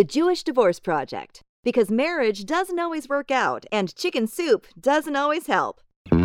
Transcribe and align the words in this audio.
The 0.00 0.04
Jewish 0.04 0.42
Divorce 0.44 0.80
Project. 0.80 1.42
Because 1.62 1.90
marriage 1.90 2.46
doesn't 2.46 2.78
always 2.78 3.06
work 3.06 3.30
out, 3.30 3.66
and 3.70 3.94
chicken 3.94 4.26
soup 4.26 4.66
doesn't 4.80 5.14
always 5.14 5.46
help. 5.46 5.82
Hi, 6.10 6.16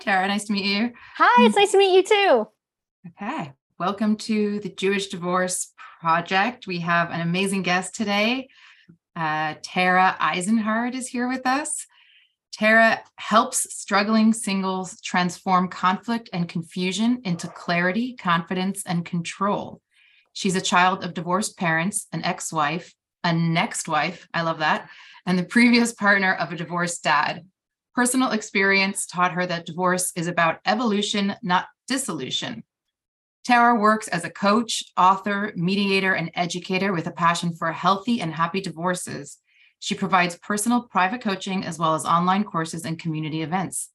Tara. 0.00 0.26
Nice 0.26 0.44
to 0.44 0.54
meet 0.54 0.64
you. 0.64 0.90
Hi, 1.18 1.44
it's 1.44 1.54
nice 1.54 1.72
to 1.72 1.76
meet 1.76 1.94
you 1.94 2.02
too. 2.02 2.48
Okay. 3.08 3.52
Welcome 3.78 4.16
to 4.16 4.58
the 4.60 4.70
Jewish 4.70 5.08
Divorce 5.08 5.74
Project. 6.06 6.68
We 6.68 6.78
have 6.78 7.10
an 7.10 7.20
amazing 7.20 7.62
guest 7.62 7.96
today. 7.96 8.48
Uh, 9.16 9.54
Tara 9.60 10.14
Eisenhard 10.20 10.94
is 10.94 11.08
here 11.08 11.26
with 11.26 11.44
us. 11.44 11.84
Tara 12.52 13.00
helps 13.16 13.74
struggling 13.74 14.32
singles 14.32 15.00
transform 15.00 15.66
conflict 15.66 16.30
and 16.32 16.48
confusion 16.48 17.22
into 17.24 17.48
clarity, 17.48 18.14
confidence, 18.14 18.84
and 18.86 19.04
control. 19.04 19.80
She's 20.32 20.54
a 20.54 20.60
child 20.60 21.02
of 21.02 21.12
divorced 21.12 21.58
parents, 21.58 22.06
an 22.12 22.22
ex 22.24 22.52
wife, 22.52 22.94
a 23.24 23.32
next 23.32 23.88
wife, 23.88 24.28
I 24.32 24.42
love 24.42 24.60
that, 24.60 24.88
and 25.26 25.36
the 25.36 25.42
previous 25.42 25.92
partner 25.92 26.34
of 26.34 26.52
a 26.52 26.56
divorced 26.56 27.02
dad. 27.02 27.44
Personal 27.96 28.30
experience 28.30 29.06
taught 29.06 29.32
her 29.32 29.44
that 29.44 29.66
divorce 29.66 30.12
is 30.14 30.28
about 30.28 30.60
evolution, 30.66 31.34
not 31.42 31.66
dissolution. 31.88 32.62
Tara 33.46 33.78
works 33.78 34.08
as 34.08 34.24
a 34.24 34.30
coach, 34.30 34.82
author, 34.96 35.52
mediator, 35.54 36.14
and 36.14 36.32
educator 36.34 36.92
with 36.92 37.06
a 37.06 37.12
passion 37.12 37.54
for 37.54 37.70
healthy 37.70 38.20
and 38.20 38.34
happy 38.34 38.60
divorces. 38.60 39.38
She 39.78 39.94
provides 39.94 40.36
personal 40.38 40.82
private 40.82 41.20
coaching 41.20 41.64
as 41.64 41.78
well 41.78 41.94
as 41.94 42.04
online 42.04 42.42
courses 42.42 42.84
and 42.84 42.98
community 42.98 43.42
events. 43.42 43.90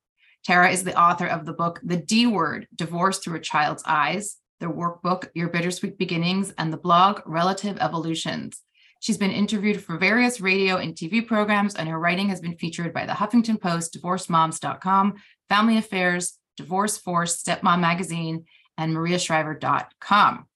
Tara 0.46 0.72
is 0.72 0.86
the 0.86 0.98
author 0.98 1.28
of 1.28 1.46
the 1.46 1.52
book 1.52 1.82
The 1.84 1.98
D 1.98 2.28
Word 2.28 2.66
Divorce 2.74 3.20
Through 3.20 3.36
a 3.36 3.40
Child's 3.42 3.84
Eyes, 3.86 4.38
the 4.62 4.68
workbook 4.68 5.28
Your 5.34 5.50
Bittersweet 5.50 5.98
Beginnings, 5.98 6.54
and 6.58 6.72
the 6.72 6.78
blog 6.78 7.20
Relative 7.26 7.78
Evolutions. 7.82 8.62
She's 9.02 9.18
been 9.18 9.32
interviewed 9.32 9.84
for 9.84 9.98
various 9.98 10.40
radio 10.40 10.78
and 10.78 10.96
TV 10.96 11.28
programs, 11.28 11.76
and 11.76 11.90
her 11.90 12.00
writing 12.00 12.30
has 12.30 12.40
been 12.40 12.56
featured 12.56 12.94
by 12.94 13.06
the 13.06 13.12
Huffington 13.12 13.60
Post, 13.60 13.98
DivorcedMoms.com, 14.00 15.16
Family 15.50 15.76
Affaires, 15.76 16.40
Divorce 16.56 16.98
Force, 16.98 17.44
Stepmom 17.44 17.82
Magazine, 17.82 18.46
and 18.82 18.96
mariashriver.com. 18.96 20.48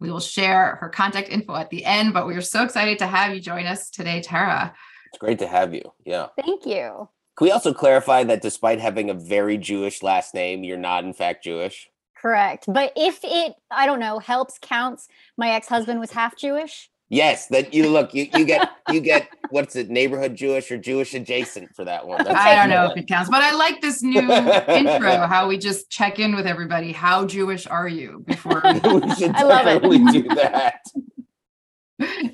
We 0.00 0.10
will 0.10 0.20
share 0.20 0.76
her 0.76 0.88
contact 0.88 1.30
info 1.30 1.54
at 1.54 1.70
the 1.70 1.84
end, 1.84 2.12
but 2.12 2.26
we 2.26 2.34
are 2.34 2.42
so 2.42 2.64
excited 2.64 2.98
to 2.98 3.06
have 3.06 3.32
you 3.32 3.40
join 3.40 3.66
us 3.66 3.88
today, 3.88 4.20
Tara. 4.20 4.74
It's 5.08 5.18
great 5.18 5.38
to 5.38 5.46
have 5.46 5.72
you. 5.72 5.92
Yeah. 6.04 6.26
Thank 6.36 6.66
you. 6.66 7.08
Can 7.36 7.44
we 7.46 7.52
also 7.52 7.72
clarify 7.72 8.24
that 8.24 8.42
despite 8.42 8.80
having 8.80 9.10
a 9.10 9.14
very 9.14 9.56
Jewish 9.56 10.02
last 10.02 10.34
name, 10.34 10.64
you're 10.64 10.76
not 10.76 11.04
in 11.04 11.12
fact 11.12 11.44
Jewish? 11.44 11.88
Correct. 12.20 12.64
But 12.66 12.92
if 12.96 13.20
it, 13.22 13.54
I 13.70 13.86
don't 13.86 14.00
know, 14.00 14.18
helps, 14.18 14.58
counts, 14.60 15.06
my 15.36 15.50
ex 15.50 15.68
husband 15.68 16.00
was 16.00 16.10
half 16.10 16.36
Jewish. 16.36 16.90
Yes, 17.08 17.46
that 17.48 17.72
you 17.72 17.88
look 17.88 18.12
you, 18.14 18.28
you 18.34 18.44
get 18.44 18.68
you 18.90 19.00
get 19.00 19.28
what's 19.50 19.76
it 19.76 19.90
neighborhood 19.90 20.34
Jewish 20.34 20.70
or 20.70 20.78
Jewish 20.78 21.14
adjacent 21.14 21.74
for 21.74 21.84
that 21.84 22.06
one. 22.06 22.24
That's 22.24 22.36
I 22.36 22.56
don't 22.56 22.70
know 22.70 22.90
if 22.90 22.96
it 22.96 23.06
counts, 23.06 23.30
but 23.30 23.42
I 23.42 23.54
like 23.54 23.80
this 23.80 24.02
new 24.02 24.20
intro. 24.20 25.26
How 25.26 25.46
we 25.46 25.56
just 25.58 25.88
check 25.90 26.18
in 26.18 26.34
with 26.34 26.46
everybody. 26.46 26.92
How 26.92 27.24
Jewish 27.24 27.66
are 27.66 27.88
you 27.88 28.24
before 28.26 28.60
we 28.64 29.14
should 29.14 29.36
I 29.36 29.42
love 29.42 29.66
it. 29.66 30.12
do 30.12 30.34
that. 30.34 30.80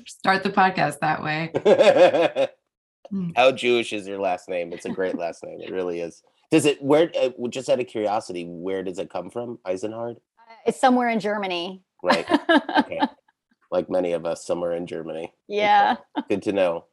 start 0.07 0.43
the 0.43 0.49
podcast 0.49 0.99
that 0.99 1.21
way? 1.21 1.51
Hmm. 3.09 3.29
How 3.35 3.51
Jewish 3.51 3.93
is 3.93 4.07
your 4.07 4.19
last 4.19 4.49
name? 4.49 4.73
It's 4.73 4.85
a 4.85 4.89
great 4.89 5.17
last 5.17 5.43
name. 5.43 5.59
It 5.61 5.71
really 5.71 5.99
is. 5.99 6.23
Does 6.49 6.65
it 6.65 6.81
where 6.81 7.11
uh, 7.19 7.29
just 7.49 7.69
out 7.69 7.79
of 7.79 7.87
curiosity, 7.87 8.45
where 8.47 8.81
does 8.81 8.97
it 8.97 9.09
come 9.11 9.29
from? 9.29 9.59
Eisenhard? 9.67 10.15
It's 10.65 10.79
somewhere 10.79 11.09
in 11.09 11.19
Germany. 11.19 11.83
Right. 12.01 12.25
Okay. 12.29 12.99
Like 13.73 13.89
many 13.89 14.13
of 14.13 14.25
us 14.25 14.45
somewhere 14.45 14.73
in 14.73 14.87
Germany. 14.87 15.33
yeah. 15.47 15.97
Good 16.29 16.43
to 16.43 16.53
know. 16.53 16.85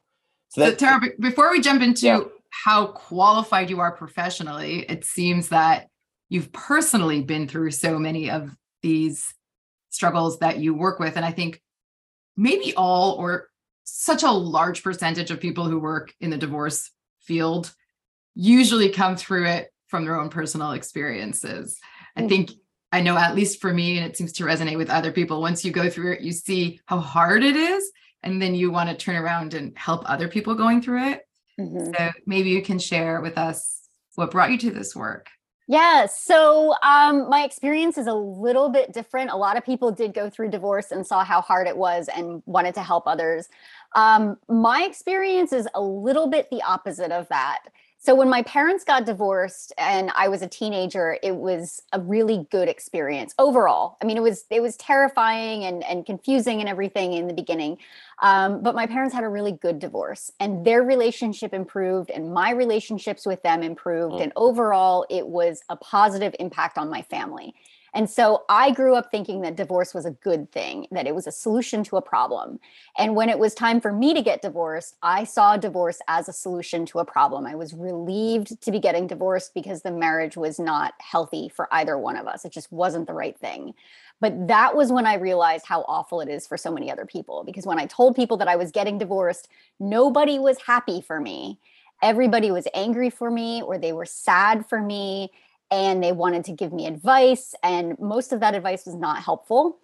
So 0.48 0.62
So 0.62 0.70
that 0.70 0.78
Tara, 0.80 0.98
be- 1.00 1.10
before 1.20 1.52
we 1.52 1.60
jump 1.60 1.82
into 1.82 2.06
Yeah. 2.06 2.20
how 2.50 2.86
qualified 2.88 3.70
you 3.70 3.78
are 3.78 3.92
professionally, 3.92 4.80
it 4.88 5.04
seems 5.04 5.50
that 5.50 5.88
you've 6.30 6.50
personally 6.52 7.22
been 7.22 7.46
through 7.46 7.70
so 7.72 7.98
many 7.98 8.30
of 8.30 8.56
these 8.82 9.32
struggles 9.90 10.38
that 10.40 10.58
you 10.58 10.74
work 10.74 10.98
with. 10.98 11.16
And 11.16 11.24
I 11.24 11.30
think 11.32 11.60
maybe 12.36 12.74
all 12.74 13.12
or 13.12 13.48
such 13.84 14.22
a 14.22 14.30
large 14.30 14.82
percentage 14.82 15.30
of 15.30 15.38
people 15.38 15.66
who 15.66 15.78
work 15.78 16.14
in 16.20 16.30
the 16.30 16.38
divorce 16.38 16.90
field 17.20 17.72
usually 18.34 18.88
come 18.88 19.16
through 19.16 19.46
it 19.46 19.68
from 19.88 20.04
their 20.04 20.18
own 20.18 20.30
personal 20.30 20.72
experiences. 20.72 21.78
I 22.16 22.22
Mhm. 22.22 22.28
think 22.28 22.50
I 22.92 23.00
know, 23.00 23.16
at 23.16 23.34
least 23.34 23.60
for 23.60 23.72
me, 23.72 23.98
and 23.98 24.06
it 24.06 24.16
seems 24.16 24.32
to 24.34 24.44
resonate 24.44 24.76
with 24.76 24.90
other 24.90 25.12
people, 25.12 25.40
once 25.40 25.64
you 25.64 25.70
go 25.70 25.88
through 25.88 26.14
it, 26.14 26.22
you 26.22 26.32
see 26.32 26.80
how 26.86 26.98
hard 26.98 27.44
it 27.44 27.56
is. 27.56 27.90
And 28.22 28.42
then 28.42 28.54
you 28.54 28.70
want 28.70 28.90
to 28.90 28.96
turn 28.96 29.16
around 29.16 29.54
and 29.54 29.76
help 29.78 30.02
other 30.10 30.28
people 30.28 30.54
going 30.54 30.82
through 30.82 31.04
it. 31.10 31.26
Mhm. 31.58 31.96
So 31.96 32.10
maybe 32.26 32.50
you 32.50 32.62
can 32.62 32.78
share 32.78 33.20
with 33.20 33.38
us 33.38 33.88
what 34.16 34.30
brought 34.30 34.50
you 34.50 34.58
to 34.58 34.70
this 34.70 34.94
work. 34.94 35.28
Yeah, 35.68 36.06
so 36.06 36.74
um, 36.82 37.28
my 37.30 37.44
experience 37.44 37.96
is 37.96 38.08
a 38.08 38.12
little 38.12 38.70
bit 38.70 38.92
different. 38.92 39.30
A 39.30 39.36
lot 39.36 39.56
of 39.56 39.64
people 39.64 39.92
did 39.92 40.12
go 40.12 40.28
through 40.28 40.50
divorce 40.50 40.90
and 40.90 41.06
saw 41.06 41.22
how 41.22 41.40
hard 41.40 41.68
it 41.68 41.76
was 41.76 42.08
and 42.08 42.42
wanted 42.44 42.74
to 42.74 42.82
help 42.82 43.06
others. 43.06 43.48
Um, 43.94 44.36
my 44.48 44.82
experience 44.82 45.52
is 45.52 45.68
a 45.74 45.80
little 45.80 46.26
bit 46.26 46.50
the 46.50 46.60
opposite 46.62 47.12
of 47.12 47.28
that. 47.28 47.60
So 48.02 48.14
when 48.14 48.30
my 48.30 48.42
parents 48.44 48.82
got 48.82 49.04
divorced 49.04 49.74
and 49.76 50.10
I 50.16 50.28
was 50.28 50.40
a 50.40 50.46
teenager, 50.46 51.18
it 51.22 51.36
was 51.36 51.82
a 51.92 52.00
really 52.00 52.46
good 52.50 52.66
experience 52.66 53.34
overall. 53.38 53.98
I 54.00 54.06
mean, 54.06 54.16
it 54.16 54.22
was 54.22 54.46
it 54.48 54.62
was 54.62 54.78
terrifying 54.78 55.64
and 55.64 55.84
and 55.84 56.06
confusing 56.06 56.60
and 56.60 56.68
everything 56.68 57.12
in 57.12 57.26
the 57.26 57.34
beginning. 57.34 57.76
Um, 58.22 58.62
but 58.62 58.74
my 58.74 58.86
parents 58.86 59.14
had 59.14 59.22
a 59.22 59.28
really 59.28 59.52
good 59.52 59.78
divorce 59.78 60.32
and 60.40 60.64
their 60.64 60.82
relationship 60.82 61.52
improved 61.52 62.10
and 62.10 62.32
my 62.32 62.52
relationships 62.52 63.26
with 63.26 63.42
them 63.42 63.62
improved. 63.62 64.14
Mm. 64.14 64.22
And 64.22 64.32
overall, 64.34 65.04
it 65.10 65.26
was 65.26 65.60
a 65.68 65.76
positive 65.76 66.34
impact 66.40 66.78
on 66.78 66.88
my 66.88 67.02
family. 67.02 67.54
And 67.94 68.08
so 68.08 68.44
I 68.48 68.70
grew 68.70 68.94
up 68.94 69.10
thinking 69.10 69.40
that 69.42 69.56
divorce 69.56 69.94
was 69.94 70.06
a 70.06 70.12
good 70.12 70.50
thing, 70.52 70.86
that 70.90 71.06
it 71.06 71.14
was 71.14 71.26
a 71.26 71.32
solution 71.32 71.82
to 71.84 71.96
a 71.96 72.02
problem. 72.02 72.60
And 72.96 73.16
when 73.16 73.28
it 73.28 73.38
was 73.38 73.54
time 73.54 73.80
for 73.80 73.92
me 73.92 74.14
to 74.14 74.22
get 74.22 74.42
divorced, 74.42 74.96
I 75.02 75.24
saw 75.24 75.56
divorce 75.56 76.00
as 76.08 76.28
a 76.28 76.32
solution 76.32 76.86
to 76.86 77.00
a 77.00 77.04
problem. 77.04 77.46
I 77.46 77.54
was 77.54 77.74
relieved 77.74 78.60
to 78.62 78.70
be 78.70 78.78
getting 78.78 79.06
divorced 79.06 79.54
because 79.54 79.82
the 79.82 79.90
marriage 79.90 80.36
was 80.36 80.58
not 80.58 80.94
healthy 81.00 81.48
for 81.48 81.68
either 81.72 81.98
one 81.98 82.16
of 82.16 82.26
us. 82.26 82.44
It 82.44 82.52
just 82.52 82.70
wasn't 82.70 83.06
the 83.06 83.14
right 83.14 83.38
thing. 83.38 83.74
But 84.20 84.48
that 84.48 84.76
was 84.76 84.92
when 84.92 85.06
I 85.06 85.14
realized 85.14 85.66
how 85.66 85.82
awful 85.88 86.20
it 86.20 86.28
is 86.28 86.46
for 86.46 86.56
so 86.56 86.70
many 86.70 86.90
other 86.90 87.06
people. 87.06 87.42
Because 87.44 87.66
when 87.66 87.78
I 87.78 87.86
told 87.86 88.14
people 88.14 88.36
that 88.36 88.48
I 88.48 88.56
was 88.56 88.70
getting 88.70 88.98
divorced, 88.98 89.48
nobody 89.80 90.38
was 90.38 90.58
happy 90.60 91.00
for 91.00 91.20
me. 91.20 91.58
Everybody 92.02 92.50
was 92.50 92.68
angry 92.74 93.10
for 93.10 93.30
me 93.30 93.62
or 93.62 93.78
they 93.78 93.92
were 93.92 94.06
sad 94.06 94.66
for 94.68 94.80
me 94.80 95.30
and 95.70 96.02
they 96.02 96.12
wanted 96.12 96.44
to 96.46 96.52
give 96.52 96.72
me 96.72 96.86
advice. 96.86 97.54
And 97.62 97.98
most 97.98 98.32
of 98.32 98.40
that 98.40 98.54
advice 98.54 98.86
was 98.86 98.96
not 98.96 99.22
helpful. 99.22 99.78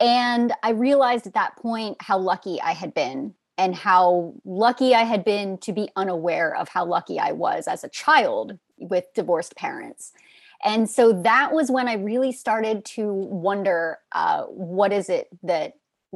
And 0.00 0.52
I 0.62 0.70
realized 0.70 1.26
at 1.26 1.34
that 1.34 1.56
point 1.56 1.96
how 2.00 2.18
lucky 2.18 2.60
I 2.60 2.72
had 2.72 2.94
been 2.94 3.34
and 3.56 3.74
how 3.74 4.34
lucky 4.44 4.94
I 4.94 5.02
had 5.02 5.24
been 5.24 5.58
to 5.58 5.72
be 5.72 5.88
unaware 5.96 6.54
of 6.56 6.68
how 6.68 6.84
lucky 6.84 7.20
I 7.20 7.32
was 7.32 7.68
as 7.68 7.84
a 7.84 7.88
child 7.88 8.58
with 8.78 9.04
divorced 9.14 9.56
parents. 9.56 10.12
And 10.64 10.90
so 10.90 11.12
that 11.22 11.52
was 11.52 11.70
when 11.70 11.88
I 11.88 11.94
really 11.94 12.32
started 12.32 12.84
to 12.86 13.12
wonder 13.12 13.98
uh, 14.12 14.44
what 14.44 14.92
is 14.92 15.08
it 15.08 15.28
that 15.42 15.74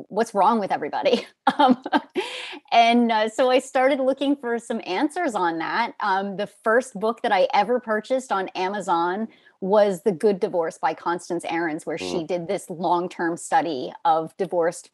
what's 0.09 0.35
wrong 0.35 0.61
with 0.61 0.73
everybody? 0.73 1.27
Um, 1.59 1.83
and 2.71 3.11
uh, 3.11 3.29
so 3.31 3.51
i 3.51 3.59
started 3.59 3.99
looking 4.01 4.37
for 4.37 4.59
some 4.59 4.83
answers 4.87 5.35
on 5.35 5.59
that. 5.59 5.95
Um, 6.01 6.37
the 6.37 6.47
first 6.47 6.95
book 6.95 7.23
that 7.23 7.33
i 7.33 7.49
ever 7.55 7.81
purchased 7.81 8.31
on 8.31 8.49
amazon 8.49 9.29
was 9.61 10.03
the 10.03 10.13
good 10.13 10.41
divorce 10.41 10.79
by 10.79 10.93
constance 10.93 11.45
ahrons 11.47 11.87
where 11.87 11.97
she 11.99 12.23
did 12.23 12.47
this 12.47 12.69
long-term 12.69 13.39
study 13.39 13.93
of 14.05 14.37
divorced 14.37 14.91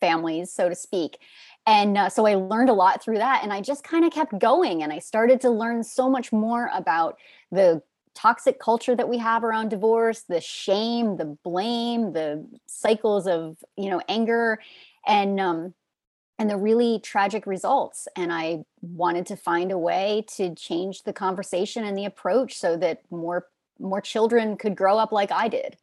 families 0.00 0.50
so 0.50 0.70
to 0.70 0.74
speak. 0.74 1.18
And 1.66 1.98
uh, 1.98 2.08
so 2.08 2.26
i 2.26 2.34
learned 2.34 2.70
a 2.70 2.74
lot 2.74 3.04
through 3.04 3.18
that 3.18 3.42
and 3.42 3.52
i 3.52 3.60
just 3.60 3.84
kind 3.84 4.04
of 4.04 4.10
kept 4.10 4.36
going 4.38 4.82
and 4.82 4.92
i 4.92 4.98
started 4.98 5.40
to 5.42 5.50
learn 5.50 5.84
so 5.84 6.08
much 6.08 6.32
more 6.32 6.70
about 6.74 7.18
the 7.52 7.82
toxic 8.20 8.58
culture 8.58 8.94
that 8.94 9.08
we 9.08 9.18
have 9.18 9.44
around 9.44 9.68
divorce 9.68 10.22
the 10.28 10.40
shame 10.40 11.16
the 11.16 11.36
blame 11.42 12.12
the 12.12 12.46
cycles 12.66 13.26
of 13.26 13.56
you 13.76 13.88
know 13.88 14.02
anger 14.08 14.58
and 15.06 15.40
um 15.40 15.74
and 16.38 16.50
the 16.50 16.56
really 16.56 16.98
tragic 17.00 17.46
results 17.46 18.08
and 18.16 18.32
i 18.32 18.62
wanted 18.82 19.26
to 19.26 19.36
find 19.36 19.72
a 19.72 19.78
way 19.78 20.24
to 20.26 20.54
change 20.54 21.02
the 21.04 21.12
conversation 21.12 21.84
and 21.84 21.96
the 21.96 22.04
approach 22.04 22.54
so 22.54 22.76
that 22.76 23.00
more 23.10 23.46
more 23.78 24.00
children 24.00 24.56
could 24.56 24.76
grow 24.76 24.98
up 24.98 25.12
like 25.12 25.32
i 25.32 25.48
did 25.48 25.76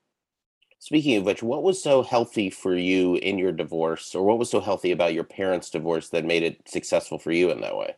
Speaking 0.80 1.18
of 1.18 1.24
which, 1.24 1.42
what 1.42 1.63
was 1.63 1.81
so 1.81 2.04
healthy 2.04 2.51
for 2.51 2.75
you 2.75 3.16
in 3.16 3.39
your 3.39 3.51
divorce, 3.51 4.13
or 4.13 4.24
what 4.24 4.38
was 4.38 4.51
so 4.51 4.60
healthy 4.60 4.92
about 4.92 5.13
your 5.13 5.24
parents' 5.24 5.72
divorce 5.72 6.10
that 6.10 6.24
made 6.24 6.44
it 6.44 6.69
successful 6.69 7.18
for 7.18 7.31
you 7.31 7.50
in 7.50 7.62
that 7.62 7.75
way? 7.75 7.95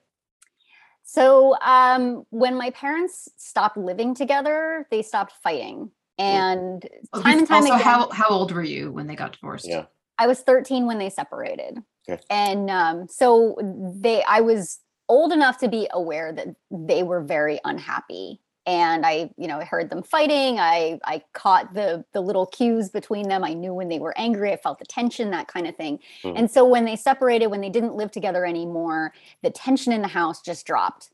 So, 1.12 1.56
um, 1.62 2.24
when 2.30 2.56
my 2.56 2.70
parents 2.70 3.28
stopped 3.36 3.78
living 3.78 4.14
together, 4.14 4.86
they 4.92 5.02
stopped 5.02 5.34
fighting. 5.42 5.90
And 6.20 6.88
Well, 7.12 7.24
time 7.24 7.40
and 7.40 7.48
time 7.48 7.64
also, 7.64 7.74
again, 7.74 7.84
how 7.84 8.10
how 8.12 8.30
old 8.30 8.52
were 8.52 8.62
you 8.62 8.92
when 8.92 9.08
they 9.08 9.16
got 9.16 9.32
divorced? 9.32 9.68
Yeah. 9.68 9.86
I 10.20 10.28
was 10.28 10.42
13 10.42 10.86
when 10.86 11.00
they 11.00 11.10
separated. 11.10 11.80
Okay. 12.08 12.22
And 12.30 12.70
um, 12.70 13.08
so 13.10 13.58
they 13.96 14.22
I 14.22 14.42
was 14.42 14.78
old 15.08 15.34
enough 15.34 15.58
to 15.60 15.68
be 15.68 15.88
aware 15.92 16.32
that 16.32 16.50
they 16.70 17.02
were 17.02 17.24
very 17.24 17.60
unhappy. 17.66 18.40
And 18.66 19.06
I, 19.06 19.32
you 19.38 19.48
know, 19.48 19.60
I 19.60 19.64
heard 19.66 19.90
them 19.90 20.04
fighting. 20.04 20.60
I 20.60 21.00
I 21.04 21.24
caught 21.34 21.74
the 21.74 22.06
the 22.14 22.22
little 22.22 22.46
cues 22.46 22.90
between 22.90 23.28
them. 23.28 23.44
I 23.44 23.54
knew 23.54 23.74
when 23.74 23.90
they 23.90 24.00
were 24.00 24.18
angry. 24.18 24.52
I 24.52 24.58
felt 24.58 24.80
the 24.80 24.86
tension, 24.86 25.32
that 25.32 25.48
kind 25.48 25.68
of 25.68 25.76
thing. 25.76 26.00
Mhm. 26.24 26.34
And 26.38 26.52
so 26.52 26.66
when 26.66 26.86
they 26.86 26.96
separated, 26.96 27.48
when 27.48 27.62
they 27.62 27.70
didn't 27.70 27.96
live 27.96 28.12
together 28.12 28.46
anymore, 28.46 29.14
the 29.42 29.50
tension 29.50 29.94
in 29.94 30.02
the 30.02 30.08
house 30.08 30.42
just 30.42 30.66
dropped. 30.66 31.10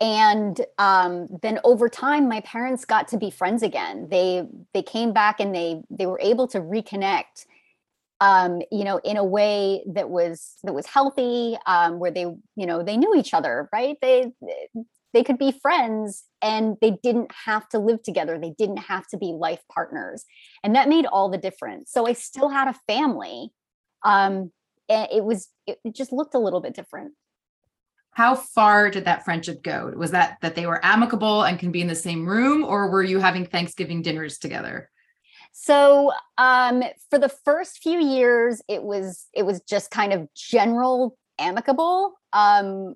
And 0.00 0.60
um, 0.78 1.28
then 1.42 1.58
over 1.62 1.88
time, 1.88 2.26
my 2.28 2.40
parents 2.40 2.84
got 2.86 3.08
to 3.08 3.18
be 3.18 3.30
friends 3.30 3.62
again. 3.62 4.08
They 4.10 4.46
they 4.72 4.82
came 4.82 5.12
back 5.12 5.40
and 5.40 5.54
they 5.54 5.82
they 5.90 6.06
were 6.06 6.20
able 6.20 6.46
to 6.48 6.60
reconnect 6.60 7.46
um, 8.20 8.60
you 8.70 8.84
know, 8.84 8.98
in 8.98 9.16
a 9.16 9.24
way 9.24 9.82
that 9.86 10.10
was 10.10 10.56
that 10.62 10.74
was 10.74 10.86
healthy, 10.86 11.56
um, 11.66 11.98
where 11.98 12.10
they, 12.10 12.22
you 12.22 12.66
know, 12.66 12.82
they 12.82 12.96
knew 12.96 13.14
each 13.14 13.32
other, 13.32 13.68
right? 13.72 13.96
They 14.02 14.32
they 15.12 15.22
could 15.22 15.38
be 15.38 15.52
friends 15.52 16.24
and 16.42 16.76
they 16.80 16.92
didn't 17.02 17.32
have 17.44 17.68
to 17.70 17.78
live 17.78 18.02
together. 18.02 18.38
They 18.38 18.54
didn't 18.56 18.78
have 18.78 19.06
to 19.08 19.18
be 19.18 19.32
life 19.32 19.60
partners, 19.72 20.24
and 20.62 20.74
that 20.74 20.88
made 20.88 21.06
all 21.06 21.28
the 21.28 21.38
difference. 21.38 21.90
So 21.92 22.06
I 22.06 22.12
still 22.12 22.48
had 22.48 22.68
a 22.68 22.78
family, 22.86 23.50
um, 24.04 24.52
and 24.88 25.08
it 25.12 25.24
was 25.24 25.48
it, 25.66 25.78
just 25.92 26.12
looked 26.12 26.34
a 26.34 26.38
little 26.38 26.60
bit 26.60 26.74
different. 26.74 27.12
How 28.12 28.34
far 28.34 28.90
did 28.90 29.04
that 29.04 29.24
friendship 29.24 29.62
go? 29.62 29.92
Was 29.96 30.10
that 30.10 30.38
that 30.42 30.54
they 30.54 30.66
were 30.66 30.84
amicable 30.84 31.44
and 31.44 31.58
can 31.58 31.72
be 31.72 31.80
in 31.80 31.88
the 31.88 31.94
same 31.94 32.26
room, 32.26 32.64
or 32.64 32.90
were 32.90 33.02
you 33.02 33.18
having 33.18 33.46
Thanksgiving 33.46 34.02
dinners 34.02 34.38
together? 34.38 34.90
So 35.52 36.12
um, 36.38 36.82
for 37.10 37.18
the 37.18 37.28
first 37.28 37.78
few 37.78 38.00
years, 38.00 38.62
it 38.68 38.82
was 38.82 39.26
it 39.34 39.44
was 39.44 39.60
just 39.62 39.90
kind 39.90 40.12
of 40.12 40.28
general 40.34 41.16
amicable. 41.38 42.14
Um, 42.32 42.94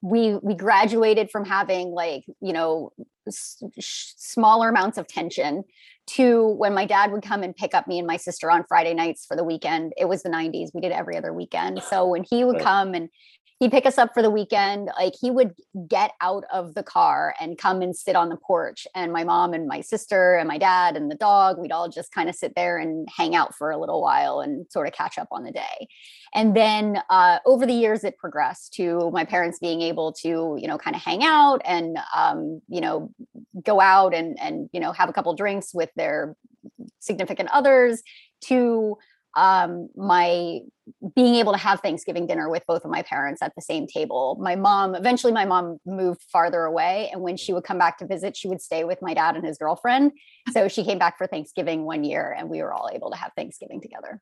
we 0.00 0.36
we 0.42 0.54
graduated 0.54 1.30
from 1.30 1.44
having 1.44 1.90
like 1.90 2.24
you 2.40 2.52
know 2.52 2.92
s- 3.26 3.62
smaller 3.78 4.68
amounts 4.68 4.98
of 4.98 5.06
tension 5.06 5.64
to 6.06 6.48
when 6.54 6.72
my 6.72 6.86
dad 6.86 7.12
would 7.12 7.22
come 7.22 7.42
and 7.42 7.54
pick 7.54 7.74
up 7.74 7.86
me 7.86 7.98
and 7.98 8.06
my 8.06 8.16
sister 8.16 8.50
on 8.50 8.64
Friday 8.66 8.94
nights 8.94 9.26
for 9.26 9.36
the 9.36 9.44
weekend. 9.44 9.92
It 9.98 10.08
was 10.08 10.22
the 10.22 10.30
90s. 10.30 10.70
We 10.72 10.80
did 10.80 10.90
every 10.92 11.16
other 11.16 11.34
weekend. 11.34 11.82
So 11.82 12.06
when 12.06 12.24
he 12.28 12.44
would 12.44 12.60
come 12.60 12.94
and 12.94 13.10
he'd 13.58 13.70
pick 13.70 13.86
us 13.86 13.98
up 13.98 14.14
for 14.14 14.22
the 14.22 14.30
weekend, 14.30 14.90
like 14.98 15.14
he 15.20 15.30
would 15.30 15.54
get 15.88 16.12
out 16.20 16.44
of 16.52 16.74
the 16.74 16.82
car 16.82 17.34
and 17.40 17.58
come 17.58 17.82
and 17.82 17.96
sit 17.96 18.16
on 18.16 18.28
the 18.28 18.36
porch. 18.36 18.86
And 18.94 19.12
my 19.12 19.24
mom 19.24 19.52
and 19.52 19.66
my 19.66 19.80
sister 19.80 20.36
and 20.36 20.46
my 20.46 20.58
dad 20.58 20.96
and 20.96 21.10
the 21.10 21.16
dog, 21.16 21.58
we'd 21.58 21.72
all 21.72 21.88
just 21.88 22.12
kind 22.12 22.28
of 22.28 22.34
sit 22.34 22.54
there 22.54 22.78
and 22.78 23.08
hang 23.14 23.34
out 23.34 23.54
for 23.54 23.70
a 23.70 23.78
little 23.78 24.00
while 24.00 24.40
and 24.40 24.66
sort 24.70 24.86
of 24.86 24.92
catch 24.92 25.18
up 25.18 25.28
on 25.32 25.44
the 25.44 25.52
day. 25.52 25.88
And 26.34 26.54
then 26.54 27.02
uh, 27.10 27.38
over 27.46 27.66
the 27.66 27.72
years, 27.72 28.04
it 28.04 28.16
progressed 28.18 28.74
to 28.74 29.10
my 29.12 29.24
parents 29.24 29.58
being 29.58 29.82
able 29.82 30.12
to, 30.14 30.56
you 30.58 30.68
know, 30.68 30.78
kind 30.78 30.94
of 30.94 31.02
hang 31.02 31.24
out 31.24 31.60
and, 31.64 31.98
um, 32.14 32.60
you 32.68 32.80
know, 32.80 33.12
go 33.62 33.80
out 33.80 34.14
and 34.14 34.38
and 34.40 34.68
you 34.72 34.80
know 34.80 34.92
have 34.92 35.08
a 35.08 35.12
couple 35.12 35.34
drinks 35.34 35.74
with 35.74 35.90
their 35.96 36.36
significant 36.98 37.48
others 37.52 38.02
to 38.40 38.96
um 39.36 39.88
my 39.94 40.60
being 41.14 41.34
able 41.34 41.52
to 41.52 41.58
have 41.58 41.80
thanksgiving 41.80 42.26
dinner 42.26 42.48
with 42.48 42.64
both 42.66 42.84
of 42.84 42.90
my 42.90 43.02
parents 43.02 43.42
at 43.42 43.54
the 43.54 43.62
same 43.62 43.86
table. 43.86 44.38
My 44.40 44.56
mom 44.56 44.94
eventually 44.94 45.32
my 45.32 45.44
mom 45.44 45.78
moved 45.84 46.22
farther 46.32 46.64
away 46.64 47.10
and 47.12 47.20
when 47.20 47.36
she 47.36 47.52
would 47.52 47.64
come 47.64 47.78
back 47.78 47.98
to 47.98 48.06
visit 48.06 48.36
she 48.36 48.48
would 48.48 48.62
stay 48.62 48.84
with 48.84 49.02
my 49.02 49.14
dad 49.14 49.36
and 49.36 49.44
his 49.44 49.58
girlfriend. 49.58 50.12
So 50.52 50.68
she 50.68 50.84
came 50.84 50.98
back 50.98 51.18
for 51.18 51.26
thanksgiving 51.26 51.84
one 51.84 52.04
year 52.04 52.34
and 52.36 52.48
we 52.48 52.62
were 52.62 52.72
all 52.72 52.88
able 52.92 53.10
to 53.10 53.16
have 53.16 53.32
thanksgiving 53.36 53.80
together. 53.80 54.20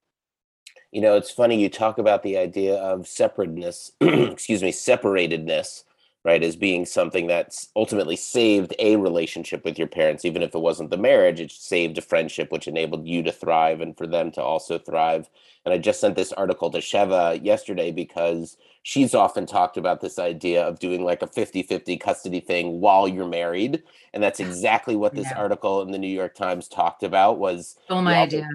You 0.92 1.00
know, 1.00 1.16
it's 1.16 1.30
funny 1.30 1.60
you 1.60 1.68
talk 1.68 1.98
about 1.98 2.22
the 2.22 2.38
idea 2.38 2.76
of 2.76 3.06
separateness, 3.06 3.92
excuse 4.00 4.62
me, 4.62 4.72
separatedness, 4.72 5.84
right, 6.26 6.42
as 6.44 6.56
being 6.56 6.86
something 6.86 7.28
that's 7.28 7.68
ultimately 7.76 8.16
saved 8.16 8.74
a 8.80 8.96
relationship 8.96 9.64
with 9.64 9.78
your 9.78 9.88
parents, 9.88 10.24
even 10.26 10.42
if 10.42 10.54
it 10.54 10.60
wasn't 10.60 10.90
the 10.90 10.98
marriage, 10.98 11.40
it 11.40 11.52
saved 11.52 11.98
a 11.98 12.02
friendship, 12.02 12.52
which 12.52 12.68
enabled 12.68 13.06
you 13.06 13.22
to 13.24 13.32
thrive 13.32 13.80
and 13.80 13.96
for 13.96 14.06
them 14.08 14.32
to 14.32 14.42
also 14.42 14.78
thrive. 14.78 15.30
And 15.64 15.72
I 15.74 15.78
just 15.78 16.00
sent 16.00 16.16
this 16.16 16.32
article 16.32 16.70
to 16.72 16.78
Sheva 16.78 17.42
yesterday 17.44 17.92
because 17.92 18.56
she's 18.82 19.14
often 19.14 19.46
talked 19.46 19.76
about 19.76 20.00
this 20.00 20.18
idea 20.18 20.66
of 20.66 20.80
doing 20.80 21.04
like 21.04 21.22
a 21.22 21.28
50 21.28 21.62
50 21.62 21.96
custody 21.96 22.40
thing 22.40 22.80
while 22.80 23.08
you're 23.08 23.28
married. 23.28 23.82
And 24.12 24.22
that's 24.22 24.40
oh, 24.40 24.44
exactly 24.44 24.96
what 24.96 25.14
this 25.14 25.30
Yeah. 25.30 25.38
article 25.38 25.82
in 25.82 25.92
the 25.92 25.98
New 25.98 26.08
York 26.08 26.34
Times 26.34 26.68
talked 26.68 27.02
about 27.04 27.38
was 27.38 27.76
Stole 27.84 28.02
my 28.02 28.18
idea. 28.18 28.48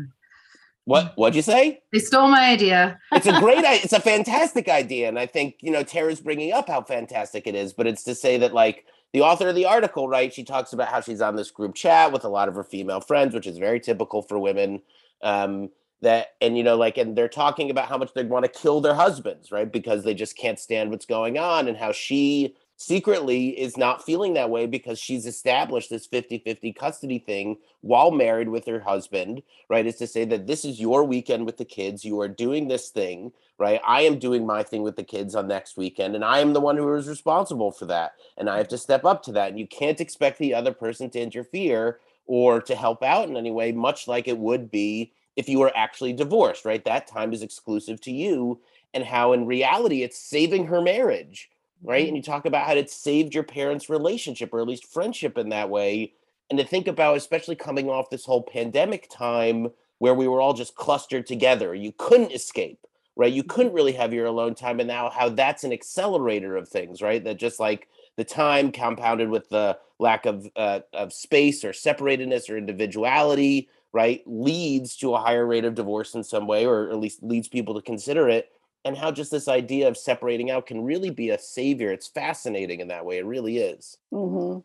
What 0.85 1.13
what'd 1.15 1.35
you 1.35 1.41
say? 1.41 1.81
They 1.91 1.99
stole 1.99 2.27
my 2.27 2.49
idea. 2.49 2.99
it's 3.11 3.27
a 3.27 3.39
great 3.39 3.59
it's 3.63 3.93
a 3.93 3.99
fantastic 3.99 4.67
idea 4.67 5.07
and 5.07 5.19
i 5.19 5.25
think 5.25 5.55
you 5.61 5.71
know 5.71 5.83
tara's 5.83 6.21
bringing 6.21 6.51
up 6.51 6.67
how 6.67 6.81
fantastic 6.81 7.45
it 7.47 7.55
is 7.55 7.73
but 7.73 7.87
it's 7.87 8.03
to 8.03 8.15
say 8.15 8.37
that 8.37 8.53
like 8.53 8.85
the 9.13 9.21
author 9.21 9.49
of 9.49 9.55
the 9.55 9.65
article 9.65 10.07
right 10.07 10.33
she 10.33 10.43
talks 10.43 10.73
about 10.73 10.87
how 10.87 11.01
she's 11.01 11.21
on 11.21 11.35
this 11.35 11.51
group 11.51 11.75
chat 11.75 12.11
with 12.11 12.23
a 12.23 12.29
lot 12.29 12.47
of 12.47 12.55
her 12.55 12.63
female 12.63 13.01
friends 13.01 13.33
which 13.33 13.47
is 13.47 13.57
very 13.57 13.79
typical 13.79 14.21
for 14.21 14.39
women 14.39 14.81
um 15.21 15.69
that 16.01 16.29
and 16.41 16.57
you 16.57 16.63
know 16.63 16.75
like 16.77 16.97
and 16.97 17.15
they're 17.15 17.29
talking 17.29 17.69
about 17.69 17.87
how 17.87 17.97
much 17.97 18.13
they 18.13 18.23
want 18.23 18.43
to 18.43 18.59
kill 18.59 18.81
their 18.81 18.95
husbands 18.95 19.51
right 19.51 19.71
because 19.71 20.03
they 20.03 20.13
just 20.13 20.35
can't 20.37 20.59
stand 20.59 20.89
what's 20.89 21.05
going 21.05 21.37
on 21.37 21.67
and 21.67 21.77
how 21.77 21.91
she 21.91 22.55
secretly 22.81 23.49
is 23.49 23.77
not 23.77 24.03
feeling 24.03 24.33
that 24.33 24.49
way 24.49 24.65
because 24.65 24.99
she's 24.99 25.25
established 25.25 25.89
this 25.89 26.07
50-50 26.07 26.75
custody 26.75 27.19
thing 27.19 27.57
while 27.81 28.11
married 28.11 28.49
with 28.49 28.65
her 28.65 28.79
husband 28.79 29.43
right? 29.69 29.85
Is 29.85 29.97
to 29.97 30.07
say 30.07 30.25
that 30.25 30.47
this 30.47 30.65
is 30.65 30.79
your 30.79 31.03
weekend 31.03 31.45
with 31.45 31.57
the 31.57 31.65
kids 31.65 32.03
you 32.03 32.19
are 32.21 32.27
doing 32.27 32.67
this 32.67 32.89
thing 32.89 33.31
right? 33.57 33.79
I 33.85 34.01
am 34.01 34.17
doing 34.17 34.45
my 34.45 34.63
thing 34.63 34.81
with 34.81 34.95
the 34.95 35.03
kids 35.03 35.35
on 35.35 35.47
next 35.47 35.77
weekend 35.77 36.15
and 36.15 36.25
i 36.25 36.39
am 36.39 36.53
the 36.53 36.59
one 36.59 36.77
who 36.77 36.93
is 36.95 37.07
responsible 37.07 37.71
for 37.71 37.85
that 37.85 38.13
and 38.37 38.49
i 38.49 38.57
have 38.57 38.67
to 38.69 38.77
step 38.77 39.05
up 39.05 39.23
to 39.23 39.31
that 39.33 39.49
and 39.49 39.59
you 39.59 39.67
can't 39.67 40.01
expect 40.01 40.39
the 40.39 40.53
other 40.53 40.73
person 40.73 41.09
to 41.11 41.21
interfere 41.21 41.99
or 42.25 42.61
to 42.61 42.75
help 42.75 43.03
out 43.03 43.29
in 43.29 43.37
any 43.37 43.51
way 43.51 43.71
much 43.71 44.07
like 44.07 44.27
it 44.27 44.37
would 44.37 44.71
be 44.71 45.11
if 45.35 45.47
you 45.47 45.59
were 45.59 45.75
actually 45.75 46.13
divorced 46.13 46.65
right? 46.65 46.83
That 46.85 47.07
time 47.07 47.33
is 47.33 47.43
exclusive 47.43 48.01
to 48.01 48.11
you 48.11 48.59
and 48.93 49.03
how 49.03 49.33
in 49.33 49.45
reality 49.45 50.03
it's 50.03 50.17
saving 50.17 50.65
her 50.67 50.81
marriage 50.81 51.49
right? 51.83 52.07
And 52.07 52.15
you 52.15 52.23
talk 52.23 52.45
about 52.45 52.67
how 52.67 52.73
it 52.73 52.89
saved 52.89 53.33
your 53.33 53.43
parents 53.43 53.89
relationship 53.89 54.53
or 54.53 54.61
at 54.61 54.67
least 54.67 54.85
friendship 54.85 55.37
in 55.37 55.49
that 55.49 55.69
way. 55.69 56.13
And 56.49 56.59
to 56.59 56.65
think 56.65 56.87
about 56.87 57.17
especially 57.17 57.55
coming 57.55 57.89
off 57.89 58.09
this 58.09 58.25
whole 58.25 58.43
pandemic 58.43 59.09
time 59.09 59.71
where 59.99 60.13
we 60.13 60.27
were 60.27 60.41
all 60.41 60.53
just 60.53 60.75
clustered 60.75 61.25
together 61.27 61.75
you 61.75 61.93
couldn't 61.97 62.31
escape 62.31 62.79
right? 63.15 63.33
You 63.33 63.43
couldn't 63.43 63.73
really 63.73 63.91
have 63.93 64.13
your 64.13 64.25
alone 64.25 64.55
time. 64.55 64.79
And 64.79 64.87
now 64.87 65.09
how 65.09 65.29
that's 65.29 65.63
an 65.63 65.73
accelerator 65.73 66.55
of 66.57 66.67
things 66.67 67.01
right? 67.01 67.23
That 67.23 67.37
just 67.37 67.59
like 67.59 67.87
the 68.17 68.23
time 68.23 68.71
compounded 68.71 69.29
with 69.29 69.49
the 69.49 69.77
lack 69.99 70.25
of 70.25 70.47
uh, 70.55 70.79
of 70.93 71.13
space 71.13 71.63
or 71.63 71.71
separatedness 71.71 72.49
or 72.49 72.57
individuality 72.57 73.69
right 73.93 74.23
leads 74.25 74.95
to 74.97 75.13
a 75.13 75.19
higher 75.19 75.45
rate 75.45 75.65
of 75.65 75.75
divorce 75.75 76.15
in 76.15 76.23
some 76.23 76.47
way 76.47 76.65
or 76.65 76.89
at 76.89 76.97
least 76.97 77.21
leads 77.21 77.47
people 77.47 77.75
to 77.75 77.81
consider 77.81 78.27
it 78.29 78.51
and 78.85 78.97
how 78.97 79.11
just 79.11 79.31
this 79.31 79.47
idea 79.47 79.87
of 79.87 79.95
separating 79.97 80.49
out 80.51 80.65
can 80.65 80.81
really 80.83 81.09
be 81.09 81.29
a 81.29 81.37
savior 81.39 81.91
it's 81.91 82.07
fascinating 82.07 82.79
in 82.79 82.87
that 82.87 83.05
way 83.05 83.17
it 83.17 83.25
really 83.25 83.57
is 83.57 83.97
hmm 84.11 84.57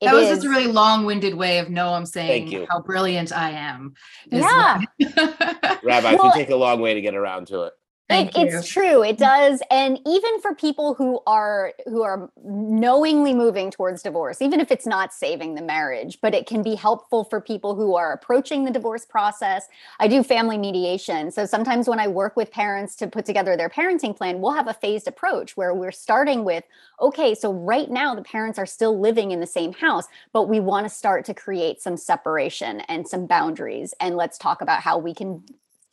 That 0.00 0.14
was 0.14 0.28
just 0.28 0.44
a 0.44 0.48
really 0.50 0.66
long-winded 0.66 1.34
way 1.34 1.58
of 1.58 1.68
Noam 1.68 2.06
saying 2.06 2.48
you. 2.48 2.66
how 2.68 2.80
brilliant 2.80 3.32
I 3.32 3.50
am. 3.52 3.94
Yeah. 4.30 4.80
what- 4.98 5.80
rabbi 5.84 6.14
Well- 6.14 6.28
if 6.28 6.34
you 6.34 6.40
take 6.42 6.50
a 6.50 6.56
long 6.56 6.80
way 6.80 6.94
to 6.94 7.00
get 7.00 7.14
around 7.14 7.46
to 7.48 7.62
it 7.62 7.72
Thank 8.08 8.36
it, 8.36 8.50
you. 8.50 8.58
It's 8.58 8.68
true. 8.68 9.02
It 9.02 9.16
mm. 9.16 9.20
does. 9.20 9.62
And 9.70 9.98
even 10.06 10.40
for 10.40 10.54
people 10.54 10.94
who 10.94 11.20
are 11.26 11.72
who 11.86 12.02
are 12.02 12.30
knowingly 12.44 13.32
moving 13.32 13.70
towards 13.70 14.02
divorce, 14.02 14.42
even 14.42 14.60
if 14.60 14.70
it's 14.70 14.86
not 14.86 15.14
saving 15.14 15.54
the 15.54 15.62
marriage, 15.62 16.18
but 16.20 16.34
it 16.34 16.46
can 16.46 16.62
be 16.62 16.74
helpful 16.74 17.24
for 17.24 17.40
people 17.40 17.74
who 17.74 17.94
are 17.94 18.12
approaching 18.12 18.64
the 18.64 18.70
divorce 18.70 19.06
process. 19.06 19.68
I 20.00 20.08
do 20.08 20.22
family 20.22 20.58
mediation. 20.58 21.30
So 21.30 21.46
sometimes 21.46 21.88
when 21.88 21.98
I 21.98 22.08
work 22.08 22.36
with 22.36 22.50
parents 22.50 22.94
to 22.96 23.06
put 23.06 23.24
together 23.24 23.56
their 23.56 23.70
parenting 23.70 24.14
plan, 24.14 24.40
we'll 24.40 24.52
have 24.52 24.68
a 24.68 24.74
phased 24.74 25.08
approach 25.08 25.56
where 25.56 25.72
we're 25.72 25.92
starting 25.92 26.44
with, 26.44 26.64
okay, 27.00 27.34
so 27.34 27.52
right 27.52 27.90
now 27.90 28.14
the 28.14 28.22
parents 28.22 28.58
are 28.58 28.66
still 28.66 29.00
living 29.00 29.30
in 29.30 29.40
the 29.40 29.46
same 29.46 29.72
house, 29.72 30.06
but 30.32 30.48
we 30.48 30.60
want 30.60 30.84
to 30.84 30.94
start 30.94 31.24
to 31.24 31.34
create 31.34 31.80
some 31.80 31.96
separation 31.96 32.80
and 32.82 33.08
some 33.08 33.26
boundaries. 33.26 33.94
And 33.98 34.16
let's 34.16 34.36
talk 34.36 34.60
about 34.60 34.80
how 34.80 34.98
we 34.98 35.14
can 35.14 35.42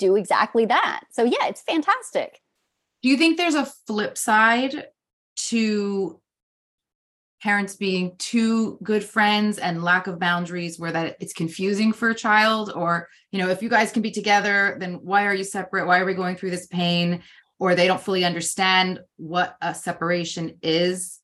do 0.01 0.15
exactly 0.15 0.65
that. 0.65 1.01
So 1.12 1.24
yeah, 1.24 1.46
it's 1.48 1.62
fantastic. 1.62 2.41
Do 3.01 3.10
you 3.10 3.17
think 3.17 3.38
there's 3.38 3.55
a 3.55 3.72
flip 3.88 4.17
side 4.17 4.88
to 5.50 6.20
parents 7.41 7.75
being 7.75 8.15
too 8.17 8.77
good 8.84 9.03
friends 9.03 9.58
and 9.58 9.84
lack 9.84 10.05
of 10.05 10.20
boundaries 10.20 10.77
where 10.77 10.91
that 10.91 11.17
it's 11.20 11.34
confusing 11.34 11.93
for 11.93 12.10
a 12.10 12.15
child? 12.15 12.72
Or 12.75 13.08
you 13.31 13.39
know 13.39 13.50
if 13.50 13.62
you 13.63 13.70
guys 13.70 13.91
can 13.91 14.01
be 14.01 14.12
together 14.12 14.77
then 14.79 14.96
why 14.96 15.25
are 15.25 15.34
you 15.36 15.43
separate? 15.43 15.88
Why 15.88 16.00
are 16.00 16.05
we 16.05 16.13
going 16.13 16.36
through 16.36 16.51
this 16.51 16.67
pain? 16.67 17.24
Or 17.60 17.75
they 17.75 17.88
don't 17.88 18.01
fully 18.01 18.25
understand 18.25 19.00
what 19.17 19.55
a 19.62 19.75
separation 19.75 20.58
is. 20.62 21.20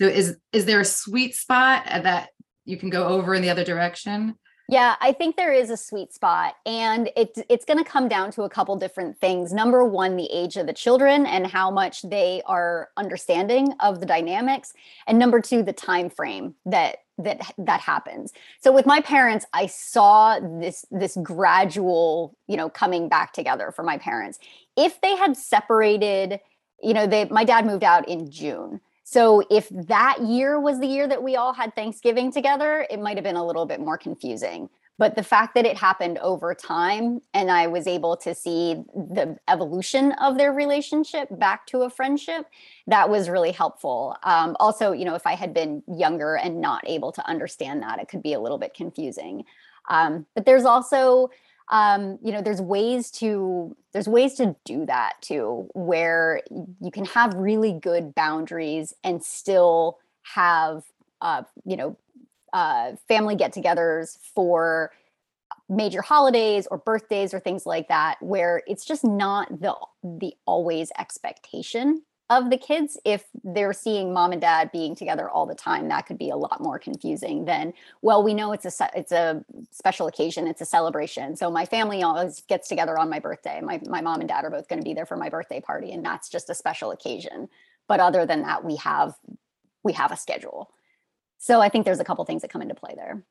So 0.00 0.06
is 0.06 0.36
is 0.52 0.64
there 0.64 0.80
a 0.80 0.84
sweet 0.84 1.34
spot 1.34 1.84
that 1.86 2.30
you 2.64 2.78
can 2.78 2.88
go 2.88 3.06
over 3.06 3.34
in 3.34 3.42
the 3.42 3.50
other 3.50 3.64
direction 3.64 4.36
yeah, 4.68 4.96
I 5.00 5.12
think 5.12 5.36
there 5.36 5.52
is 5.52 5.68
a 5.68 5.76
sweet 5.76 6.14
spot, 6.14 6.54
and 6.64 7.10
it's 7.16 7.40
it's 7.50 7.66
going 7.66 7.82
to 7.82 7.84
come 7.84 8.08
down 8.08 8.30
to 8.32 8.42
a 8.42 8.48
couple 8.48 8.76
different 8.76 9.18
things. 9.18 9.52
Number 9.52 9.84
one, 9.84 10.16
the 10.16 10.30
age 10.32 10.56
of 10.56 10.66
the 10.66 10.72
children 10.72 11.26
and 11.26 11.46
how 11.46 11.70
much 11.70 12.02
they 12.02 12.40
are 12.46 12.88
understanding 12.96 13.74
of 13.80 14.00
the 14.00 14.06
dynamics, 14.06 14.72
and 15.06 15.18
number 15.18 15.40
two, 15.40 15.62
the 15.62 15.74
time 15.74 16.08
frame 16.08 16.54
that 16.64 16.98
that 17.18 17.52
that 17.58 17.80
happens. 17.80 18.32
So 18.60 18.72
with 18.72 18.86
my 18.86 19.00
parents, 19.02 19.44
I 19.52 19.66
saw 19.66 20.40
this 20.40 20.86
this 20.90 21.18
gradual, 21.22 22.34
you 22.46 22.56
know, 22.56 22.70
coming 22.70 23.10
back 23.10 23.34
together 23.34 23.70
for 23.70 23.82
my 23.82 23.98
parents. 23.98 24.38
If 24.78 24.98
they 25.02 25.14
had 25.14 25.36
separated, 25.36 26.40
you 26.82 26.94
know, 26.94 27.06
they 27.06 27.26
my 27.26 27.44
dad 27.44 27.66
moved 27.66 27.84
out 27.84 28.08
in 28.08 28.30
June. 28.30 28.80
So 29.04 29.42
if 29.50 29.68
that 29.68 30.22
year 30.22 30.58
was 30.58 30.80
the 30.80 30.86
year 30.86 31.06
that 31.06 31.22
we 31.22 31.36
all 31.36 31.52
had 31.52 31.74
Thanksgiving 31.76 32.32
together, 32.32 32.86
it 32.90 33.00
might 33.00 33.16
have 33.16 33.24
been 33.24 33.36
a 33.36 33.46
little 33.46 33.66
bit 33.66 33.80
more 33.80 33.98
confusing. 33.98 34.70
But 34.96 35.16
the 35.16 35.22
fact 35.22 35.54
that 35.56 35.66
it 35.66 35.76
happened 35.76 36.18
over 36.18 36.54
time 36.54 37.20
and 37.34 37.50
I 37.50 37.66
was 37.66 37.86
able 37.86 38.16
to 38.18 38.34
see 38.34 38.76
the 38.94 39.36
evolution 39.48 40.12
of 40.12 40.38
their 40.38 40.52
relationship 40.52 41.28
back 41.32 41.66
to 41.66 41.82
a 41.82 41.90
friendship, 41.90 42.46
that 42.86 43.10
was 43.10 43.28
really 43.28 43.50
helpful. 43.50 44.16
Um, 44.22 44.56
also, 44.60 44.92
you 44.92 45.04
know, 45.04 45.16
if 45.16 45.26
I 45.26 45.34
had 45.34 45.52
been 45.52 45.82
younger 45.88 46.36
and 46.36 46.60
not 46.60 46.88
able 46.88 47.12
to 47.12 47.26
understand 47.28 47.82
that, 47.82 47.98
it 47.98 48.08
could 48.08 48.22
be 48.22 48.34
a 48.34 48.40
little 48.40 48.58
bit 48.58 48.72
confusing. 48.72 49.44
Um, 49.90 50.26
but 50.34 50.46
there's 50.46 50.64
also 50.64 51.30
um, 51.70 52.18
you 52.22 52.32
know 52.32 52.42
there's 52.42 52.60
ways 52.60 53.10
to 53.10 53.76
there's 53.92 54.08
ways 54.08 54.34
to 54.34 54.54
do 54.64 54.84
that 54.86 55.14
too 55.20 55.68
where 55.74 56.42
you 56.80 56.90
can 56.90 57.04
have 57.06 57.34
really 57.34 57.72
good 57.72 58.14
boundaries 58.14 58.92
and 59.02 59.22
still 59.22 59.98
have 60.22 60.84
uh, 61.20 61.42
you 61.64 61.76
know 61.76 61.96
uh, 62.52 62.92
family 63.08 63.34
get-togethers 63.34 64.18
for 64.34 64.92
major 65.68 66.02
holidays 66.02 66.68
or 66.70 66.78
birthdays 66.78 67.32
or 67.32 67.40
things 67.40 67.64
like 67.64 67.88
that 67.88 68.16
where 68.20 68.62
it's 68.66 68.84
just 68.84 69.02
not 69.02 69.48
the 69.60 69.74
the 70.02 70.34
always 70.46 70.92
expectation 70.98 72.02
of 72.30 72.48
the 72.48 72.56
kids 72.56 72.98
if 73.04 73.24
they're 73.42 73.74
seeing 73.74 74.12
mom 74.12 74.32
and 74.32 74.40
dad 74.40 74.72
being 74.72 74.94
together 74.94 75.28
all 75.28 75.44
the 75.44 75.54
time 75.54 75.88
that 75.88 76.06
could 76.06 76.16
be 76.16 76.30
a 76.30 76.36
lot 76.36 76.60
more 76.60 76.78
confusing 76.78 77.44
than 77.44 77.72
well 78.00 78.22
we 78.22 78.32
know 78.32 78.52
it's 78.52 78.64
a 78.64 78.90
it's 78.96 79.12
a 79.12 79.44
special 79.70 80.06
occasion 80.06 80.46
it's 80.46 80.60
a 80.60 80.66
celebration. 80.66 81.36
So 81.36 81.50
my 81.50 81.66
family 81.66 82.02
always 82.02 82.40
gets 82.42 82.68
together 82.68 82.98
on 82.98 83.10
my 83.10 83.18
birthday. 83.18 83.60
My, 83.60 83.80
my 83.86 84.00
mom 84.00 84.20
and 84.20 84.28
dad 84.28 84.44
are 84.44 84.50
both 84.50 84.68
going 84.68 84.80
to 84.80 84.84
be 84.84 84.94
there 84.94 85.06
for 85.06 85.16
my 85.16 85.28
birthday 85.28 85.60
party 85.60 85.92
and 85.92 86.04
that's 86.04 86.28
just 86.28 86.50
a 86.50 86.54
special 86.54 86.90
occasion. 86.90 87.48
But 87.88 88.00
other 88.00 88.24
than 88.24 88.42
that 88.42 88.64
we 88.64 88.76
have 88.76 89.14
we 89.82 89.92
have 89.92 90.12
a 90.12 90.16
schedule. 90.16 90.70
So 91.38 91.60
i 91.60 91.68
think 91.68 91.84
there's 91.84 92.00
a 92.00 92.04
couple 92.04 92.24
things 92.24 92.42
that 92.42 92.50
come 92.50 92.62
into 92.62 92.74
play 92.74 92.94
there. 92.96 93.22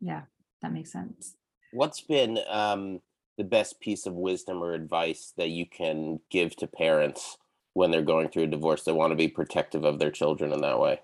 Yeah 0.00 0.22
that 0.62 0.72
makes 0.72 0.92
sense. 0.92 1.34
What's 1.72 2.00
been 2.00 2.38
um, 2.48 3.00
the 3.36 3.44
best 3.44 3.80
piece 3.80 4.06
of 4.06 4.14
wisdom 4.14 4.62
or 4.62 4.72
advice 4.72 5.32
that 5.36 5.50
you 5.50 5.66
can 5.66 6.20
give 6.30 6.56
to 6.56 6.66
parents 6.66 7.36
when 7.78 7.90
they're 7.90 8.02
going 8.02 8.28
through 8.28 8.44
a 8.44 8.48
divorce 8.48 8.82
they 8.82 8.92
want 8.92 9.10
to 9.12 9.16
be 9.16 9.28
protective 9.28 9.84
of 9.84 9.98
their 9.98 10.10
children 10.10 10.52
in 10.52 10.60
that 10.60 10.78
way? 10.78 11.00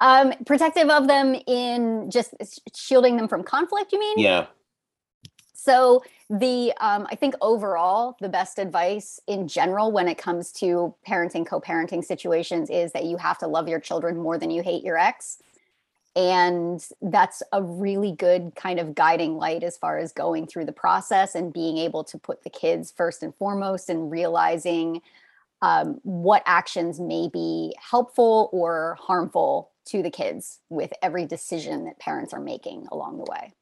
Um 0.00 0.32
protective 0.44 0.88
of 0.88 1.08
them 1.08 1.34
in 1.46 2.10
just 2.10 2.34
shielding 2.74 3.16
them 3.16 3.28
from 3.28 3.42
conflict 3.42 3.92
you 3.92 3.98
mean? 3.98 4.18
Yeah. 4.18 4.46
So 5.54 6.02
the 6.28 6.72
um, 6.80 7.06
i 7.10 7.14
think 7.14 7.34
overall 7.40 8.16
the 8.20 8.28
best 8.28 8.58
advice 8.58 9.20
in 9.28 9.46
general 9.46 9.92
when 9.92 10.08
it 10.08 10.18
comes 10.18 10.50
to 10.50 10.92
parenting 11.06 11.46
co-parenting 11.46 12.04
situations 12.04 12.68
is 12.68 12.90
that 12.92 13.04
you 13.04 13.16
have 13.16 13.38
to 13.38 13.46
love 13.46 13.68
your 13.68 13.78
children 13.78 14.16
more 14.16 14.36
than 14.36 14.50
you 14.50 14.62
hate 14.62 14.82
your 14.82 14.98
ex 14.98 15.38
and 16.16 16.82
that's 17.02 17.42
a 17.52 17.62
really 17.62 18.12
good 18.12 18.52
kind 18.56 18.80
of 18.80 18.94
guiding 18.94 19.36
light 19.36 19.62
as 19.62 19.76
far 19.76 19.98
as 19.98 20.12
going 20.12 20.46
through 20.46 20.64
the 20.64 20.72
process 20.72 21.34
and 21.34 21.52
being 21.52 21.76
able 21.76 22.02
to 22.02 22.16
put 22.16 22.42
the 22.42 22.48
kids 22.50 22.90
first 22.90 23.22
and 23.22 23.34
foremost 23.34 23.90
and 23.90 24.10
realizing 24.10 25.02
um, 25.60 26.00
what 26.02 26.42
actions 26.46 26.98
may 26.98 27.28
be 27.30 27.74
helpful 27.78 28.48
or 28.52 28.96
harmful 28.98 29.70
to 29.84 30.02
the 30.02 30.10
kids 30.10 30.60
with 30.70 30.92
every 31.02 31.26
decision 31.26 31.84
that 31.84 31.98
parents 31.98 32.32
are 32.32 32.40
making 32.40 32.86
along 32.90 33.18
the 33.18 33.30
way. 33.30 33.52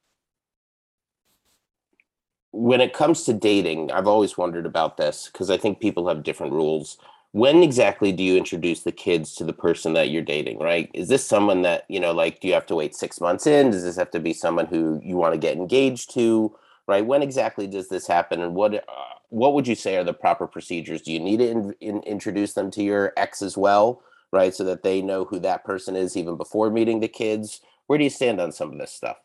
When 2.52 2.80
it 2.80 2.92
comes 2.92 3.24
to 3.24 3.32
dating 3.32 3.90
i've 3.90 4.06
always 4.06 4.38
wondered 4.38 4.64
about 4.64 4.96
this 4.96 5.28
because 5.32 5.50
i 5.50 5.56
think 5.56 5.80
people 5.80 6.06
have 6.06 6.22
different 6.22 6.52
rules 6.52 6.98
when 7.34 7.64
exactly 7.64 8.12
do 8.12 8.22
you 8.22 8.36
introduce 8.36 8.84
the 8.84 8.92
kids 8.92 9.34
to 9.34 9.42
the 9.42 9.52
person 9.52 9.92
that 9.94 10.08
you're 10.08 10.22
dating 10.22 10.60
right? 10.60 10.88
Is 10.94 11.08
this 11.08 11.26
someone 11.26 11.62
that 11.62 11.84
you 11.88 11.98
know 11.98 12.12
like 12.12 12.38
do 12.38 12.46
you 12.46 12.54
have 12.54 12.66
to 12.66 12.76
wait 12.76 12.94
six 12.94 13.20
months 13.20 13.44
in? 13.44 13.70
Does 13.72 13.82
this 13.82 13.96
have 13.96 14.12
to 14.12 14.20
be 14.20 14.32
someone 14.32 14.66
who 14.66 15.00
you 15.02 15.16
want 15.16 15.34
to 15.34 15.38
get 15.38 15.56
engaged 15.56 16.14
to 16.14 16.56
right? 16.86 17.04
When 17.04 17.22
exactly 17.22 17.66
does 17.66 17.88
this 17.88 18.06
happen 18.06 18.40
and 18.40 18.54
what 18.54 18.74
uh, 18.76 19.14
what 19.30 19.52
would 19.52 19.66
you 19.66 19.74
say 19.74 19.96
are 19.96 20.04
the 20.04 20.14
proper 20.14 20.46
procedures? 20.46 21.02
Do 21.02 21.10
you 21.10 21.18
need 21.18 21.38
to 21.38 21.50
in, 21.50 21.74
in, 21.80 22.02
introduce 22.04 22.52
them 22.54 22.70
to 22.70 22.84
your 22.84 23.12
ex 23.16 23.42
as 23.42 23.56
well 23.56 24.00
right? 24.30 24.54
So 24.54 24.62
that 24.64 24.84
they 24.84 25.02
know 25.02 25.24
who 25.24 25.40
that 25.40 25.64
person 25.64 25.96
is 25.96 26.16
even 26.16 26.36
before 26.36 26.70
meeting 26.70 27.00
the 27.00 27.08
kids? 27.08 27.60
Where 27.88 27.98
do 27.98 28.04
you 28.04 28.10
stand 28.10 28.40
on 28.40 28.52
some 28.52 28.72
of 28.72 28.78
this 28.78 28.92
stuff 28.92 29.16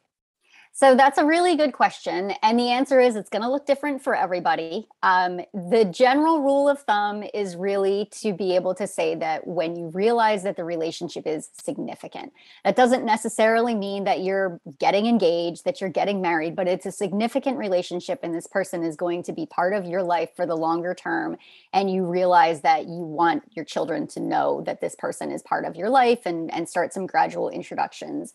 so 0.71 0.95
that's 0.95 1.17
a 1.17 1.25
really 1.25 1.57
good 1.57 1.73
question. 1.73 2.31
And 2.41 2.57
the 2.57 2.69
answer 2.69 3.01
is 3.01 3.17
it's 3.17 3.29
going 3.29 3.41
to 3.41 3.51
look 3.51 3.65
different 3.65 4.01
for 4.01 4.15
everybody. 4.15 4.87
Um, 5.03 5.41
the 5.53 5.83
general 5.83 6.41
rule 6.41 6.69
of 6.69 6.79
thumb 6.83 7.23
is 7.33 7.57
really 7.57 8.07
to 8.21 8.31
be 8.31 8.55
able 8.55 8.73
to 8.75 8.87
say 8.87 9.15
that 9.15 9.45
when 9.45 9.75
you 9.75 9.89
realize 9.89 10.43
that 10.43 10.55
the 10.55 10.63
relationship 10.63 11.27
is 11.27 11.49
significant, 11.61 12.31
that 12.63 12.77
doesn't 12.77 13.03
necessarily 13.03 13.75
mean 13.75 14.05
that 14.05 14.21
you're 14.21 14.61
getting 14.79 15.05
engaged, 15.05 15.65
that 15.65 15.81
you're 15.81 15.89
getting 15.89 16.21
married, 16.21 16.55
but 16.55 16.67
it's 16.67 16.85
a 16.85 16.93
significant 16.93 17.57
relationship 17.57 18.21
and 18.23 18.33
this 18.33 18.47
person 18.47 18.83
is 18.83 18.95
going 18.95 19.23
to 19.23 19.33
be 19.33 19.45
part 19.45 19.73
of 19.73 19.85
your 19.85 20.03
life 20.03 20.29
for 20.33 20.45
the 20.45 20.55
longer 20.55 20.93
term. 20.93 21.35
And 21.73 21.91
you 21.91 22.05
realize 22.05 22.61
that 22.61 22.85
you 22.85 23.01
want 23.01 23.43
your 23.53 23.65
children 23.65 24.07
to 24.07 24.21
know 24.21 24.61
that 24.61 24.79
this 24.79 24.95
person 24.95 25.31
is 25.31 25.41
part 25.41 25.65
of 25.65 25.75
your 25.75 25.89
life 25.89 26.25
and, 26.25 26.53
and 26.53 26.69
start 26.69 26.93
some 26.93 27.05
gradual 27.05 27.49
introductions 27.49 28.33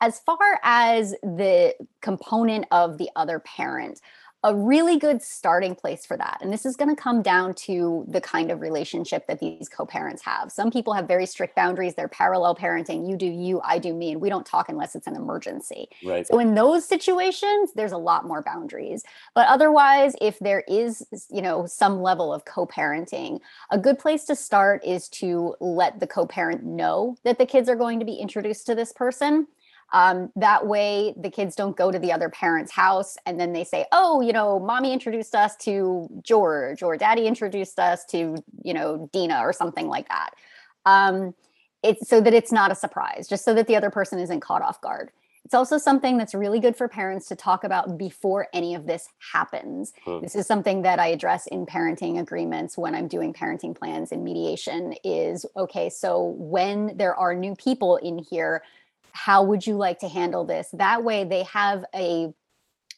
as 0.00 0.20
far 0.20 0.60
as 0.62 1.12
the 1.22 1.74
component 2.00 2.66
of 2.70 2.98
the 2.98 3.10
other 3.16 3.40
parent, 3.40 4.00
a 4.44 4.54
really 4.54 4.98
good 4.98 5.20
starting 5.20 5.74
place 5.74 6.06
for 6.06 6.16
that. 6.16 6.38
And 6.40 6.52
this 6.52 6.64
is 6.64 6.76
going 6.76 6.94
to 6.94 7.00
come 7.00 7.22
down 7.22 7.54
to 7.54 8.04
the 8.06 8.20
kind 8.20 8.52
of 8.52 8.60
relationship 8.60 9.26
that 9.26 9.40
these 9.40 9.68
co 9.68 9.84
parents 9.84 10.22
have. 10.22 10.52
Some 10.52 10.70
people 10.70 10.92
have 10.92 11.08
very 11.08 11.26
strict 11.26 11.56
boundaries. 11.56 11.96
They're 11.96 12.06
parallel 12.06 12.54
parenting. 12.54 13.08
You 13.10 13.16
do 13.16 13.26
you, 13.26 13.60
I 13.64 13.80
do 13.80 13.92
me, 13.92 14.12
and 14.12 14.20
we 14.20 14.28
don't 14.28 14.46
talk 14.46 14.68
unless 14.68 14.94
it's 14.94 15.08
an 15.08 15.16
emergency. 15.16 15.88
Right. 16.04 16.24
So, 16.24 16.38
in 16.38 16.54
those 16.54 16.84
situations, 16.84 17.72
there's 17.74 17.90
a 17.90 17.98
lot 17.98 18.26
more 18.26 18.42
boundaries. 18.42 19.02
But 19.34 19.48
otherwise, 19.48 20.14
if 20.20 20.38
there 20.38 20.62
is, 20.68 21.04
you 21.30 21.42
know, 21.42 21.66
some 21.66 22.00
level 22.00 22.32
of 22.32 22.44
co 22.44 22.64
parenting, 22.64 23.40
a 23.72 23.78
good 23.78 23.98
place 23.98 24.24
to 24.26 24.36
start 24.36 24.84
is 24.84 25.08
to 25.08 25.56
let 25.58 25.98
the 25.98 26.06
co 26.06 26.26
parent 26.26 26.62
know 26.62 27.16
that 27.24 27.38
the 27.38 27.46
kids 27.46 27.68
are 27.68 27.76
going 27.76 27.98
to 27.98 28.06
be 28.06 28.14
introduced 28.14 28.66
to 28.66 28.76
this 28.76 28.92
person 28.92 29.48
um, 29.92 30.30
that 30.36 30.66
way, 30.66 31.14
the 31.16 31.30
kids 31.30 31.56
don't 31.56 31.76
go 31.76 31.90
to 31.90 31.98
the 31.98 32.12
other 32.12 32.28
parent's 32.28 32.72
house 32.72 33.16
and 33.24 33.40
then 33.40 33.52
they 33.52 33.64
say, 33.64 33.86
"Oh, 33.92 34.20
you 34.20 34.32
know, 34.32 34.58
mommy 34.58 34.92
introduced 34.92 35.34
us 35.34 35.56
to 35.56 36.08
George, 36.22 36.82
or 36.82 36.96
daddy 36.96 37.26
introduced 37.26 37.78
us 37.78 38.04
to, 38.06 38.36
you 38.62 38.74
know, 38.74 39.08
Dina, 39.12 39.40
or 39.40 39.52
something 39.52 39.88
like 39.88 40.08
that." 40.08 40.30
Um, 40.84 41.34
it's 41.82 42.08
so 42.08 42.20
that 42.20 42.34
it's 42.34 42.52
not 42.52 42.70
a 42.70 42.74
surprise, 42.74 43.28
just 43.28 43.44
so 43.44 43.54
that 43.54 43.66
the 43.66 43.76
other 43.76 43.90
person 43.90 44.18
isn't 44.18 44.40
caught 44.40 44.62
off 44.62 44.80
guard. 44.80 45.10
It's 45.44 45.54
also 45.54 45.78
something 45.78 46.18
that's 46.18 46.34
really 46.34 46.60
good 46.60 46.76
for 46.76 46.88
parents 46.88 47.26
to 47.28 47.36
talk 47.36 47.64
about 47.64 47.96
before 47.96 48.48
any 48.52 48.74
of 48.74 48.86
this 48.86 49.08
happens. 49.32 49.94
Hmm. 50.04 50.20
This 50.20 50.36
is 50.36 50.46
something 50.46 50.82
that 50.82 50.98
I 50.98 51.06
address 51.06 51.46
in 51.46 51.64
parenting 51.64 52.20
agreements 52.20 52.76
when 52.76 52.94
I'm 52.94 53.08
doing 53.08 53.32
parenting 53.32 53.74
plans 53.74 54.12
and 54.12 54.22
mediation 54.22 54.94
is 55.04 55.46
okay, 55.56 55.88
so 55.88 56.34
when 56.36 56.94
there 56.98 57.14
are 57.14 57.34
new 57.34 57.54
people 57.54 57.96
in 57.96 58.18
here, 58.18 58.62
how 59.18 59.42
would 59.42 59.66
you 59.66 59.76
like 59.76 59.98
to 59.98 60.08
handle 60.08 60.44
this? 60.44 60.68
That 60.72 61.02
way 61.02 61.24
they 61.24 61.42
have 61.42 61.84
a 61.94 62.32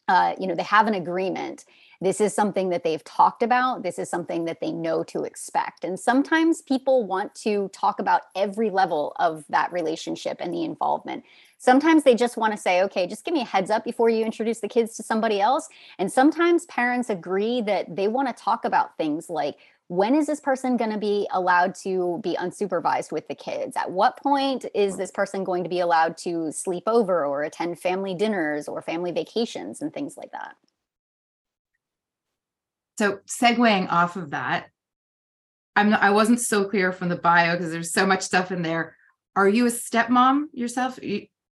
uh, 0.07 0.35
you 0.39 0.45
know 0.45 0.55
they 0.55 0.63
have 0.63 0.87
an 0.87 0.93
agreement. 0.93 1.65
This 1.99 2.21
is 2.21 2.33
something 2.33 2.69
that 2.69 2.83
they've 2.83 3.03
talked 3.03 3.43
about. 3.43 3.83
This 3.83 3.97
is 3.99 4.09
something 4.09 4.45
that 4.45 4.59
they 4.59 4.71
know 4.71 5.03
to 5.05 5.23
expect. 5.23 5.83
And 5.83 5.99
sometimes 5.99 6.61
people 6.61 7.05
want 7.05 7.33
to 7.35 7.69
talk 7.69 7.99
about 7.99 8.23
every 8.35 8.69
level 8.71 9.15
of 9.19 9.45
that 9.49 9.71
relationship 9.71 10.37
and 10.39 10.53
the 10.53 10.63
involvement. 10.63 11.23
Sometimes 11.57 12.03
they 12.03 12.15
just 12.15 12.37
want 12.37 12.53
to 12.53 12.57
say 12.57 12.83
okay 12.83 13.07
just 13.07 13.25
give 13.25 13.33
me 13.33 13.41
a 13.41 13.45
heads 13.45 13.71
up 13.71 13.83
before 13.83 14.09
you 14.09 14.23
introduce 14.23 14.59
the 14.59 14.67
kids 14.67 14.95
to 14.97 15.03
somebody 15.03 15.41
else. 15.41 15.69
And 15.97 16.11
sometimes 16.11 16.65
parents 16.65 17.09
agree 17.09 17.61
that 17.61 17.95
they 17.95 18.07
want 18.07 18.27
to 18.27 18.43
talk 18.43 18.63
about 18.65 18.97
things 18.97 19.27
like 19.29 19.57
when 19.91 20.15
is 20.15 20.25
this 20.25 20.39
person 20.39 20.77
going 20.77 20.89
to 20.89 20.97
be 20.97 21.27
allowed 21.33 21.75
to 21.75 22.21
be 22.23 22.37
unsupervised 22.37 23.11
with 23.11 23.27
the 23.27 23.35
kids? 23.35 23.75
At 23.75 23.91
what 23.91 24.15
point 24.15 24.65
is 24.73 24.95
this 24.95 25.11
person 25.11 25.43
going 25.43 25.65
to 25.65 25.69
be 25.69 25.81
allowed 25.81 26.15
to 26.19 26.49
sleep 26.53 26.83
over 26.87 27.25
or 27.25 27.43
attend 27.43 27.77
family 27.77 28.15
dinners 28.15 28.69
or 28.69 28.81
family 28.81 29.11
vacations 29.11 29.81
and 29.81 29.93
things 29.93 30.15
like 30.15 30.31
that? 30.31 30.55
So, 32.99 33.19
segueing 33.27 33.91
off 33.91 34.15
of 34.15 34.29
that, 34.29 34.67
I'm 35.75 35.89
not, 35.89 36.01
I 36.01 36.11
wasn't 36.11 36.39
so 36.39 36.63
clear 36.63 36.93
from 36.93 37.09
the 37.09 37.17
bio 37.17 37.57
because 37.57 37.73
there's 37.73 37.91
so 37.91 38.05
much 38.05 38.21
stuff 38.21 38.49
in 38.49 38.61
there. 38.61 38.95
Are 39.35 39.49
you 39.49 39.65
a 39.65 39.71
stepmom 39.71 40.45
yourself? 40.53 40.99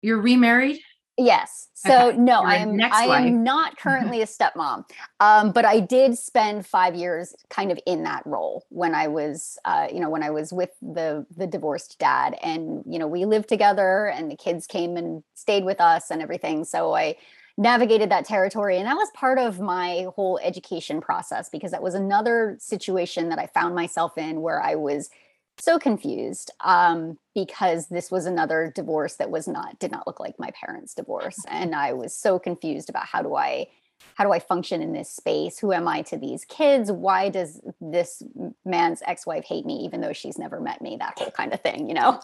You're 0.01 0.23
remarried? 0.23 0.81
Yes. 1.25 1.69
So 1.75 2.11
Okay. 2.11 2.19
no, 2.19 2.43
I 2.43 2.57
am 2.57 2.79
I 2.91 3.07
wife. 3.07 3.25
am 3.27 3.45
not 3.45 3.77
currently 3.77 4.23
a 4.23 4.27
stepmom. 4.27 4.85
Um, 5.21 5.53
but 5.53 5.65
I 5.65 5.81
did 5.81 6.19
spend 6.19 6.67
five 6.67 6.95
years 6.95 7.35
kind 7.51 7.71
of 7.73 7.79
in 7.87 8.05
that 8.05 8.25
role 8.27 8.65
when 8.71 8.95
I 8.95 9.09
was 9.09 9.59
uh, 9.65 9.89
you 9.93 10.01
know, 10.01 10.11
when 10.11 10.23
I 10.23 10.31
was 10.31 10.53
with 10.53 10.71
the 10.81 11.27
the 11.37 11.47
divorced 11.47 11.99
dad. 11.99 12.37
And, 12.43 12.83
you 12.87 12.99
know, 12.99 13.07
we 13.07 13.25
lived 13.25 13.49
together 13.49 14.07
and 14.07 14.31
the 14.31 14.37
kids 14.37 14.67
came 14.67 14.97
and 14.97 15.23
stayed 15.35 15.65
with 15.65 15.81
us 15.81 16.11
and 16.11 16.23
everything. 16.23 16.65
So 16.65 16.95
I 16.95 17.17
navigated 17.59 18.11
that 18.11 18.25
territory. 18.25 18.79
And 18.79 18.87
that 18.87 18.97
was 18.97 19.11
part 19.15 19.39
of 19.39 19.61
my 19.61 20.07
whole 20.17 20.41
education 20.43 21.01
process 21.01 21.49
because 21.51 21.71
that 21.73 21.83
was 21.83 21.95
another 21.95 22.57
situation 22.59 23.29
that 23.29 23.39
I 23.39 23.47
found 23.47 23.75
myself 23.75 24.17
in 24.17 24.41
where 24.41 24.63
I 24.63 24.75
was 24.75 25.11
so 25.59 25.79
confused 25.79 26.51
um, 26.61 27.19
because 27.35 27.89
this 27.89 28.11
was 28.11 28.27
another 28.27 28.73
divorce 28.75 29.17
that 29.17 29.31
was 29.31 29.47
not 29.49 29.79
did 29.79 29.91
not 29.93 30.07
look 30.07 30.21
like 30.21 30.39
my 30.39 30.51
parents' 30.65 30.95
divorce, 30.95 31.39
and 31.49 31.75
I 31.75 31.93
was 31.93 32.15
so 32.17 32.39
confused 32.39 32.89
about 32.91 33.07
how 33.07 33.23
do 33.23 33.35
I 33.35 33.69
how 34.15 34.25
do 34.25 34.33
I 34.33 34.41
function 34.41 34.83
in 34.83 34.93
this 34.93 35.11
space? 35.11 35.59
Who 35.61 35.73
am 35.73 35.87
I 35.87 36.03
to 36.03 36.17
these 36.17 36.45
kids? 36.45 36.91
Why 36.91 37.29
does 37.29 37.61
this 37.81 38.21
man's 38.65 39.01
ex-wife 39.07 39.45
hate 39.45 39.65
me 39.65 39.85
even 39.85 40.01
though 40.01 40.13
she's 40.13 40.39
never 40.39 40.61
met 40.61 40.83
me? 40.83 40.97
That 40.99 41.17
whole 41.19 41.31
kind 41.31 41.53
of 41.55 41.61
thing, 41.61 41.89
you 41.89 41.95
know. 41.95 42.21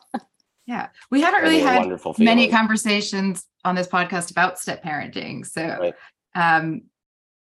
Yeah. 0.66 0.88
We 1.10 1.20
haven't 1.22 1.42
really 1.42 1.60
had 1.60 1.88
many 2.18 2.48
conversations 2.48 3.46
on 3.64 3.74
this 3.74 3.86
podcast 3.86 4.30
about 4.32 4.58
step 4.58 4.82
parenting. 4.82 5.46
So, 5.46 5.62
Right. 5.62 5.94
um, 6.34 6.82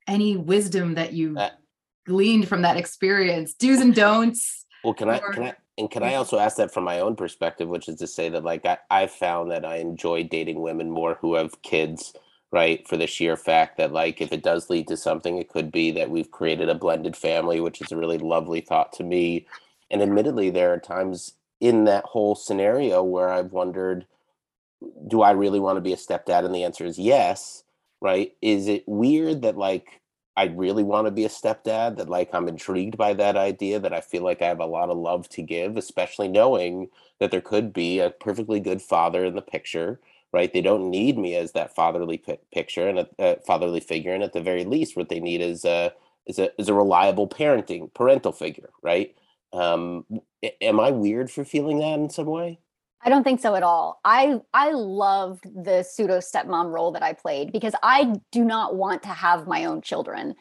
any 0.09 0.37
wisdom 0.37 0.95
that 0.95 1.13
you 1.13 1.39
Uh, 1.39 1.51
gleaned 2.07 2.49
from 2.49 2.63
that 2.63 2.77
experience, 2.77 3.55
do's 3.55 3.81
and 3.81 3.95
don'ts? 3.95 4.67
Well, 4.83 4.95
can 4.95 5.11
I 5.11 5.19
Or- 5.19 5.33
can 5.33 5.43
I 5.45 5.55
and 5.77 5.91
can 5.91 6.03
I 6.03 6.11
mm-hmm. 6.11 6.19
also 6.19 6.39
ask 6.39 6.57
that 6.57 6.73
from 6.73 6.85
my 6.85 7.01
own 7.01 7.17
perspective, 7.17 7.69
which 7.69 7.89
is 7.89 7.97
to 7.97 8.07
say 8.07 8.29
that 8.29 8.45
like 8.45 8.65
I 8.65 8.79
I 8.91 9.07
found 9.07 9.51
that 9.51 9.65
I 9.65 9.77
enjoy 9.77 10.25
dating 10.25 10.61
women 10.61 10.91
more 10.91 11.15
who 11.21 11.35
have 11.35 11.63
kids, 11.63 12.15
right? 12.53 12.87
For 12.87 12.97
the 12.97 13.07
sheer 13.07 13.37
fact 13.37 13.77
that 13.79 13.93
like 13.93 14.21
if 14.21 14.33
it 14.33 14.43
does 14.43 14.71
lead 14.71 14.87
to 14.89 14.97
something, 14.97 15.39
it 15.39 15.49
could 15.49 15.73
be 15.73 15.91
that 15.93 16.11
we've 16.11 16.31
created 16.31 16.69
a 16.69 16.75
blended 16.75 17.17
family, 17.17 17.61
which 17.61 17.81
is 17.81 17.91
a 17.91 17.97
really 17.97 18.19
lovely 18.19 18.61
thought 18.61 18.93
to 18.95 19.05
me. 19.05 19.47
And 19.91 20.01
admittedly, 20.01 20.51
there 20.51 20.73
are 20.73 20.79
times 20.79 21.35
in 21.61 21.85
that 21.85 22.05
whole 22.05 22.35
scenario 22.35 23.03
where 23.03 23.31
I've 23.31 23.53
wondered, 23.53 24.07
do 25.09 25.23
I 25.23 25.33
really 25.33 25.61
want 25.61 25.77
to 25.77 25.81
be 25.81 25.93
a 25.93 25.97
stepdad? 25.97 26.45
And 26.45 26.55
the 26.55 26.65
answer 26.65 26.85
is 26.85 26.99
yes, 26.99 27.65
right? 28.01 28.33
Is 28.43 28.69
it 28.69 28.85
weird 28.87 29.43
that 29.43 29.57
like 29.57 30.01
I 30.37 30.47
really 30.47 30.83
want 30.83 31.07
to 31.07 31.11
be 31.13 31.25
a 31.25 31.29
stepdad, 31.29 31.97
that 31.97 32.09
like 32.09 32.31
I'm 32.35 32.49
intrigued 32.49 32.97
by 32.97 33.15
that 33.15 33.37
idea, 33.37 33.79
that 33.81 33.93
I 33.93 34.01
feel 34.01 34.23
like 34.25 34.43
I 34.43 34.47
have 34.49 34.61
a 34.61 34.67
lot 34.67 34.91
of 34.91 34.97
love 34.99 35.29
to 35.31 35.43
give, 35.43 35.77
especially 35.77 36.29
knowing 36.29 36.89
that 37.21 37.31
there 37.31 37.41
could 37.41 37.73
be 37.73 38.01
a 38.01 38.11
perfectly 38.11 38.59
good 38.61 38.83
father 38.83 39.25
in 39.25 39.35
the 39.37 39.43
picture, 39.43 40.01
right? 40.33 40.53
They 40.53 40.61
don't 40.61 40.91
need 40.91 41.19
me 41.19 41.37
as 41.37 41.53
that 41.53 41.75
fatherly 41.75 42.19
pi- 42.19 42.39
picture 42.53 42.89
and 42.89 42.99
a, 43.01 43.09
a 43.19 43.37
fatherly 43.47 43.81
figure, 43.81 44.13
and 44.13 44.25
at 44.25 44.33
the 44.33 44.41
very 44.43 44.65
least, 44.65 44.97
what 44.97 45.09
they 45.09 45.21
need 45.21 45.41
is 45.41 45.65
a 45.65 45.93
is 46.27 46.39
a 46.39 46.51
is 46.61 46.69
a 46.69 46.75
reliable 46.75 47.29
parenting 47.29 47.93
parental 47.95 48.33
figure, 48.33 48.71
right? 48.83 49.15
Um, 49.53 50.05
am 50.61 50.81
I 50.81 50.91
weird 50.91 51.31
for 51.31 51.45
feeling 51.45 51.79
that 51.79 51.99
in 52.01 52.11
some 52.11 52.27
way? 52.27 52.59
I 53.05 53.11
don't 53.11 53.23
think 53.23 53.41
so 53.41 53.55
at 53.55 53.63
all. 53.63 54.01
I 54.05 54.41
I 54.53 54.71
loved 54.73 55.45
the 55.45 55.83
pseudo 55.83 56.19
stepmom 56.19 56.73
role 56.73 56.93
that 56.93 57.03
I 57.03 57.13
played 57.13 57.53
because 57.53 57.75
I 57.83 58.15
do 58.33 58.45
not 58.45 58.77
want 58.77 59.03
to 59.03 59.11
have 59.11 59.47
my 59.47 59.67
own 59.67 59.83
children. 59.83 60.35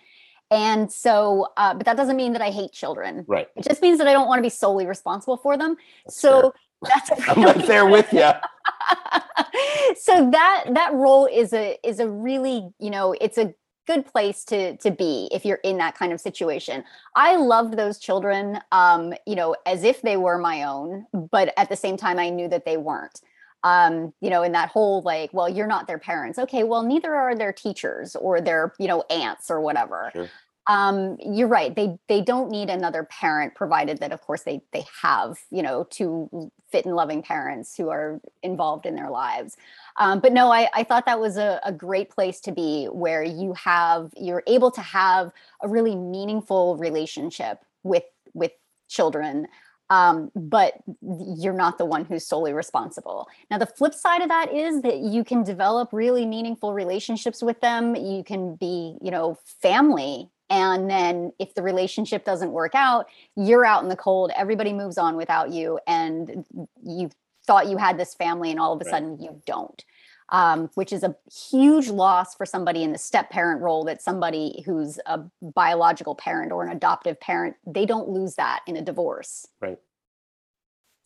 And 0.50 0.91
so, 0.91 1.48
uh, 1.58 1.74
but 1.74 1.86
that 1.88 1.98
doesn't 1.98 2.15
mean 2.15 2.34
that 2.34 2.41
I 2.41 2.51
hate 2.51 2.72
children. 2.72 3.25
Right. 3.27 3.48
It 3.55 3.63
just 3.67 3.82
means 3.82 3.98
that 3.98 4.08
I 4.08 4.13
don't 4.13 4.27
want 4.27 4.38
to 4.38 4.43
be 4.43 4.50
solely 4.50 4.86
responsible 4.86 5.38
for 5.38 5.58
them. 5.58 5.75
That's 6.05 6.20
so 6.20 6.53
that's 6.82 7.10
a 7.27 7.32
I'm 7.32 7.43
right 7.43 7.67
there 7.67 7.88
with 7.88 8.12
you. 8.13 8.19
so 9.99 10.30
that 10.32 10.65
that 10.73 10.93
role 10.93 11.26
is 11.26 11.54
a 11.54 11.78
is 11.84 11.99
a 11.99 12.08
really 12.08 12.69
you 12.80 12.91
know 12.91 13.13
it's 13.19 13.38
a 13.38 13.54
good 13.86 14.06
place 14.06 14.43
to 14.46 14.78
to 14.78 14.91
be 14.91 15.30
if 15.32 15.46
you're 15.46 15.60
in 15.63 15.78
that 15.78 15.96
kind 15.98 16.13
of 16.13 16.22
situation. 16.22 16.84
I 17.15 17.36
loved 17.36 17.78
those 17.78 17.98
children 18.00 18.60
um 18.72 19.13
you 19.26 19.36
know 19.36 19.56
as 19.65 19.84
if 19.84 20.02
they 20.02 20.17
were 20.17 20.38
my 20.38 20.63
own 20.63 21.06
but 21.13 21.54
at 21.58 21.69
the 21.69 21.76
same 21.76 21.98
time 21.98 22.19
i 22.19 22.30
knew 22.30 22.48
that 22.48 22.65
they 22.65 22.78
weren't. 22.78 23.22
Um 23.63 24.13
you 24.22 24.30
know 24.30 24.43
in 24.43 24.52
that 24.54 24.69
whole 24.69 25.02
like 25.02 25.34
well 25.34 25.50
you're 25.50 25.67
not 25.67 25.88
their 25.88 26.00
parents. 26.00 26.39
Okay 26.39 26.63
well 26.63 26.84
neither 26.84 27.13
are 27.15 27.36
their 27.36 27.54
teachers 27.54 28.15
or 28.15 28.41
their 28.41 28.74
you 28.80 28.88
know 28.88 29.02
aunts 29.10 29.50
or 29.52 29.62
whatever. 29.62 30.12
Sure. 30.13 30.30
Um 30.67 31.17
you're 31.19 31.47
right 31.47 31.76
they 31.76 31.97
they 32.08 32.21
don't 32.21 32.49
need 32.49 32.69
another 32.69 33.04
parent 33.04 33.54
provided 33.54 33.99
that 33.99 34.12
of 34.12 34.21
course 34.21 34.43
they 34.43 34.62
they 34.71 34.84
have 35.02 35.38
you 35.52 35.62
know 35.62 35.86
two 35.89 36.52
fit 36.71 36.86
and 36.86 36.95
loving 36.95 37.21
parents 37.21 37.76
who 37.76 37.89
are 37.89 38.21
involved 38.43 38.86
in 38.86 38.95
their 38.95 39.10
lives 39.10 39.58
um, 39.97 40.19
but 40.19 40.32
no 40.32 40.52
I, 40.52 40.69
I 40.73 40.84
thought 40.84 41.06
that 41.06 41.19
was 41.19 41.38
a, 41.38 41.60
a 41.63 41.71
great 41.71 42.10
place 42.10 42.39
to 42.41 42.52
be 42.52 42.86
where 42.86 43.23
you 43.23 43.54
have 43.54 44.12
you're 44.15 44.43
able 44.47 44.71
to 44.71 44.82
have 44.82 45.32
a 45.62 45.67
really 45.67 45.95
meaningful 45.95 46.78
relationship 46.78 47.60
with 47.84 48.06
with 48.34 48.52
children 48.88 49.47
um, 49.89 50.32
but 50.36 50.76
you're 51.02 51.54
not 51.54 51.78
the 51.78 51.86
one 51.86 52.06
who's 52.06 52.26
solely 52.26 52.54
responsible. 52.54 53.28
Now, 53.52 53.60
the 53.60 53.67
flip 53.67 53.93
side 53.93 54.21
of 54.21 54.30
that 54.30 54.52
is 54.52 54.82
that 54.82 54.99
you 54.99 55.23
can 55.23 55.43
develop 55.43 55.89
really 55.91 56.26
meaningful 56.26 56.73
relationships 56.73 57.43
with 57.43 57.60
them. 57.62 57.95
You 57.95 58.23
can 58.23 58.56
be, 58.56 58.97
you 59.02 59.12
know, 59.12 59.38
family. 59.62 60.30
And 60.53 60.87
then 60.87 61.33
if 61.39 61.55
the 61.55 61.63
relationship 61.63 62.25
doesn't 62.25 62.51
work 62.51 62.75
out, 62.75 63.07
you're 63.35 63.65
out 63.65 63.81
in 63.81 63.89
the 63.89 63.95
cold. 63.95 64.31
Everybody 64.35 64.71
moves 64.71 64.99
on 64.99 65.15
without 65.15 65.49
you. 65.49 65.79
And 65.87 66.45
you 66.85 67.09
thought 67.47 67.67
you 67.67 67.77
had 67.77 67.97
this 67.97 68.13
family, 68.13 68.51
and 68.51 68.59
all 68.59 68.73
of 68.73 68.79
a 68.81 68.85
Right. 68.85 68.91
sudden 68.91 69.19
you 69.19 69.41
don't. 69.47 69.83
Um, 70.29 70.69
which 70.75 70.93
is 70.93 71.03
a 71.03 71.15
huge 71.31 71.89
loss 71.89 72.35
for 72.35 72.45
somebody 72.45 72.83
in 72.83 72.91
the 72.91 72.97
step 72.99 73.29
parent 73.31 73.61
role 73.61 73.83
that 73.85 74.01
somebody 74.01 74.63
who's 74.65 74.99
a 75.07 75.21
biological 75.41 76.15
parent 76.15 76.51
or 76.51 76.63
an 76.63 76.71
adoptive 76.71 77.19
parent, 77.19 77.55
they 77.65 77.85
don't 77.85 78.09
lose 78.09 78.35
that 78.35 78.61
in 78.67 78.77
a 78.77 78.81
divorce. 78.81 79.47
Right. 79.59 79.79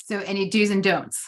So, 0.03 0.19
any 0.19 0.49
do's 0.49 0.69
and 0.71 0.83
don'ts? 0.83 1.27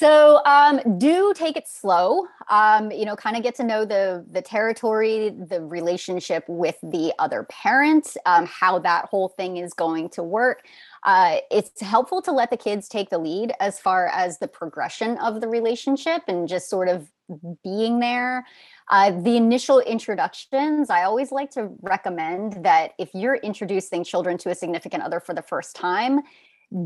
So 0.00 0.40
um, 0.46 0.80
do 0.96 1.34
take 1.36 1.58
it 1.58 1.68
slow. 1.68 2.26
Um, 2.48 2.90
you 2.90 3.04
know, 3.04 3.16
kind 3.16 3.36
of 3.36 3.42
get 3.42 3.54
to 3.56 3.62
know 3.62 3.84
the 3.84 4.24
the 4.32 4.40
territory, 4.40 5.28
the 5.28 5.60
relationship 5.60 6.42
with 6.48 6.76
the 6.82 7.12
other 7.18 7.42
parent, 7.50 8.16
um, 8.24 8.46
how 8.46 8.78
that 8.78 9.10
whole 9.10 9.28
thing 9.28 9.58
is 9.58 9.74
going 9.74 10.08
to 10.10 10.22
work. 10.22 10.64
Uh, 11.02 11.40
it's 11.50 11.82
helpful 11.82 12.22
to 12.22 12.32
let 12.32 12.48
the 12.48 12.56
kids 12.56 12.88
take 12.88 13.10
the 13.10 13.18
lead 13.18 13.52
as 13.60 13.78
far 13.78 14.06
as 14.06 14.38
the 14.38 14.48
progression 14.48 15.18
of 15.18 15.42
the 15.42 15.48
relationship 15.48 16.22
and 16.28 16.48
just 16.48 16.70
sort 16.70 16.88
of 16.88 17.06
being 17.62 18.00
there. 18.00 18.46
Uh, 18.88 19.10
the 19.10 19.36
initial 19.36 19.80
introductions, 19.80 20.88
I 20.88 21.02
always 21.02 21.30
like 21.30 21.50
to 21.50 21.72
recommend 21.82 22.64
that 22.64 22.92
if 22.96 23.10
you're 23.12 23.36
introducing 23.36 24.02
children 24.02 24.38
to 24.38 24.48
a 24.48 24.54
significant 24.54 25.02
other 25.02 25.20
for 25.20 25.34
the 25.34 25.42
first 25.42 25.76
time, 25.76 26.22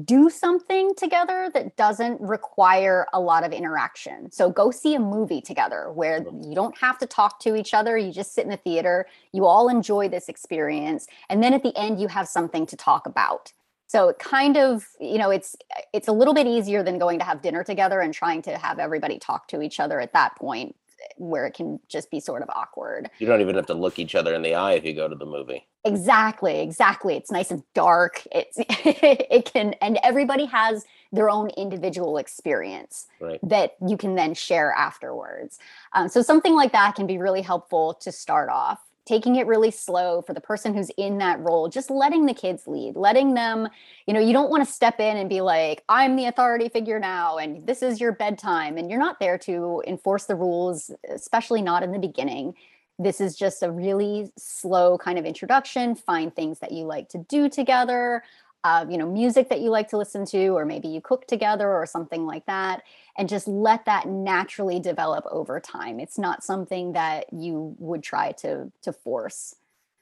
do 0.05 0.31
something 0.31 0.94
together 0.94 1.51
that 1.53 1.77
doesn't 1.77 2.20
require 2.20 3.07
a 3.12 3.20
lot 3.20 3.44
of 3.44 3.53
interaction. 3.53 4.31
So 4.31 4.49
go 4.51 4.70
see 4.70 4.94
a 4.94 5.01
movie 5.01 5.42
together 5.42 5.92
where 5.92 6.25
you 6.42 6.55
don't 6.55 6.77
have 6.79 6.99
to 6.99 7.07
talk 7.07 7.38
to 7.40 7.55
each 7.55 7.75
other. 7.75 7.99
You 7.99 8.12
just 8.12 8.35
sit 8.35 8.44
in 8.44 8.51
the 8.51 8.57
theater, 8.57 9.07
you 9.33 9.44
all 9.44 9.68
enjoy 9.68 10.09
this 10.09 10.29
experience, 10.29 11.07
and 11.29 11.42
then 11.42 11.53
at 11.53 11.62
the 11.62 11.77
end 11.77 12.01
you 12.01 12.09
have 12.09 12.27
something 12.29 12.64
to 12.66 12.77
talk 12.77 13.07
about. 13.07 13.53
So 13.87 14.09
it 14.09 14.18
kind 14.18 14.57
of, 14.57 14.87
you 14.99 15.18
know, 15.18 15.31
it's 15.31 15.55
it's 15.92 16.09
a 16.09 16.12
little 16.12 16.35
bit 16.35 16.47
easier 16.47 16.83
than 16.83 16.99
going 16.99 17.18
to 17.18 17.25
have 17.25 17.42
dinner 17.42 17.62
together 17.62 18.01
and 18.01 18.14
trying 18.14 18.40
to 18.42 18.57
have 18.57 18.79
everybody 18.79 19.18
talk 19.18 19.49
to 19.49 19.61
each 19.61 19.79
other 19.79 20.01
at 20.01 20.14
that 20.14 20.35
point 20.37 20.75
where 21.16 21.47
it 21.47 21.53
can 21.53 21.79
just 21.88 22.11
be 22.11 22.18
sort 22.18 22.42
of 22.42 22.49
awkward. 22.51 23.11
You 23.18 23.27
don't 23.27 23.42
even 23.42 23.55
have 23.57 23.66
to 23.66 23.75
look 23.75 23.99
each 23.99 24.14
other 24.14 24.35
in 24.35 24.42
the 24.42 24.55
eye 24.55 24.73
if 24.73 24.85
you 24.85 24.94
go 24.94 25.09
to 25.09 25.14
the 25.14 25.27
movie. 25.27 25.66
Exactly, 25.85 26.61
exactly. 26.61 27.14
It's 27.16 27.31
nice 27.31 27.51
and 27.51 27.62
dark. 27.75 28.27
It's 28.33 28.57
it 28.59 29.51
can 29.53 29.75
and 29.83 29.99
everybody 30.03 30.47
has 30.47 30.85
their 31.12 31.29
own 31.29 31.51
individual 31.51 32.16
experience 32.18 33.07
Right. 33.20 33.38
that 33.42 33.77
you 33.87 33.97
can 33.97 34.14
then 34.14 34.35
share 34.35 34.73
afterwards. 34.73 35.59
Um, 35.92 36.09
so 36.09 36.23
something 36.23 36.55
like 36.55 36.73
that 36.73 36.94
can 36.94 37.07
be 37.07 37.18
really 37.18 37.42
helpful 37.42 37.94
to 37.94 38.11
start 38.11 38.49
off. 38.49 38.81
Taking 39.07 39.37
it 39.37 39.47
really 39.47 39.70
slow 39.70 40.23
for 40.23 40.33
the 40.33 40.40
person 40.40 40.73
who's 40.73 40.90
in 40.97 41.18
that 41.18 41.38
role, 41.40 41.68
just 41.68 41.90
letting 41.90 42.25
the 42.25 42.33
kids 42.33 42.66
lead, 42.66 42.97
letting 42.97 43.35
them, 43.35 43.68
you 44.07 44.14
know, 44.14 44.20
you 44.20 44.33
don't 44.33 44.49
want 44.49 44.66
to 44.66 44.73
step 44.73 44.99
in 44.99 45.18
and 45.18 45.29
be 45.29 45.42
like, 45.42 45.85
I'm 45.90 46.16
the 46.16 46.25
authority 46.25 46.70
figure 46.70 46.99
now, 46.99 47.37
and 47.37 47.66
this 47.66 47.83
is 47.83 48.01
your 48.01 48.12
bedtime. 48.12 48.79
And 48.79 48.88
you're 48.90 48.99
not 48.99 49.20
there 49.20 49.37
to 49.38 49.83
enforce 49.87 50.25
the 50.25 50.35
rules, 50.35 50.90
especially 51.11 51.61
not 51.61 51.83
in 51.83 51.92
the 51.92 51.99
beginning 51.99 52.55
this 52.99 53.21
is 53.21 53.37
just 53.37 53.63
a 53.63 53.71
really 53.71 54.31
slow 54.39 54.97
kind 54.99 55.19
of 55.19 55.25
introduction 55.25 55.95
find 55.95 56.35
things 56.35 56.61
that 56.61 56.73
you 56.73 56.85
like 56.85 57.09
to 57.09 57.19
do 57.29 57.49
together 57.49 58.23
uh, 58.65 58.87
you 58.89 58.97
know 58.97 59.07
music 59.07 59.51
that 59.51 59.61
you 59.61 59.69
like 59.69 59.89
to 59.89 59.99
listen 59.99 60.25
to 60.25 60.49
or 60.49 60.65
maybe 60.65 60.89
you 60.89 61.01
cook 61.01 61.27
together 61.27 61.71
or 61.71 61.85
something 61.85 62.25
like 62.25 62.47
that 62.47 62.83
and 63.17 63.29
just 63.29 63.47
let 63.47 63.85
that 63.85 64.09
naturally 64.09 64.81
develop 64.81 65.25
over 65.31 65.61
time. 65.61 66.01
It's 66.01 66.19
not 66.19 66.43
something 66.43 66.95
that 66.95 67.27
you 67.33 67.77
would 67.79 68.03
try 68.03 68.33
to 68.33 68.73
to 68.83 68.93
force 68.93 69.55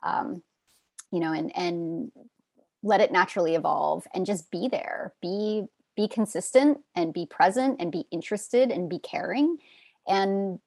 um, 0.02 0.42
you 1.10 1.18
know 1.18 1.32
and 1.32 1.54
and 1.56 2.12
let 2.84 3.00
it 3.00 3.12
naturally 3.12 3.54
evolve 3.54 4.06
and 4.14 4.24
just 4.24 4.50
be 4.50 4.68
there. 4.68 5.12
Be 5.20 5.64
be 5.96 6.06
consistent 6.06 6.78
and 6.94 7.12
be 7.12 7.26
present 7.26 7.76
and 7.80 7.90
be 7.90 8.06
interested 8.12 8.70
and 8.70 8.88
be 8.88 8.98
caring 8.98 9.58
and 10.06 10.58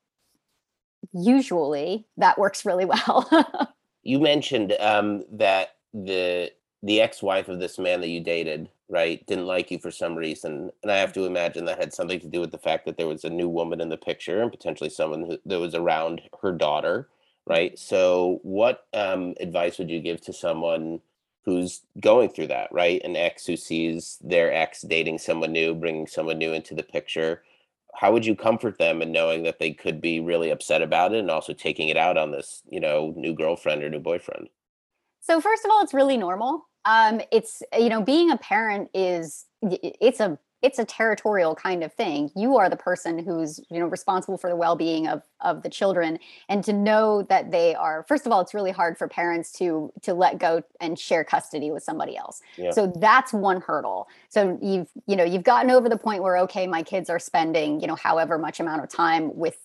usually 1.13 2.05
that 2.17 2.37
works 2.37 2.65
really 2.65 2.85
well. 2.85 3.27
You 4.07 4.19
mentioned 4.19 4.75
um, 4.79 5.23
that 5.31 5.77
the 5.91 6.51
the 6.83 7.01
ex-wife 7.01 7.49
of 7.49 7.59
this 7.59 7.79
man 7.79 8.01
that 8.01 8.09
you 8.09 8.21
dated 8.21 8.69
right 8.87 9.25
didn't 9.25 9.47
like 9.47 9.71
you 9.71 9.79
for 9.79 9.89
some 9.89 10.13
reason 10.13 10.69
and 10.83 10.91
i 10.91 10.97
have 10.97 11.11
to 11.13 11.25
imagine 11.25 11.65
that 11.65 11.79
had 11.79 11.91
something 11.91 12.19
to 12.19 12.27
do 12.27 12.39
with 12.39 12.51
the 12.51 12.57
fact 12.59 12.85
that 12.85 12.97
there 12.97 13.07
was 13.07 13.23
a 13.23 13.29
new 13.31 13.49
woman 13.49 13.81
in 13.81 13.89
the 13.89 13.97
picture 13.97 14.43
and 14.43 14.51
potentially 14.51 14.91
someone 14.91 15.23
who, 15.23 15.39
that 15.43 15.59
was 15.59 15.73
around 15.73 16.21
her 16.43 16.51
daughter 16.51 17.07
right? 17.47 17.77
So 17.77 18.39
what 18.43 18.87
um, 18.93 19.35
advice 19.39 19.77
would 19.77 19.89
you 19.89 19.99
give 19.99 20.21
to 20.21 20.33
someone 20.33 21.01
who's 21.43 21.81
going 21.99 22.29
through 22.29 22.47
that 22.47 22.71
right? 22.71 23.01
An 23.03 23.15
ex 23.15 23.45
who 23.45 23.55
sees 23.55 24.17
their 24.23 24.53
ex 24.53 24.81
dating 24.81 25.19
someone 25.19 25.51
new 25.51 25.73
bringing 25.75 26.07
someone 26.07 26.37
new 26.37 26.53
into 26.53 26.73
the 26.73 26.83
picture 26.83 27.43
how 27.97 28.11
would 28.11 28.25
you 28.25 28.35
comfort 28.35 28.77
them 28.77 29.01
in 29.01 29.11
knowing 29.11 29.43
that 29.43 29.59
they 29.59 29.71
could 29.71 30.01
be 30.01 30.19
really 30.19 30.49
upset 30.49 30.81
about 30.81 31.13
it 31.13 31.19
and 31.19 31.31
also 31.31 31.53
taking 31.53 31.89
it 31.89 31.97
out 31.97 32.17
on 32.17 32.31
this 32.31 32.61
you 32.69 32.79
know 32.79 33.13
new 33.15 33.33
girlfriend 33.33 33.83
or 33.83 33.89
new 33.89 33.99
boyfriend? 33.99 34.49
So 35.21 35.41
first 35.41 35.65
of 35.65 35.71
all 35.71 35.81
it's 35.81 35.93
really 35.93 36.17
normal. 36.17 36.67
Um, 36.85 37.21
it's 37.31 37.63
you 37.77 37.89
know 37.89 38.01
being 38.01 38.31
a 38.31 38.37
parent 38.37 38.89
is 38.93 39.45
it's 39.61 40.19
a 40.19 40.37
it's 40.61 40.79
a 40.79 40.85
territorial 40.85 41.53
kind 41.53 41.83
of 41.83 41.93
thing. 41.93 42.31
You 42.35 42.57
are 42.57 42.69
the 42.69 42.77
person 42.77 43.19
who's 43.19 43.59
you 43.69 43.79
know 43.79 43.87
responsible 43.87 44.37
for 44.37 44.49
the 44.49 44.55
well-being 44.55 45.07
of 45.07 45.21
of 45.41 45.63
the 45.63 45.69
children. 45.69 46.19
And 46.49 46.63
to 46.63 46.73
know 46.73 47.23
that 47.23 47.51
they 47.51 47.75
are 47.75 48.05
first 48.07 48.25
of 48.25 48.31
all 48.31 48.41
it's 48.41 48.53
really 48.53 48.71
hard 48.71 48.97
for 48.97 49.07
parents 49.07 49.51
to 49.53 49.91
to 50.01 50.13
let 50.13 50.39
go 50.39 50.63
and 50.79 50.97
share 50.97 51.23
custody 51.23 51.71
with 51.71 51.83
somebody 51.83 52.17
else. 52.17 52.41
Yeah. 52.57 52.71
so 52.71 52.87
that's 52.87 53.33
one 53.33 53.61
hurdle. 53.61 54.07
So 54.29 54.57
you've 54.61 54.89
you 55.07 55.15
know 55.15 55.23
you've 55.23 55.43
gotten 55.43 55.71
over 55.71 55.89
the 55.89 55.97
point 55.97 56.23
where 56.23 56.37
okay 56.39 56.67
my 56.67 56.83
kids 56.83 57.09
are 57.09 57.19
spending 57.19 57.79
you 57.79 57.87
know 57.87 57.95
however 57.95 58.37
much 58.37 58.59
amount 58.59 58.83
of 58.83 58.89
time 58.89 59.35
with 59.35 59.57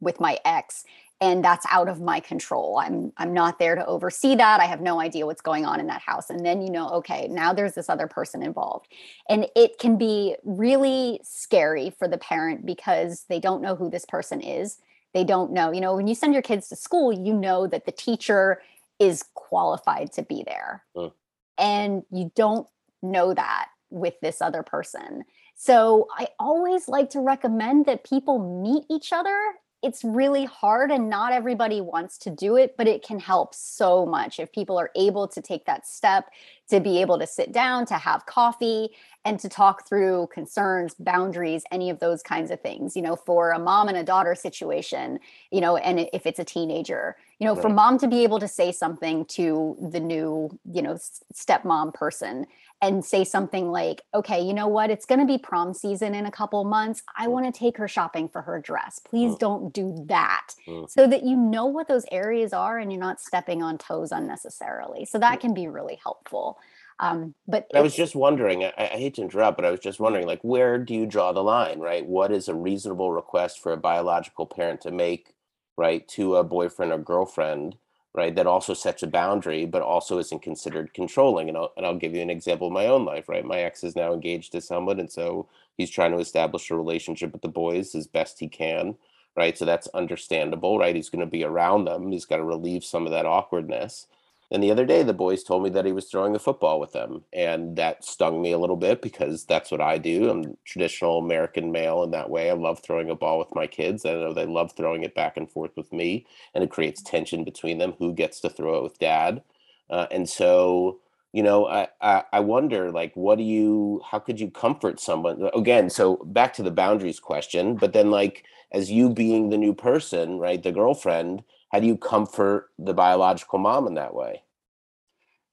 with 0.00 0.20
my 0.20 0.38
ex 0.44 0.84
and 1.20 1.44
that's 1.44 1.66
out 1.70 1.88
of 1.88 2.00
my 2.00 2.20
control. 2.20 2.78
I'm 2.78 3.12
i'm 3.16 3.32
not 3.32 3.58
there 3.58 3.74
to 3.74 3.84
oversee 3.86 4.34
that. 4.36 4.60
I 4.60 4.66
have 4.66 4.80
no 4.80 5.00
idea 5.00 5.26
what's 5.26 5.42
going 5.42 5.64
on 5.64 5.80
in 5.80 5.86
that 5.88 6.02
house. 6.02 6.30
And 6.30 6.44
then 6.44 6.62
you 6.62 6.70
know 6.70 6.88
okay 6.90 7.28
now 7.28 7.52
there's 7.52 7.74
this 7.74 7.88
other 7.88 8.06
person 8.06 8.42
involved. 8.42 8.88
And 9.28 9.46
it 9.56 9.78
can 9.78 9.98
be 9.98 10.36
really 10.44 11.20
scary 11.22 11.90
for 11.90 12.08
the 12.08 12.18
parent 12.18 12.64
because 12.64 13.24
they 13.28 13.40
don't 13.40 13.62
know 13.62 13.74
who 13.74 13.90
this 13.90 14.04
person 14.04 14.40
is. 14.40 14.78
They 15.14 15.24
don't 15.24 15.52
know 15.52 15.72
you 15.72 15.80
know 15.80 15.96
when 15.96 16.08
you 16.08 16.14
send 16.14 16.32
your 16.32 16.42
kids 16.42 16.68
to 16.68 16.76
school 16.76 17.12
you 17.12 17.34
know 17.34 17.66
that 17.66 17.86
the 17.86 17.92
teacher 17.92 18.62
is 18.98 19.24
qualified 19.34 20.12
to 20.12 20.22
be 20.22 20.44
there. 20.46 20.84
Mm. 20.96 21.12
and 21.56 22.02
you 22.10 22.30
don't 22.34 22.66
know 23.02 23.32
that 23.34 23.68
with 23.90 24.14
this 24.20 24.42
other 24.42 24.62
person. 24.62 25.24
So 25.54 26.06
I 26.16 26.28
always 26.38 26.88
like 26.88 27.10
to 27.10 27.20
recommend 27.20 27.86
that 27.86 28.04
people 28.04 28.62
meet 28.62 28.84
each 28.88 29.12
other 29.12 29.36
it's 29.82 30.02
really 30.02 30.44
hard 30.44 30.90
and 30.90 31.08
not 31.08 31.32
everybody 31.32 31.80
wants 31.80 32.18
to 32.18 32.30
do 32.30 32.56
it, 32.56 32.76
but 32.76 32.88
it 32.88 33.02
can 33.02 33.20
help 33.20 33.54
so 33.54 34.04
much 34.04 34.40
if 34.40 34.52
people 34.52 34.78
are 34.78 34.90
able 34.96 35.28
to 35.28 35.40
take 35.40 35.66
that 35.66 35.86
step 35.86 36.30
to 36.68 36.80
be 36.80 37.00
able 37.00 37.18
to 37.18 37.26
sit 37.26 37.52
down, 37.52 37.86
to 37.86 37.94
have 37.94 38.26
coffee, 38.26 38.90
and 39.24 39.38
to 39.38 39.48
talk 39.48 39.86
through 39.86 40.28
concerns, 40.32 40.94
boundaries, 40.98 41.62
any 41.70 41.90
of 41.90 42.00
those 42.00 42.22
kinds 42.22 42.50
of 42.50 42.60
things. 42.60 42.96
You 42.96 43.02
know, 43.02 43.14
for 43.14 43.52
a 43.52 43.58
mom 43.58 43.88
and 43.88 43.96
a 43.96 44.02
daughter 44.02 44.34
situation, 44.34 45.20
you 45.50 45.60
know, 45.60 45.76
and 45.76 46.08
if 46.12 46.26
it's 46.26 46.38
a 46.38 46.44
teenager, 46.44 47.16
you 47.38 47.46
know, 47.46 47.54
right. 47.54 47.62
for 47.62 47.68
mom 47.68 47.98
to 47.98 48.08
be 48.08 48.24
able 48.24 48.40
to 48.40 48.48
say 48.48 48.72
something 48.72 49.24
to 49.26 49.76
the 49.90 50.00
new, 50.00 50.58
you 50.72 50.82
know, 50.82 50.98
stepmom 51.32 51.94
person 51.94 52.46
and 52.80 53.04
say 53.04 53.24
something 53.24 53.70
like, 53.70 54.02
okay, 54.14 54.40
you 54.40 54.54
know 54.54 54.68
what? 54.68 54.90
It's 54.90 55.04
going 55.04 55.20
to 55.20 55.26
be 55.26 55.38
prom 55.38 55.74
season 55.74 56.14
in 56.14 56.26
a 56.26 56.30
couple 56.30 56.62
months. 56.64 57.02
I 57.16 57.26
mm. 57.26 57.30
want 57.30 57.52
to 57.52 57.58
take 57.58 57.76
her 57.78 57.88
shopping 57.88 58.28
for 58.28 58.42
her 58.42 58.60
dress. 58.60 59.00
Please 59.00 59.34
mm. 59.34 59.38
don't 59.38 59.72
do 59.72 60.04
that. 60.06 60.54
Mm. 60.66 60.88
So 60.88 61.06
that 61.08 61.24
you 61.24 61.36
know 61.36 61.66
what 61.66 61.88
those 61.88 62.04
areas 62.12 62.52
are 62.52 62.78
and 62.78 62.92
you're 62.92 63.00
not 63.00 63.20
stepping 63.20 63.62
on 63.62 63.78
toes 63.78 64.12
unnecessarily. 64.12 65.04
So 65.04 65.18
that 65.18 65.38
mm. 65.38 65.40
can 65.40 65.54
be 65.54 65.66
really 65.66 65.98
helpful. 66.02 66.58
Um, 67.00 67.34
but 67.46 67.66
I 67.74 67.80
was 67.80 67.94
just 67.94 68.16
wondering, 68.16 68.64
I, 68.64 68.72
I, 68.76 68.86
hate 68.86 69.14
to 69.14 69.22
interrupt, 69.22 69.56
but 69.56 69.64
I 69.64 69.70
was 69.70 69.78
just 69.78 70.00
wondering, 70.00 70.26
like, 70.26 70.40
where 70.42 70.78
do 70.78 70.94
you 70.94 71.06
draw 71.06 71.32
the 71.32 71.44
line, 71.44 71.78
right? 71.78 72.04
What 72.04 72.32
is 72.32 72.48
a 72.48 72.54
reasonable 72.54 73.12
request 73.12 73.62
for 73.62 73.72
a 73.72 73.76
biological 73.76 74.46
parent 74.46 74.80
to 74.80 74.90
make, 74.90 75.34
right, 75.76 76.06
to 76.08 76.36
a 76.36 76.42
boyfriend 76.42 76.90
or 76.90 76.98
girlfriend? 76.98 77.76
Right 78.14 78.34
that 78.34 78.46
also 78.46 78.74
sets 78.74 79.02
a 79.02 79.06
boundary 79.06 79.66
but 79.66 79.82
also 79.82 80.18
isn't 80.18 80.42
considered 80.42 80.94
controlling 80.94 81.48
and 81.48 81.56
I'll, 81.56 81.72
and 81.76 81.84
I'll 81.86 81.96
give 81.96 82.14
you 82.14 82.22
an 82.22 82.30
example 82.30 82.68
of 82.68 82.72
my 82.72 82.86
own 82.86 83.04
life 83.04 83.28
right? 83.28 83.44
My 83.44 83.60
ex 83.60 83.84
is 83.84 83.96
now 83.96 84.12
engaged 84.12 84.52
to 84.52 84.60
someone 84.60 85.00
and 85.00 85.10
so 85.10 85.48
he's 85.76 85.90
trying 85.90 86.12
to 86.12 86.18
establish 86.18 86.70
a 86.70 86.76
relationship 86.76 87.32
with 87.32 87.42
the 87.42 87.48
boys 87.48 87.94
as 87.94 88.06
best 88.06 88.38
he 88.40 88.48
can 88.48 88.96
right? 89.36 89.56
So 89.56 89.64
that's 89.64 89.88
understandable 89.88 90.78
right? 90.78 90.96
He's 90.96 91.10
going 91.10 91.24
to 91.24 91.30
be 91.30 91.44
around 91.44 91.84
them 91.84 92.10
he's 92.10 92.24
got 92.24 92.38
to 92.38 92.44
relieve 92.44 92.84
some 92.84 93.06
of 93.06 93.12
that 93.12 93.26
awkwardness 93.26 94.06
and 94.50 94.62
the 94.62 94.70
other 94.70 94.86
day, 94.86 95.02
the 95.02 95.12
boys 95.12 95.42
told 95.42 95.62
me 95.62 95.70
that 95.70 95.84
he 95.84 95.92
was 95.92 96.06
throwing 96.06 96.34
a 96.34 96.38
football 96.38 96.80
with 96.80 96.92
them. 96.92 97.24
And 97.32 97.76
that 97.76 98.04
stung 98.04 98.40
me 98.40 98.52
a 98.52 98.58
little 98.58 98.76
bit 98.76 99.02
because 99.02 99.44
that's 99.44 99.70
what 99.70 99.82
I 99.82 99.98
do. 99.98 100.30
I'm 100.30 100.56
traditional 100.64 101.18
American 101.18 101.70
male 101.70 102.02
in 102.02 102.12
that 102.12 102.30
way. 102.30 102.50
I 102.50 102.54
love 102.54 102.80
throwing 102.80 103.10
a 103.10 103.14
ball 103.14 103.38
with 103.38 103.54
my 103.54 103.66
kids. 103.66 104.06
I 104.06 104.12
know 104.12 104.32
they 104.32 104.46
love 104.46 104.72
throwing 104.72 105.02
it 105.02 105.14
back 105.14 105.36
and 105.36 105.50
forth 105.50 105.72
with 105.76 105.92
me. 105.92 106.26
And 106.54 106.64
it 106.64 106.70
creates 106.70 107.02
tension 107.02 107.44
between 107.44 107.76
them 107.76 107.94
who 107.98 108.14
gets 108.14 108.40
to 108.40 108.48
throw 108.48 108.78
it 108.78 108.82
with 108.82 108.98
dad. 108.98 109.42
Uh, 109.90 110.06
and 110.10 110.28
so, 110.28 111.00
you 111.32 111.42
know, 111.42 111.66
I, 111.66 111.88
I, 112.00 112.24
I 112.32 112.40
wonder, 112.40 112.90
like, 112.90 113.14
what 113.14 113.36
do 113.36 113.44
you, 113.44 114.00
how 114.10 114.18
could 114.18 114.40
you 114.40 114.50
comfort 114.50 114.98
someone? 114.98 115.50
Again, 115.54 115.90
so 115.90 116.16
back 116.24 116.54
to 116.54 116.62
the 116.62 116.70
boundaries 116.70 117.20
question, 117.20 117.76
but 117.76 117.92
then, 117.92 118.10
like, 118.10 118.44
as 118.72 118.90
you 118.90 119.10
being 119.10 119.50
the 119.50 119.58
new 119.58 119.74
person, 119.74 120.38
right, 120.38 120.62
the 120.62 120.72
girlfriend, 120.72 121.42
how 121.70 121.80
do 121.80 121.86
you 121.86 121.96
comfort 121.96 122.70
the 122.78 122.94
biological 122.94 123.58
mom 123.58 123.86
in 123.86 123.94
that 123.94 124.14
way? 124.14 124.42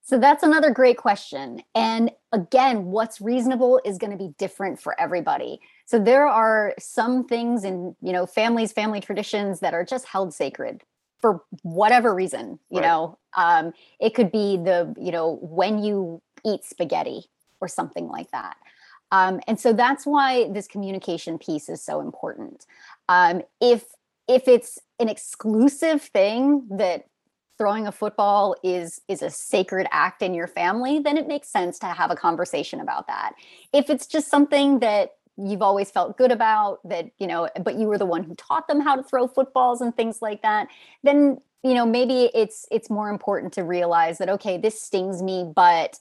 So 0.04 0.20
that's 0.20 0.44
another 0.44 0.70
great 0.70 0.98
question 0.98 1.64
and 1.74 2.12
again 2.32 2.86
what's 2.86 3.20
reasonable 3.20 3.82
is 3.84 3.98
going 3.98 4.12
to 4.12 4.18
be 4.18 4.36
different 4.38 4.80
for 4.80 5.00
everybody. 5.00 5.60
So 5.86 6.00
there 6.00 6.28
are 6.28 6.76
some 6.78 7.26
things 7.26 7.64
in 7.64 7.96
you 8.02 8.14
know 8.14 8.28
families 8.28 8.72
family 8.72 9.02
traditions 9.02 9.62
that 9.62 9.74
are 9.74 9.84
just 9.84 10.06
held 10.06 10.34
sacred 10.34 10.84
for 11.20 11.44
whatever 11.64 12.14
reason 12.14 12.60
you 12.70 12.82
right. 12.82 12.88
know? 12.88 13.18
Um, 13.36 13.74
it 14.00 14.14
could 14.14 14.32
be 14.32 14.58
the 14.58 14.94
you 14.98 15.12
know 15.12 15.40
when 15.42 15.84
you 15.84 16.22
eat 16.46 16.64
spaghetti 16.64 17.26
or 17.60 17.68
something 17.68 18.08
like 18.08 18.30
that. 18.30 18.58
Um, 19.12 19.40
and 19.48 19.60
so 19.60 19.74
that's 19.74 20.06
why 20.06 20.50
this 20.50 20.68
communication 20.68 21.40
piece 21.40 21.70
is 21.70 21.82
so 21.82 22.00
important. 22.02 22.66
Um, 23.10 23.42
if 23.60 23.86
if 24.28 24.48
it's 24.48 24.80
an 25.00 25.10
exclusive 25.10 26.02
thing 26.02 26.68
that 26.70 27.06
throwing 27.58 27.88
a 27.88 27.92
football 27.92 28.56
is 28.64 29.00
is 29.08 29.22
a 29.22 29.30
sacred 29.30 29.88
act 29.92 30.22
in 30.22 30.34
your 30.34 30.48
family 30.48 31.00
then 31.00 31.18
it 31.18 31.28
makes 31.28 31.48
sense 31.50 31.80
to 31.80 31.86
have 31.86 32.12
a 32.12 32.16
conversation 32.16 32.80
about 32.80 33.08
that. 33.08 33.34
If 33.74 33.90
it's 33.90 34.08
just 34.08 34.30
something 34.30 34.80
that 34.80 35.12
you've 35.38 35.62
always 35.62 35.92
felt 35.92 36.18
good 36.18 36.32
about 36.32 36.80
that 36.88 37.10
you 37.20 37.28
know 37.28 37.50
but 37.64 37.76
you 37.76 37.88
were 37.88 37.98
the 37.98 38.06
one 38.06 38.24
who 38.24 38.36
taught 38.36 38.68
them 38.68 38.80
how 38.80 38.96
to 38.96 39.04
throw 39.04 39.28
footballs 39.28 39.82
and 39.82 39.96
things 39.96 40.22
like 40.22 40.42
that 40.42 40.68
then 41.04 41.38
you 41.64 41.74
know 41.74 41.86
maybe 41.86 42.30
it's 42.34 42.66
it's 42.72 42.90
more 42.90 43.10
important 43.10 43.52
to 43.52 43.64
realize 43.64 44.18
that 44.18 44.30
okay 44.30 44.58
this 44.58 44.82
stings 44.82 45.22
me 45.22 45.52
but 45.56 46.00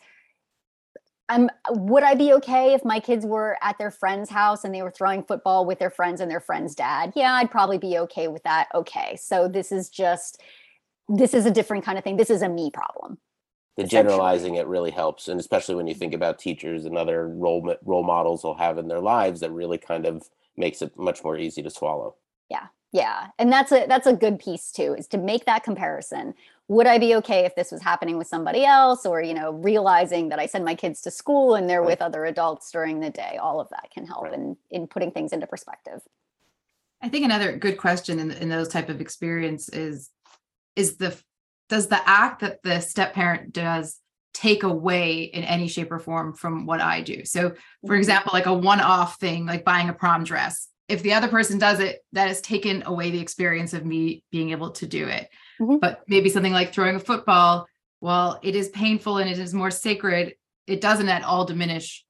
I'm 1.29 1.49
would 1.71 2.03
I 2.03 2.15
be 2.15 2.33
okay 2.35 2.75
if 2.75 2.85
my 2.85 3.01
kids 3.01 3.25
were 3.25 3.57
at 3.63 3.79
their 3.79 3.91
friend's 3.91 4.29
house 4.29 4.65
and 4.65 4.75
they 4.75 4.83
were 4.83 4.91
throwing 4.91 5.23
football 5.23 5.65
with 5.65 5.79
their 5.79 5.91
friends 5.91 6.21
and 6.21 6.31
their 6.31 6.41
friend's 6.41 6.75
dad? 6.75 7.13
Yeah, 7.17 7.33
I'd 7.35 7.51
probably 7.51 7.79
be 7.79 7.99
okay 7.99 8.29
with 8.29 8.43
that. 8.43 8.69
Okay. 8.75 9.17
So 9.17 9.49
this 9.49 9.73
is 9.73 9.89
just 9.89 10.43
this 11.09 11.35
is 11.35 11.47
a 11.47 11.51
different 11.51 11.85
kind 11.85 11.99
of 11.99 12.05
thing. 12.05 12.17
This 12.17 12.31
is 12.31 12.43
a 12.43 12.49
me 12.49 12.71
problem. 12.71 13.19
The 13.77 13.85
generalizing 13.85 14.55
it 14.55 14.67
really 14.67 14.91
helps 14.91 15.29
and 15.29 15.41
especially 15.41 15.75
when 15.75 15.87
you 15.87 15.95
think 15.95 16.15
about 16.15 16.39
teachers 16.39 16.85
and 16.85 16.97
other 16.97 17.29
role 17.29 17.75
role 17.85 18.05
models 18.05 18.43
they'll 18.43 18.55
have 18.55 18.79
in 18.79 18.89
their 18.89 19.01
lives 19.01 19.41
that 19.41 19.51
really 19.51 19.79
kind 19.79 20.07
of 20.07 20.29
makes 20.57 20.83
it 20.83 20.97
much 20.97 21.25
more 21.25 21.39
easy 21.39 21.63
to 21.63 21.71
swallow. 21.71 22.15
Yeah. 22.51 22.67
Yeah. 22.95 23.31
And 23.41 23.53
that's 23.53 23.73
a 23.73 23.87
that's 23.87 24.07
a 24.07 24.13
good 24.13 24.39
piece 24.39 24.71
too 24.71 24.95
is 24.97 25.09
to 25.09 25.19
make 25.19 25.47
that 25.47 25.65
comparison 25.65 26.33
would 26.69 26.87
I 26.87 26.99
be 26.99 27.17
okay 27.17 27.45
if 27.45 27.57
this 27.57 27.73
was 27.73 27.83
happening 27.83 28.17
with 28.17 28.29
somebody 28.29 28.65
else 28.65 29.05
or, 29.05 29.21
you 29.21 29.35
know, 29.35 29.51
realizing 29.51 30.29
that 30.29 30.39
I 30.39 30.47
send 30.47 30.65
my 30.65 30.77
kids 30.77 31.03
to 31.03 31.11
school 31.11 31.57
and 31.57 31.69
they're 31.69 31.81
right. 31.81 31.91
with 31.91 32.01
other 32.01 32.25
adults 32.25 32.71
during 32.71 33.01
the 33.01 33.11
day? 33.11 33.37
All 33.37 33.61
of 33.61 33.69
that 33.71 33.91
can 33.93 34.07
help 34.07 34.23
right. 34.23 34.33
in, 34.33 34.57
in 34.71 34.87
putting 34.87 35.11
things 35.11 35.33
into 35.33 35.47
perspective. 35.47 36.01
I 37.03 37.09
think 37.09 37.25
another 37.25 37.57
good 37.57 37.79
question 37.79 38.21
in, 38.21 38.31
in 38.31 38.49
those 38.49 38.69
type 38.69 38.89
of 38.89 39.01
experience 39.01 39.69
is 39.69 40.11
is 40.77 40.97
the 40.97 41.21
does 41.69 41.89
the 41.89 42.01
act 42.09 42.43
that 42.43 42.63
the 42.63 42.79
step 42.79 43.13
parent 43.13 43.53
does 43.53 43.99
take 44.33 44.63
away 44.63 45.23
in 45.25 45.43
any 45.43 45.67
shape 45.67 45.91
or 45.91 45.99
form 45.99 46.33
from 46.33 46.65
what 46.65 46.81
I 46.81 47.01
do. 47.01 47.25
So, 47.25 47.55
for 47.87 47.95
Mhm. 47.95 47.99
example, 47.99 48.31
like 48.33 48.47
a 48.47 48.55
one 48.55 48.81
off 48.81 49.19
thing, 49.19 49.47
like 49.47 49.65
buying 49.65 49.89
a 49.89 49.93
prom 49.93 50.23
dress, 50.23 50.69
if 50.89 51.03
the 51.03 51.15
other 51.15 51.29
person 51.29 51.59
does 51.59 51.81
it, 51.81 52.01
that 52.13 52.29
has 52.29 52.41
taken 52.41 52.83
away 52.87 53.11
the 53.11 53.21
experience 53.21 53.73
of 53.73 53.85
me 53.87 54.23
being 54.31 54.51
able 54.51 54.71
to 54.71 54.87
do 54.87 55.07
it. 55.09 55.29
Mhm. 55.61 55.81
But 55.81 56.03
maybe 56.09 56.29
something 56.29 56.53
like 56.53 56.73
throwing 56.73 56.97
a 56.97 57.01
football, 57.01 57.67
while 58.01 58.39
it 58.43 58.55
is 58.55 58.69
painful 58.69 59.19
and 59.19 59.31
it 59.31 59.39
is 59.39 59.55
more 59.55 59.71
sacred, 59.71 60.35
it 60.67 60.81
doesn't 60.81 61.09
at 61.09 61.25
all 61.25 61.45
diminish 61.45 62.05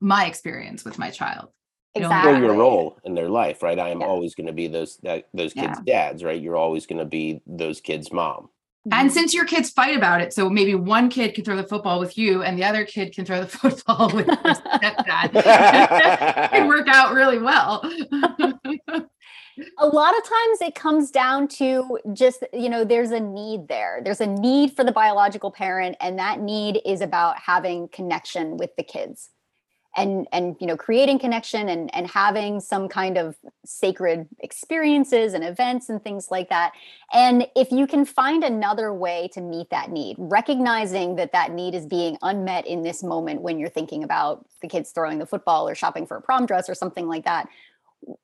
my 0.00 0.26
experience 0.26 0.84
with 0.84 0.98
my 0.98 1.10
child. 1.10 1.48
You 1.94 2.02
know, 2.02 2.08
Exactly. 2.08 2.32
or 2.32 2.38
your 2.44 2.54
role 2.54 2.98
in 3.04 3.14
their 3.14 3.28
life, 3.28 3.62
right? 3.62 3.78
I 3.78 3.90
am 3.90 4.00
Yeah. 4.00 4.06
always 4.06 4.34
going 4.34 4.46
to 4.46 4.52
be 4.52 4.66
those 4.66 4.96
that 5.02 5.28
those 5.34 5.52
kids' 5.52 5.78
dads, 5.86 6.24
right? 6.24 6.40
You're 6.40 6.56
always 6.56 6.86
going 6.86 6.98
to 6.98 7.04
be 7.04 7.40
those 7.46 7.80
kids' 7.80 8.10
mom. 8.10 8.48
And 8.90 9.10
Mhm. 9.10 9.12
since 9.12 9.32
your 9.32 9.44
kids 9.44 9.70
fight 9.70 9.96
about 9.96 10.20
it, 10.20 10.32
so 10.32 10.50
maybe 10.50 10.74
one 10.74 11.08
kid 11.08 11.34
can 11.34 11.44
throw 11.44 11.56
the 11.56 11.62
football 11.62 12.00
with 12.00 12.18
you 12.18 12.42
and 12.42 12.58
the 12.58 12.64
other 12.64 12.84
kid 12.84 13.14
can 13.14 13.24
throw 13.24 13.40
the 13.40 13.46
football 13.58 14.10
with 14.12 14.26
your 14.26 14.36
stepdad. 14.36 15.30
it 15.34 16.50
can 16.50 16.66
work 16.66 16.88
out 16.88 17.14
really 17.14 17.38
well. 17.38 17.80
a 19.78 19.86
lot 19.86 20.16
of 20.16 20.24
times 20.24 20.62
it 20.62 20.74
comes 20.74 21.10
down 21.10 21.46
to 21.46 21.98
just 22.14 22.42
you 22.52 22.68
know 22.70 22.84
there's 22.84 23.10
a 23.10 23.20
need 23.20 23.68
there 23.68 24.00
there's 24.02 24.22
a 24.22 24.26
need 24.26 24.74
for 24.74 24.82
the 24.82 24.90
biological 24.92 25.50
parent 25.50 25.94
and 26.00 26.18
that 26.18 26.40
need 26.40 26.80
is 26.86 27.02
about 27.02 27.38
having 27.38 27.86
connection 27.88 28.56
with 28.56 28.74
the 28.76 28.82
kids 28.82 29.28
and 29.96 30.26
and 30.32 30.56
you 30.60 30.66
know 30.66 30.76
creating 30.76 31.18
connection 31.18 31.68
and 31.68 31.94
and 31.94 32.06
having 32.06 32.60
some 32.60 32.88
kind 32.88 33.18
of 33.18 33.36
sacred 33.64 34.26
experiences 34.40 35.34
and 35.34 35.44
events 35.44 35.88
and 35.88 36.02
things 36.02 36.30
like 36.30 36.48
that. 36.48 36.72
And 37.12 37.46
if 37.54 37.70
you 37.70 37.86
can 37.86 38.04
find 38.04 38.42
another 38.42 38.92
way 38.92 39.28
to 39.34 39.40
meet 39.40 39.70
that 39.70 39.90
need 39.90 40.16
recognizing 40.18 41.16
that 41.16 41.32
that 41.32 41.52
need 41.52 41.74
is 41.74 41.86
being 41.86 42.16
unmet 42.22 42.66
in 42.66 42.82
this 42.82 43.02
moment 43.02 43.42
when 43.42 43.58
you're 43.58 43.68
thinking 43.68 44.02
about 44.02 44.46
the 44.62 44.68
kids 44.68 44.90
throwing 44.90 45.18
the 45.18 45.26
football 45.26 45.68
or 45.68 45.74
shopping 45.74 46.06
for 46.06 46.16
a 46.16 46.22
prom 46.22 46.46
dress 46.46 46.68
or 46.68 46.74
something 46.74 47.06
like 47.06 47.24
that 47.24 47.48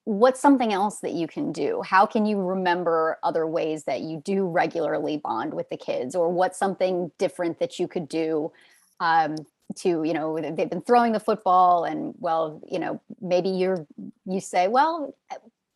what's 0.04 0.40
something 0.40 0.72
else 0.72 1.00
that 1.00 1.12
you 1.12 1.26
can 1.26 1.52
do? 1.52 1.82
How 1.82 2.04
can 2.06 2.26
you 2.26 2.40
remember 2.40 3.18
other 3.22 3.46
ways 3.46 3.84
that 3.84 4.00
you 4.00 4.20
do 4.24 4.46
regularly 4.46 5.18
bond 5.18 5.54
with 5.54 5.68
the 5.70 5.76
kids? 5.76 6.14
Or 6.14 6.28
what's 6.30 6.58
something 6.58 7.10
different 7.18 7.60
that 7.60 7.78
you 7.78 7.86
could 7.86 8.08
do 8.08 8.52
um, 9.00 9.36
to 9.76 10.02
you 10.02 10.12
know 10.12 10.38
they've 10.38 10.70
been 10.70 10.80
throwing 10.82 11.12
the 11.12 11.20
football 11.20 11.84
and 11.84 12.14
well 12.18 12.60
you 12.66 12.78
know 12.78 13.00
maybe 13.20 13.48
you're 13.48 13.86
you 14.26 14.40
say 14.40 14.66
well 14.66 15.14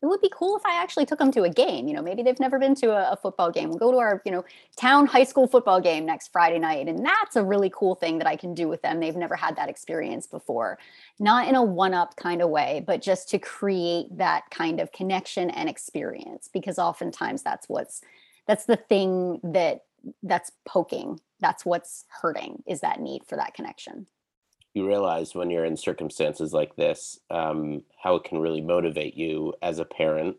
it 0.02 0.06
would 0.06 0.20
be 0.20 0.30
cool 0.34 0.56
if 0.56 0.66
I 0.66 0.82
actually 0.82 1.06
took 1.06 1.20
them 1.20 1.30
to 1.30 1.44
a 1.44 1.48
game. 1.48 1.86
You 1.86 1.94
know, 1.94 2.02
maybe 2.02 2.24
they've 2.24 2.40
never 2.40 2.58
been 2.58 2.74
to 2.76 2.90
a, 2.90 3.12
a, 3.12 3.16
football 3.16 3.52
game. 3.52 3.68
We'll 3.68 3.78
go 3.78 3.92
to 3.92 3.98
our, 3.98 4.20
you 4.24 4.32
know, 4.32 4.44
town 4.76 5.06
high 5.06 5.22
school 5.22 5.46
football 5.46 5.80
game 5.80 6.04
next 6.04 6.32
Friday 6.32 6.58
night. 6.58 6.88
And 6.88 7.06
that's 7.06 7.36
a 7.36 7.44
really 7.44 7.70
cool 7.72 7.94
thing 7.94 8.18
that 8.18 8.26
I 8.26 8.34
can 8.34 8.52
do 8.52 8.66
with 8.66 8.82
them. 8.82 8.98
They've 8.98 9.14
never 9.14 9.36
had 9.36 9.54
that 9.56 9.68
experience 9.68 10.26
before. 10.26 10.78
Not 11.20 11.46
in 11.46 11.54
a 11.54 11.62
one 11.62 11.94
up 11.94 12.16
kind 12.16 12.42
of 12.42 12.50
way, 12.50 12.82
but 12.84 13.00
just 13.00 13.28
to 13.30 13.38
create 13.38 14.06
that 14.16 14.50
kind 14.50 14.80
of 14.80 14.90
connection 14.90 15.50
and 15.50 15.68
experience. 15.68 16.50
Because 16.52 16.80
oftentimes 16.80 17.44
that's 17.44 17.68
what's, 17.68 18.00
that's 18.48 18.64
the 18.64 18.76
thing 18.76 19.38
that 19.44 19.84
that's 20.24 20.50
poking. 20.64 21.20
That's 21.42 21.66
what's 21.66 22.06
hurting 22.22 22.62
is 22.66 22.80
that 22.80 23.00
need 23.00 23.24
for 23.26 23.36
that 23.36 23.54
connection. 23.54 24.06
You 24.72 24.86
realize 24.86 25.34
when 25.34 25.50
you're 25.50 25.66
in 25.66 25.76
circumstances 25.76 26.54
like 26.54 26.76
this 26.76 27.20
um, 27.30 27.82
how 28.02 28.14
it 28.14 28.24
can 28.24 28.38
really 28.38 28.62
motivate 28.62 29.14
you 29.14 29.52
as 29.60 29.78
a 29.78 29.84
parent 29.84 30.36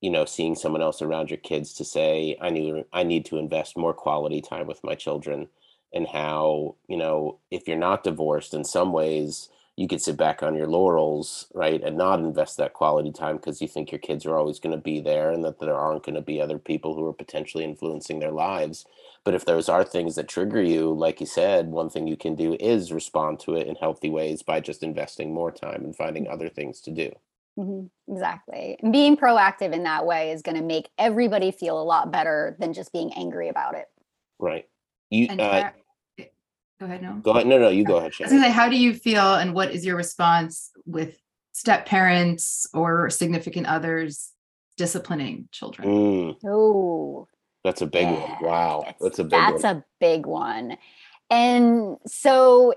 you 0.00 0.10
know 0.10 0.24
seeing 0.24 0.54
someone 0.54 0.82
else 0.82 1.02
around 1.02 1.30
your 1.30 1.38
kids 1.38 1.72
to 1.74 1.84
say 1.84 2.36
i 2.40 2.50
need 2.50 2.84
i 2.92 3.02
need 3.02 3.24
to 3.24 3.38
invest 3.38 3.76
more 3.76 3.94
quality 3.94 4.40
time 4.40 4.66
with 4.66 4.82
my 4.84 4.94
children 4.94 5.48
and 5.92 6.06
how 6.06 6.76
you 6.88 6.96
know 6.96 7.38
if 7.50 7.66
you're 7.66 7.76
not 7.76 8.04
divorced 8.04 8.54
in 8.54 8.64
some 8.64 8.92
ways 8.92 9.48
you 9.76 9.88
could 9.88 10.02
sit 10.02 10.16
back 10.16 10.42
on 10.42 10.54
your 10.54 10.66
laurels 10.66 11.46
right 11.54 11.82
and 11.82 11.96
not 11.96 12.18
invest 12.18 12.56
that 12.56 12.74
quality 12.74 13.10
time 13.10 13.36
because 13.36 13.62
you 13.62 13.68
think 13.68 13.90
your 13.90 13.98
kids 13.98 14.26
are 14.26 14.36
always 14.36 14.58
going 14.58 14.74
to 14.74 14.82
be 14.82 15.00
there 15.00 15.30
and 15.30 15.44
that 15.44 15.58
there 15.58 15.74
aren't 15.74 16.04
going 16.04 16.14
to 16.14 16.20
be 16.20 16.40
other 16.40 16.58
people 16.58 16.94
who 16.94 17.06
are 17.06 17.12
potentially 17.12 17.64
influencing 17.64 18.18
their 18.18 18.32
lives 18.32 18.84
but 19.24 19.34
if 19.34 19.44
those 19.44 19.68
are 19.68 19.84
things 19.84 20.14
that 20.14 20.28
trigger 20.28 20.62
you, 20.62 20.92
like 20.92 21.20
you 21.20 21.26
said, 21.26 21.68
one 21.68 21.90
thing 21.90 22.06
you 22.06 22.16
can 22.16 22.34
do 22.34 22.56
is 22.58 22.92
respond 22.92 23.40
to 23.40 23.54
it 23.54 23.66
in 23.66 23.76
healthy 23.76 24.08
ways 24.08 24.42
by 24.42 24.60
just 24.60 24.82
investing 24.82 25.34
more 25.34 25.50
time 25.50 25.84
and 25.84 25.94
finding 25.94 26.26
other 26.28 26.48
things 26.48 26.80
to 26.82 26.90
do. 26.90 27.12
Mm-hmm. 27.58 28.12
Exactly. 28.12 28.78
And 28.82 28.92
being 28.92 29.16
proactive 29.16 29.72
in 29.72 29.82
that 29.82 30.06
way 30.06 30.30
is 30.30 30.40
going 30.40 30.56
to 30.56 30.62
make 30.62 30.88
everybody 30.96 31.50
feel 31.50 31.80
a 31.80 31.84
lot 31.84 32.10
better 32.10 32.56
than 32.58 32.72
just 32.72 32.92
being 32.92 33.12
angry 33.14 33.48
about 33.48 33.74
it. 33.74 33.86
Right. 34.38 34.66
You 35.10 35.26
and 35.28 35.40
uh, 35.40 35.50
Tara, 35.50 35.74
go 36.78 36.86
ahead, 36.86 37.02
no. 37.02 37.14
go 37.22 37.32
ahead. 37.32 37.46
No, 37.46 37.58
no, 37.58 37.68
you 37.68 37.84
go 37.84 37.96
ahead. 37.96 38.12
I 38.20 38.22
was 38.22 38.32
gonna 38.32 38.44
say, 38.44 38.50
how 38.50 38.68
do 38.68 38.76
you 38.76 38.94
feel 38.94 39.34
and 39.34 39.54
what 39.54 39.72
is 39.72 39.84
your 39.84 39.96
response 39.96 40.70
with 40.86 41.18
step 41.52 41.84
parents 41.84 42.66
or 42.72 43.10
significant 43.10 43.66
others 43.66 44.30
disciplining 44.76 45.48
children? 45.52 45.88
Mm, 45.88 46.36
Oh, 46.46 47.28
that's 47.64 47.82
a 47.82 47.86
big 47.86 48.06
one. 48.06 48.36
Wow. 48.40 48.82
that's, 48.84 49.00
That's 49.00 49.18
a 49.18 49.24
big 49.24 49.30
that's 49.30 49.62
one. 49.62 49.76
a 49.76 49.84
big 50.00 50.26
one. 50.26 50.76
And 51.30 51.96
so 52.06 52.74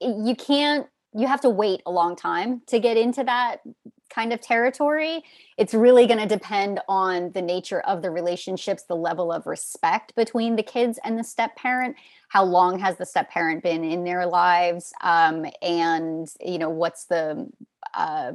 you 0.00 0.34
can't 0.34 0.86
you 1.14 1.26
have 1.26 1.40
to 1.40 1.48
wait 1.50 1.80
a 1.86 1.90
long 1.90 2.14
time 2.14 2.60
to 2.66 2.78
get 2.78 2.98
into 2.98 3.24
that 3.24 3.62
kind 4.10 4.32
of 4.32 4.40
territory. 4.40 5.22
It's 5.56 5.72
really 5.72 6.06
going 6.06 6.20
to 6.20 6.26
depend 6.26 6.80
on 6.88 7.32
the 7.32 7.40
nature 7.40 7.80
of 7.80 8.02
the 8.02 8.10
relationships, 8.10 8.82
the 8.82 8.96
level 8.96 9.32
of 9.32 9.46
respect 9.46 10.14
between 10.14 10.56
the 10.56 10.62
kids 10.62 10.98
and 11.04 11.18
the 11.18 11.24
step 11.24 11.56
parent. 11.56 11.96
How 12.28 12.44
long 12.44 12.78
has 12.80 12.98
the 12.98 13.06
step 13.06 13.30
parent 13.30 13.62
been 13.62 13.82
in 13.82 14.04
their 14.04 14.26
lives? 14.26 14.92
Um, 15.02 15.46
and 15.62 16.28
you 16.44 16.58
know, 16.58 16.70
what's 16.70 17.06
the 17.06 17.48
uh, 17.94 18.32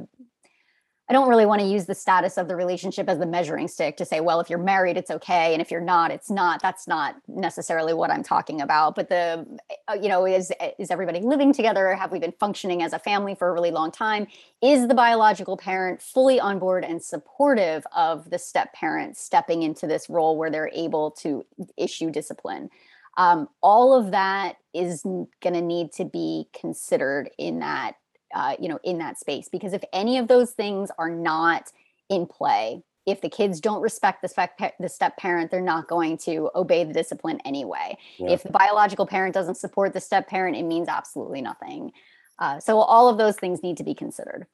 I 1.12 1.14
don't 1.14 1.28
really 1.28 1.44
want 1.44 1.60
to 1.60 1.66
use 1.66 1.84
the 1.84 1.94
status 1.94 2.38
of 2.38 2.48
the 2.48 2.56
relationship 2.56 3.06
as 3.06 3.18
the 3.18 3.26
measuring 3.26 3.68
stick 3.68 3.98
to 3.98 4.04
say, 4.06 4.20
well, 4.20 4.40
if 4.40 4.48
you're 4.48 4.58
married, 4.58 4.96
it's 4.96 5.10
okay, 5.10 5.52
and 5.52 5.60
if 5.60 5.70
you're 5.70 5.78
not, 5.78 6.10
it's 6.10 6.30
not. 6.30 6.62
That's 6.62 6.88
not 6.88 7.16
necessarily 7.28 7.92
what 7.92 8.10
I'm 8.10 8.22
talking 8.22 8.62
about. 8.62 8.94
But 8.94 9.10
the, 9.10 9.46
uh, 9.88 9.98
you 10.00 10.08
know, 10.08 10.24
is 10.24 10.50
is 10.78 10.90
everybody 10.90 11.20
living 11.20 11.52
together? 11.52 11.94
Have 11.94 12.12
we 12.12 12.18
been 12.18 12.32
functioning 12.40 12.82
as 12.82 12.94
a 12.94 12.98
family 12.98 13.34
for 13.34 13.50
a 13.50 13.52
really 13.52 13.70
long 13.70 13.92
time? 13.92 14.26
Is 14.62 14.88
the 14.88 14.94
biological 14.94 15.58
parent 15.58 16.00
fully 16.00 16.40
on 16.40 16.58
board 16.58 16.82
and 16.82 17.02
supportive 17.02 17.86
of 17.94 18.30
the 18.30 18.38
step 18.38 18.72
parent 18.72 19.18
stepping 19.18 19.64
into 19.64 19.86
this 19.86 20.08
role 20.08 20.38
where 20.38 20.48
they're 20.48 20.70
able 20.72 21.10
to 21.10 21.44
issue 21.76 22.10
discipline? 22.10 22.70
Um, 23.18 23.50
all 23.60 23.92
of 23.92 24.12
that 24.12 24.56
is 24.72 25.02
going 25.02 25.28
to 25.42 25.60
need 25.60 25.92
to 25.92 26.06
be 26.06 26.48
considered 26.58 27.28
in 27.36 27.58
that 27.58 27.96
uh, 28.34 28.56
you 28.58 28.68
know 28.68 28.78
in 28.84 28.98
that 28.98 29.18
space 29.18 29.48
because 29.48 29.72
if 29.72 29.82
any 29.92 30.18
of 30.18 30.28
those 30.28 30.52
things 30.52 30.90
are 30.98 31.10
not 31.10 31.70
in 32.08 32.26
play 32.26 32.82
if 33.04 33.20
the 33.20 33.28
kids 33.28 33.60
don't 33.60 33.82
respect 33.82 34.22
the, 34.22 34.28
spec- 34.28 34.74
the 34.78 34.88
step 34.88 35.16
parent 35.16 35.50
they're 35.50 35.60
not 35.60 35.88
going 35.88 36.16
to 36.16 36.50
obey 36.54 36.84
the 36.84 36.92
discipline 36.92 37.40
anyway 37.44 37.96
Yeah. 38.18 38.30
if 38.30 38.42
the 38.42 38.50
biological 38.50 39.06
parent 39.06 39.34
doesn't 39.34 39.56
support 39.56 39.92
the 39.92 40.00
step 40.00 40.28
parent 40.28 40.56
it 40.56 40.62
means 40.64 40.88
absolutely 40.88 41.40
nothing 41.42 41.92
uh, 42.38 42.58
so 42.60 42.78
all 42.78 43.08
of 43.08 43.18
those 43.18 43.36
things 43.36 43.62
need 43.62 43.76
to 43.76 43.84
be 43.84 43.94
considered 43.94 44.46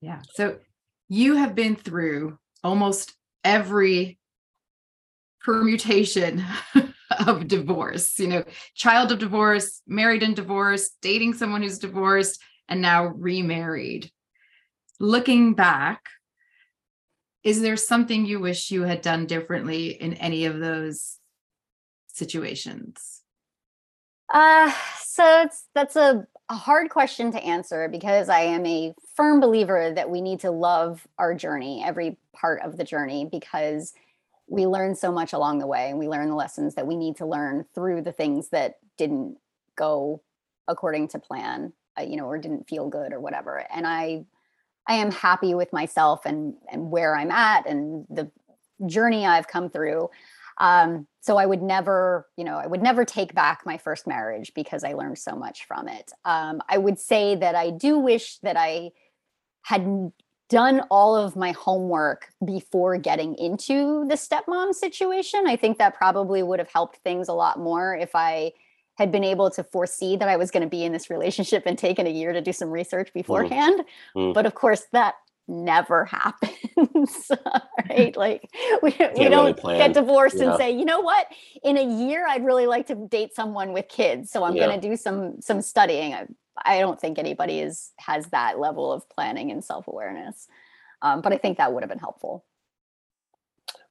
Yeah. 0.00 0.20
So 0.34 0.58
you 1.08 1.36
have 1.36 1.54
been 1.54 1.74
through 1.74 2.38
almost 2.62 3.14
every 3.44 4.18
permutation 5.40 6.44
of 7.26 7.48
divorce, 7.48 8.18
you 8.18 8.28
know, 8.28 8.44
child 8.74 9.12
of 9.12 9.18
divorce, 9.18 9.82
married 9.86 10.22
and 10.22 10.36
divorced, 10.36 10.96
dating 11.00 11.34
someone 11.34 11.62
who's 11.62 11.78
divorced, 11.78 12.40
and 12.68 12.82
now 12.82 13.06
remarried. 13.06 14.10
Looking 15.00 15.54
back, 15.54 16.02
is 17.42 17.62
there 17.62 17.76
something 17.76 18.26
you 18.26 18.40
wish 18.40 18.70
you 18.70 18.82
had 18.82 19.00
done 19.00 19.26
differently 19.26 19.88
in 19.88 20.14
any 20.14 20.44
of 20.44 20.58
those 20.58 21.18
situations? 22.08 23.22
Uh, 24.32 24.70
so 25.00 25.42
it's 25.42 25.64
that's 25.74 25.96
a, 25.96 26.26
a 26.50 26.54
hard 26.54 26.90
question 26.90 27.32
to 27.32 27.42
answer 27.42 27.88
because 27.88 28.28
I 28.28 28.40
am 28.40 28.66
a 28.66 28.92
firm 29.14 29.40
believer 29.40 29.92
that 29.94 30.10
we 30.10 30.20
need 30.20 30.40
to 30.40 30.50
love 30.50 31.06
our 31.18 31.34
journey, 31.34 31.82
every 31.84 32.18
part 32.34 32.60
of 32.62 32.76
the 32.76 32.84
journey, 32.84 33.24
because 33.30 33.94
we 34.48 34.66
learn 34.66 34.94
so 34.94 35.12
much 35.12 35.32
along 35.32 35.58
the 35.58 35.66
way 35.66 35.90
and 35.90 35.98
we 35.98 36.08
learn 36.08 36.28
the 36.28 36.34
lessons 36.34 36.74
that 36.74 36.86
we 36.86 36.96
need 36.96 37.16
to 37.16 37.26
learn 37.26 37.64
through 37.74 38.02
the 38.02 38.12
things 38.12 38.48
that 38.48 38.76
didn't 38.96 39.36
go 39.76 40.22
according 40.66 41.08
to 41.08 41.18
plan, 41.18 41.72
uh, 41.98 42.02
you 42.02 42.16
know, 42.16 42.26
or 42.26 42.38
didn't 42.38 42.68
feel 42.68 42.88
good 42.88 43.12
or 43.12 43.20
whatever. 43.20 43.64
And 43.74 43.86
I 43.86 44.24
I 44.86 44.94
am 44.94 45.10
happy 45.10 45.54
with 45.54 45.72
myself 45.72 46.24
and 46.24 46.54
and 46.70 46.90
where 46.90 47.16
I'm 47.16 47.30
at 47.30 47.68
and 47.68 48.06
the 48.08 48.30
journey 48.86 49.26
I've 49.26 49.48
come 49.48 49.70
through. 49.70 50.10
Um, 50.58 51.06
so 51.20 51.36
I 51.36 51.46
would 51.46 51.62
never, 51.62 52.26
you 52.36 52.44
know, 52.44 52.56
I 52.56 52.66
would 52.66 52.82
never 52.82 53.04
take 53.04 53.34
back 53.34 53.62
my 53.64 53.78
first 53.78 54.06
marriage 54.06 54.52
because 54.54 54.82
I 54.82 54.94
learned 54.94 55.18
so 55.18 55.36
much 55.36 55.66
from 55.66 55.88
it. 55.88 56.10
Um, 56.24 56.60
I 56.68 56.78
would 56.78 56.98
say 56.98 57.36
that 57.36 57.54
I 57.54 57.70
do 57.70 57.98
wish 57.98 58.38
that 58.38 58.56
I 58.56 58.90
had 59.62 60.10
done 60.48 60.82
all 60.90 61.14
of 61.14 61.36
my 61.36 61.52
homework 61.52 62.28
before 62.44 62.96
getting 62.96 63.34
into 63.36 64.06
the 64.08 64.14
stepmom 64.14 64.74
situation. 64.74 65.46
I 65.46 65.56
think 65.56 65.78
that 65.78 65.94
probably 65.94 66.42
would 66.42 66.58
have 66.58 66.70
helped 66.72 66.98
things 66.98 67.28
a 67.28 67.34
lot 67.34 67.58
more 67.58 67.94
if 67.94 68.10
I 68.14 68.52
had 68.96 69.12
been 69.12 69.24
able 69.24 69.50
to 69.50 69.62
foresee 69.62 70.16
that 70.16 70.28
I 70.28 70.36
was 70.36 70.50
going 70.50 70.62
to 70.62 70.68
be 70.68 70.84
in 70.84 70.92
this 70.92 71.08
relationship 71.08 71.64
and 71.66 71.78
taken 71.78 72.06
a 72.06 72.10
year 72.10 72.32
to 72.32 72.40
do 72.40 72.52
some 72.52 72.70
research 72.70 73.08
mm-hmm. 73.08 73.20
beforehand. 73.20 73.84
Mm. 74.16 74.34
But 74.34 74.46
of 74.46 74.54
course, 74.54 74.86
that 74.92 75.14
never 75.48 76.04
happens 76.04 77.30
right 77.88 78.16
like 78.16 78.50
we, 78.82 78.94
we 79.16 79.28
don't 79.30 79.58
really 79.64 79.78
get 79.78 79.94
divorced 79.94 80.36
yeah. 80.36 80.50
and 80.50 80.56
say 80.58 80.70
you 80.70 80.84
know 80.84 81.00
what 81.00 81.26
in 81.64 81.78
a 81.78 82.04
year 82.04 82.26
i'd 82.28 82.44
really 82.44 82.66
like 82.66 82.86
to 82.86 82.94
date 82.94 83.34
someone 83.34 83.72
with 83.72 83.88
kids 83.88 84.30
so 84.30 84.44
i'm 84.44 84.54
yeah. 84.54 84.66
going 84.66 84.78
to 84.78 84.88
do 84.88 84.94
some 84.94 85.40
some 85.40 85.62
studying 85.62 86.12
I, 86.12 86.26
I, 86.64 86.80
don't 86.80 87.00
think 87.00 87.18
anybody 87.18 87.60
is 87.60 87.92
has 87.98 88.26
that 88.28 88.58
level 88.58 88.92
of 88.92 89.08
planning 89.08 89.50
and 89.50 89.64
self-awareness 89.64 90.48
um, 91.02 91.20
but 91.20 91.32
i 91.32 91.38
think 91.38 91.58
that 91.58 91.72
would 91.72 91.82
have 91.82 91.90
been 91.90 91.98
helpful 91.98 92.44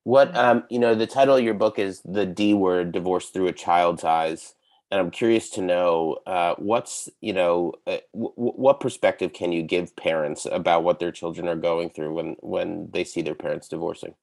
what 0.04 0.36
um 0.36 0.64
you 0.70 0.80
know 0.80 0.96
the 0.96 1.08
title 1.08 1.36
of 1.36 1.44
your 1.44 1.54
book 1.54 1.80
is 1.80 2.02
the 2.04 2.26
d 2.26 2.54
word 2.54 2.92
divorce 2.92 3.30
through 3.30 3.48
a 3.48 3.54
child's 3.54 4.04
eyes 4.04 4.56
and 4.90 5.02
I'm 5.02 5.12
curious 5.12 5.50
to 5.52 5.62
know 5.62 6.18
uh, 6.26 6.56
what's 6.58 7.10
you 7.22 7.34
know 7.34 7.74
uh, 7.86 7.98
w- 8.14 8.34
what 8.34 8.80
perspective 8.80 9.34
can 9.34 9.52
you 9.52 9.62
give 9.64 9.96
parents 9.96 10.48
about 10.50 10.84
what 10.84 11.00
their 11.00 11.12
children 11.12 11.48
are 11.48 11.56
going 11.56 11.90
through 11.90 12.14
when 12.14 12.36
when 12.40 12.90
they 12.92 13.04
see 13.04 13.22
their 13.22 13.36
parents 13.36 13.68
divorcing. 13.68 14.16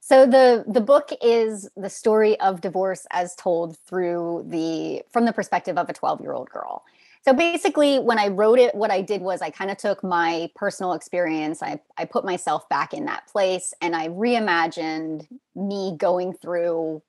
So 0.00 0.26
the 0.26 0.64
the 0.66 0.80
book 0.80 1.10
is 1.22 1.68
the 1.76 1.90
story 1.90 2.38
of 2.40 2.60
divorce 2.60 3.06
as 3.10 3.34
told 3.34 3.78
through 3.86 4.46
the 4.48 5.02
from 5.10 5.26
the 5.26 5.32
perspective 5.32 5.76
of 5.78 5.88
a 5.88 5.92
12 5.92 6.20
year 6.20 6.32
old 6.32 6.48
girl. 6.50 6.84
So 7.24 7.32
basically, 7.32 8.00
when 8.00 8.18
I 8.18 8.28
wrote 8.28 8.58
it, 8.58 8.74
what 8.74 8.90
I 8.90 9.00
did 9.00 9.22
was 9.22 9.42
I 9.42 9.50
kind 9.50 9.70
of 9.70 9.76
took 9.76 10.02
my 10.02 10.50
personal 10.56 10.92
experience, 10.92 11.62
I, 11.62 11.80
I 11.96 12.04
put 12.04 12.24
myself 12.24 12.68
back 12.68 12.92
in 12.92 13.04
that 13.04 13.28
place, 13.28 13.72
and 13.80 13.94
I 13.94 14.08
reimagined 14.08 15.28
me 15.54 15.96
going 15.96 16.32
through 16.32 17.00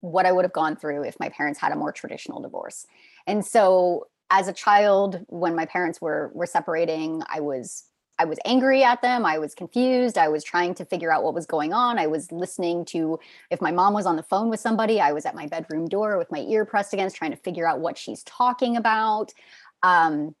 what 0.00 0.26
I 0.26 0.32
would 0.32 0.44
have 0.44 0.52
gone 0.52 0.76
through 0.76 1.04
if 1.04 1.18
my 1.18 1.30
parents 1.30 1.58
had 1.58 1.72
a 1.72 1.76
more 1.76 1.92
traditional 1.92 2.42
divorce. 2.42 2.86
And 3.26 3.44
so 3.44 4.08
as 4.30 4.48
a 4.48 4.52
child 4.52 5.24
when 5.28 5.54
my 5.54 5.64
parents 5.64 5.98
were 6.00 6.30
were 6.34 6.46
separating, 6.46 7.22
I 7.28 7.40
was 7.40 7.84
I 8.18 8.24
was 8.24 8.38
angry 8.44 8.84
at 8.84 9.02
them. 9.02 9.26
I 9.26 9.38
was 9.38 9.54
confused. 9.54 10.18
I 10.18 10.28
was 10.28 10.44
trying 10.44 10.74
to 10.76 10.84
figure 10.84 11.12
out 11.12 11.24
what 11.24 11.34
was 11.34 11.46
going 11.46 11.72
on. 11.72 11.98
I 11.98 12.06
was 12.06 12.30
listening 12.30 12.84
to 12.86 13.18
if 13.50 13.60
my 13.60 13.72
mom 13.72 13.92
was 13.92 14.06
on 14.06 14.16
the 14.16 14.22
phone 14.22 14.50
with 14.50 14.60
somebody, 14.60 15.00
I 15.00 15.12
was 15.12 15.26
at 15.26 15.34
my 15.34 15.46
bedroom 15.46 15.88
door 15.88 16.16
with 16.16 16.30
my 16.30 16.40
ear 16.40 16.64
pressed 16.64 16.92
against 16.92 17.16
trying 17.16 17.32
to 17.32 17.36
figure 17.36 17.66
out 17.68 17.80
what 17.80 17.98
she's 17.98 18.22
talking 18.22 18.76
about. 18.76 19.32
Um, 19.82 20.34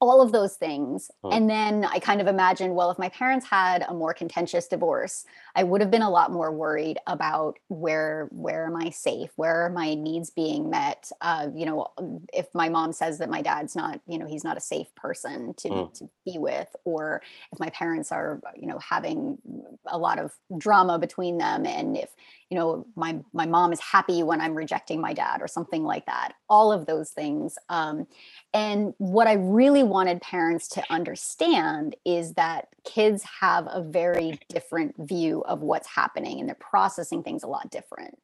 all 0.00 0.20
of 0.20 0.32
those 0.32 0.56
things. 0.56 1.10
Hmm. 1.22 1.32
And 1.32 1.50
then 1.50 1.84
I 1.84 1.98
kind 1.98 2.20
of 2.20 2.26
imagined, 2.26 2.74
well, 2.74 2.90
if 2.90 2.98
my 2.98 3.08
parents 3.08 3.46
had 3.46 3.84
a 3.88 3.94
more 3.94 4.12
contentious 4.12 4.66
divorce, 4.68 5.24
I 5.54 5.62
would 5.62 5.80
have 5.80 5.90
been 5.90 6.02
a 6.02 6.10
lot 6.10 6.32
more 6.32 6.50
worried 6.50 6.98
about 7.06 7.58
where 7.68 8.28
where 8.30 8.66
am 8.66 8.76
I 8.76 8.90
safe? 8.90 9.30
Where 9.36 9.62
are 9.62 9.70
my 9.70 9.94
needs 9.94 10.30
being 10.30 10.70
met? 10.70 11.10
Uh, 11.20 11.48
you 11.54 11.66
know, 11.66 11.88
if 12.32 12.46
my 12.54 12.68
mom 12.68 12.92
says 12.92 13.18
that 13.18 13.30
my 13.30 13.42
dad's 13.42 13.76
not, 13.76 14.00
you 14.06 14.18
know, 14.18 14.26
he's 14.26 14.44
not 14.44 14.56
a 14.56 14.60
safe 14.60 14.92
person 14.96 15.54
to, 15.54 15.68
mm. 15.68 15.94
to 15.98 16.08
be 16.24 16.38
with, 16.38 16.68
or 16.84 17.22
if 17.52 17.60
my 17.60 17.70
parents 17.70 18.10
are, 18.10 18.40
you 18.56 18.66
know, 18.66 18.78
having 18.78 19.38
a 19.86 19.98
lot 19.98 20.18
of 20.18 20.32
drama 20.58 20.98
between 20.98 21.38
them, 21.38 21.66
and 21.66 21.96
if 21.96 22.10
you 22.50 22.60
know 22.60 22.86
my 22.94 23.18
my 23.32 23.46
mom 23.46 23.72
is 23.72 23.80
happy 23.80 24.22
when 24.22 24.40
i'm 24.40 24.54
rejecting 24.54 25.00
my 25.00 25.12
dad 25.12 25.40
or 25.40 25.48
something 25.48 25.82
like 25.82 26.06
that 26.06 26.34
all 26.48 26.72
of 26.72 26.86
those 26.86 27.10
things 27.10 27.56
um, 27.68 28.06
and 28.52 28.94
what 28.98 29.26
i 29.26 29.32
really 29.34 29.82
wanted 29.82 30.20
parents 30.20 30.68
to 30.68 30.82
understand 30.90 31.96
is 32.04 32.34
that 32.34 32.68
kids 32.84 33.24
have 33.40 33.66
a 33.70 33.82
very 33.82 34.38
different 34.48 34.94
view 34.98 35.42
of 35.44 35.60
what's 35.60 35.88
happening 35.88 36.40
and 36.40 36.48
they're 36.48 36.56
processing 36.56 37.22
things 37.22 37.42
a 37.42 37.46
lot 37.46 37.70
different 37.70 38.18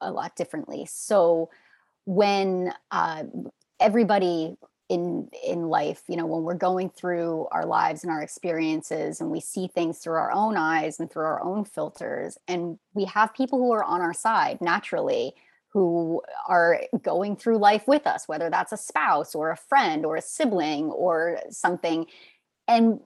a 0.00 0.10
lot 0.10 0.36
differently. 0.36 0.86
So 0.86 1.50
when 2.04 2.72
uh, 2.90 3.24
everybody 3.78 4.56
in 4.88 5.28
in 5.46 5.68
life 5.68 6.02
you 6.08 6.16
know 6.16 6.26
when 6.26 6.42
we're 6.42 6.52
going 6.52 6.90
through 6.90 7.46
our 7.52 7.64
lives 7.64 8.02
and 8.02 8.10
our 8.10 8.22
experiences 8.22 9.20
and 9.20 9.30
we 9.30 9.38
see 9.40 9.68
things 9.68 9.98
through 9.98 10.14
our 10.14 10.32
own 10.32 10.56
eyes 10.56 10.98
and 10.98 11.08
through 11.08 11.22
our 11.22 11.40
own 11.44 11.64
filters 11.64 12.36
and 12.48 12.76
we 12.92 13.04
have 13.04 13.32
people 13.32 13.56
who 13.60 13.70
are 13.70 13.84
on 13.84 14.00
our 14.00 14.12
side 14.12 14.60
naturally 14.60 15.32
who 15.68 16.20
are 16.48 16.80
going 17.02 17.36
through 17.36 17.56
life 17.56 17.86
with 17.86 18.04
us 18.04 18.26
whether 18.26 18.50
that's 18.50 18.72
a 18.72 18.76
spouse 18.76 19.32
or 19.32 19.52
a 19.52 19.56
friend 19.56 20.04
or 20.04 20.16
a 20.16 20.22
sibling 20.22 20.86
or 20.86 21.38
something 21.50 22.04
and 22.66 22.98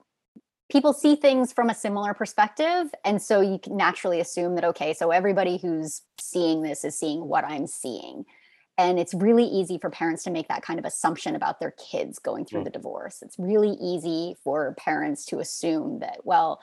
people 0.69 0.93
see 0.93 1.15
things 1.15 1.53
from 1.53 1.69
a 1.69 1.75
similar 1.75 2.13
perspective 2.13 2.87
and 3.03 3.21
so 3.21 3.41
you 3.41 3.59
can 3.59 3.77
naturally 3.77 4.19
assume 4.19 4.55
that 4.55 4.63
okay 4.63 4.93
so 4.93 5.11
everybody 5.11 5.57
who's 5.57 6.01
seeing 6.19 6.61
this 6.61 6.83
is 6.83 6.97
seeing 6.97 7.27
what 7.27 7.43
i'm 7.45 7.67
seeing 7.67 8.25
and 8.77 8.99
it's 8.99 9.13
really 9.13 9.45
easy 9.45 9.77
for 9.77 9.89
parents 9.89 10.23
to 10.23 10.31
make 10.31 10.49
that 10.49 10.61
kind 10.61 10.79
of 10.79 10.85
assumption 10.85 11.35
about 11.35 11.59
their 11.59 11.71
kids 11.71 12.19
going 12.19 12.45
through 12.45 12.61
mm. 12.61 12.65
the 12.65 12.71
divorce 12.71 13.21
it's 13.21 13.37
really 13.37 13.77
easy 13.81 14.35
for 14.43 14.73
parents 14.77 15.25
to 15.25 15.39
assume 15.39 15.99
that 15.99 16.19
well 16.23 16.59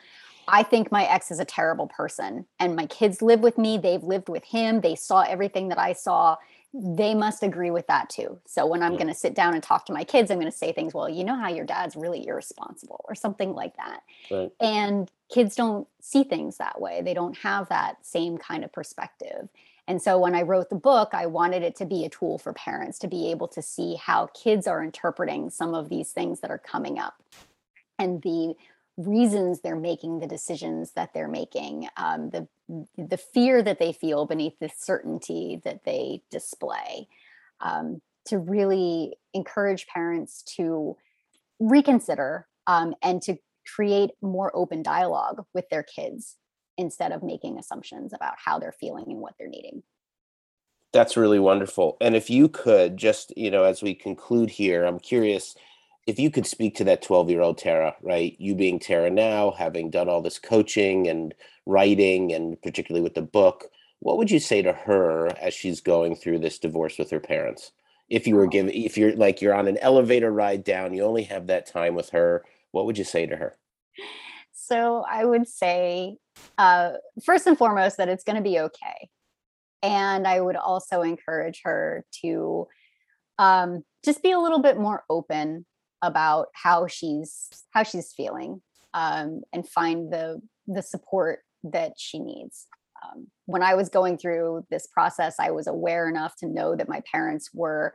i 0.49 0.62
think 0.62 0.91
my 0.91 1.05
ex 1.05 1.31
is 1.31 1.38
a 1.38 1.45
terrible 1.45 1.87
person 1.87 2.45
and 2.59 2.75
my 2.75 2.87
kids 2.87 3.23
live 3.23 3.41
with 3.41 3.57
me 3.57 3.79
they've 3.79 4.05
lived 4.05 4.29
with 4.29 4.45
him 4.45 4.81
they 4.81 4.97
saw 4.97 5.23
everything 5.23 5.69
that 5.69 5.79
i 5.79 5.93
saw 5.93 6.37
they 6.74 7.14
must 7.14 7.42
agree 7.42 7.70
with 7.70 7.87
that 7.88 8.08
too. 8.08 8.38
So 8.46 8.66
when 8.66 8.82
i'm 8.82 8.92
mm. 8.92 8.98
going 8.98 9.08
to 9.08 9.14
sit 9.14 9.35
down 9.35 9.54
and 9.54 9.62
talk 9.62 9.87
to 9.87 9.92
my 9.92 10.04
kids 10.04 10.30
i'm 10.30 10.38
going 10.38 10.50
to 10.50 10.56
say 10.56 10.72
things 10.72 10.94
well 10.94 11.08
you 11.08 11.24
know 11.24 11.37
how 11.37 11.48
your 11.48 11.66
dad's 11.66 11.96
really 11.96 12.26
irresponsible 12.26 13.04
or 13.08 13.14
something 13.14 13.54
like 13.54 13.76
that. 13.76 14.00
Right. 14.30 14.50
and 14.61 15.11
kids 15.32 15.56
don't 15.56 15.88
see 16.00 16.24
things 16.24 16.58
that 16.58 16.80
way. 16.80 17.00
They 17.02 17.14
don't 17.14 17.37
have 17.38 17.68
that 17.70 18.04
same 18.04 18.38
kind 18.38 18.64
of 18.64 18.72
perspective. 18.72 19.48
And 19.88 20.00
so 20.00 20.18
when 20.18 20.35
I 20.35 20.42
wrote 20.42 20.68
the 20.70 20.76
book, 20.76 21.11
I 21.12 21.26
wanted 21.26 21.62
it 21.62 21.74
to 21.76 21.85
be 21.85 22.04
a 22.04 22.08
tool 22.08 22.38
for 22.38 22.52
parents 22.52 22.98
to 23.00 23.08
be 23.08 23.30
able 23.30 23.48
to 23.48 23.62
see 23.62 23.96
how 23.96 24.28
kids 24.28 24.66
are 24.66 24.82
interpreting 24.82 25.50
some 25.50 25.74
of 25.74 25.88
these 25.88 26.12
things 26.12 26.40
that 26.40 26.50
are 26.50 26.58
coming 26.58 26.98
up. 26.98 27.20
And 27.98 28.22
the 28.22 28.54
reasons 28.96 29.61
they're 29.61 29.76
making 29.76 30.20
the 30.20 30.26
decisions 30.26 30.92
that 30.92 31.14
they're 31.14 31.28
making, 31.28 31.88
um, 31.96 32.31
the, 32.31 32.46
the 32.96 33.16
fear 33.16 33.62
that 33.62 33.78
they 33.78 33.92
feel 33.92 34.26
beneath 34.26 34.59
the 34.59 34.70
certainty 34.76 35.61
that 35.64 35.85
they 35.85 36.22
display. 36.31 37.09
Um, 37.61 38.00
to 38.26 38.38
really 38.38 39.16
encourage 39.35 39.87
parents 39.87 40.42
to 40.57 40.96
reconsider 41.59 42.46
um, 42.66 42.94
and 43.02 43.20
to 43.22 43.37
create 43.74 44.11
more 44.20 44.55
open 44.55 44.83
dialogue 44.83 45.44
with 45.55 45.68
their 45.70 45.83
kids 45.83 46.37
instead 46.78 47.12
of 47.12 47.22
making 47.22 47.59
assumptions 47.59 48.12
about 48.12 48.35
how 48.44 48.59
they're 48.59 48.72
feeling 48.72 49.05
and 49.09 49.18
what 49.18 49.35
they're 49.38 49.48
needing. 49.48 49.83
That's 50.92 51.16
really 51.16 51.38
wonderful. 51.38 51.96
And 52.00 52.14
if 52.14 52.28
you 52.28 52.48
could 52.48 52.96
just, 52.96 53.37
you 53.37 53.50
know, 53.50 53.64
as 53.64 53.83
we 53.83 53.94
conclude 53.94 54.50
here, 54.50 54.85
I'm 54.85 54.98
curious 54.98 55.55
if 56.07 56.19
you 56.19 56.31
could 56.31 56.47
speak 56.47 56.75
to 56.77 56.85
that 56.85 57.03
12 57.03 57.31
year 57.31 57.41
old 57.41 57.59
Tara, 57.59 57.95
right? 58.03 58.35
You 58.38 58.55
being 58.55 58.79
Tara 58.79 59.11
now, 59.11 59.53
having 59.53 59.91
done 59.91 60.09
all 60.09 60.21
this 60.21 60.38
coaching 60.38 61.09
and 61.09 61.35
writing, 61.67 62.33
and 62.33 62.61
particularly 62.61 63.03
with 63.03 63.15
the 63.15 63.23
book, 63.23 63.67
what 64.01 64.19
would 64.19 64.31
you 64.31 64.41
say 64.41 64.62
to 64.62 64.73
her 64.73 65.29
as 65.41 65.55
she's 65.55 65.81
going 65.81 66.17
through 66.17 66.41
this 66.41 66.59
divorce 66.59 66.99
with 66.99 67.11
her 67.11 67.21
parents? 67.21 67.71
If 68.09 68.27
you 68.27 68.35
were 68.35 68.49
given, 68.49 68.73
if 68.75 68.99
you're 68.99 69.15
like 69.15 69.41
you're 69.41 69.55
on 69.55 69.69
an 69.69 69.79
elevator 69.79 70.33
ride 70.33 70.65
down, 70.65 70.93
you 70.93 71.05
only 71.05 71.23
have 71.25 71.47
that 71.47 71.67
time 71.67 71.95
with 71.95 72.11
her, 72.11 72.45
what 72.73 72.85
would 72.87 72.99
you 72.99 73.05
say 73.05 73.27
to 73.27 73.37
her? 73.37 73.57
So 74.53 75.05
I 75.09 75.25
would 75.25 75.47
say, 75.47 76.17
uh, 76.59 76.93
first 77.25 77.47
and 77.47 77.57
foremost, 77.57 77.97
that 77.99 78.09
it's 78.09 78.25
going 78.25 78.37
to 78.37 78.43
be 78.43 78.59
okay. 78.59 79.09
And 79.83 80.27
I 80.27 80.41
would 80.41 80.57
also 80.57 81.03
encourage 81.03 81.62
her 81.65 82.05
to 82.23 82.69
um, 83.38 83.85
just 84.05 84.23
be 84.23 84.33
a 84.33 84.38
little 84.38 84.61
bit 84.61 84.79
more 84.79 85.05
open 85.09 85.65
about 86.03 86.49
how 86.55 86.87
she's 86.87 87.49
how 87.71 87.83
she's 87.83 88.12
feeling 88.12 88.61
um, 88.95 89.43
and 89.53 89.69
find 89.69 90.12
the 90.12 90.41
the 90.67 90.83
support 90.83 91.41
that 91.65 91.93
she 91.97 92.19
needs. 92.19 92.67
Um, 93.05 93.29
when 93.47 93.62
I 93.62 93.75
was 93.75 93.88
going 93.88 94.19
through 94.19 94.67
this 94.71 94.87
process, 94.87 95.37
I 95.41 95.51
was 95.51 95.67
aware 95.67 96.09
enough 96.09 96.37
to 96.37 96.47
know 96.47 96.77
that 96.77 96.88
my 96.88 97.03
parents 97.11 97.51
were 97.53 97.95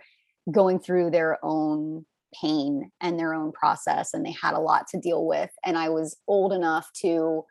going 0.52 0.80
through 0.80 1.12
their 1.12 1.38
own 1.44 2.06
pain 2.34 2.92
and 3.02 3.18
their 3.18 3.34
own 3.34 3.52
process 3.52 4.14
and 4.14 4.26
they 4.26 4.36
had 4.42 4.54
a 4.54 4.60
lot 4.60 4.86
to 4.88 5.00
deal 5.00 5.26
with 5.26 5.50
and 5.66 5.78
i 5.78 5.88
was 5.90 6.18
old 6.28 6.52
enough 6.52 6.92
to 6.94 7.44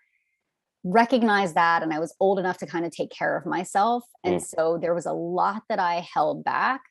recognize 0.85 1.55
that 1.55 1.83
and 1.83 1.93
i 1.93 1.99
was 1.99 2.15
old 2.21 2.39
enough 2.39 2.59
to 2.59 2.67
kind 2.67 2.85
of 2.85 2.93
take 2.93 3.11
care 3.11 3.37
of 3.37 3.47
myself 3.47 4.05
and 4.23 4.37
mm. 4.37 4.47
so 4.47 4.79
there 4.81 4.95
was 4.95 5.07
a 5.07 5.13
lot 5.13 5.63
that 5.69 5.79
i 5.79 6.07
held 6.13 6.45
back 6.45 6.83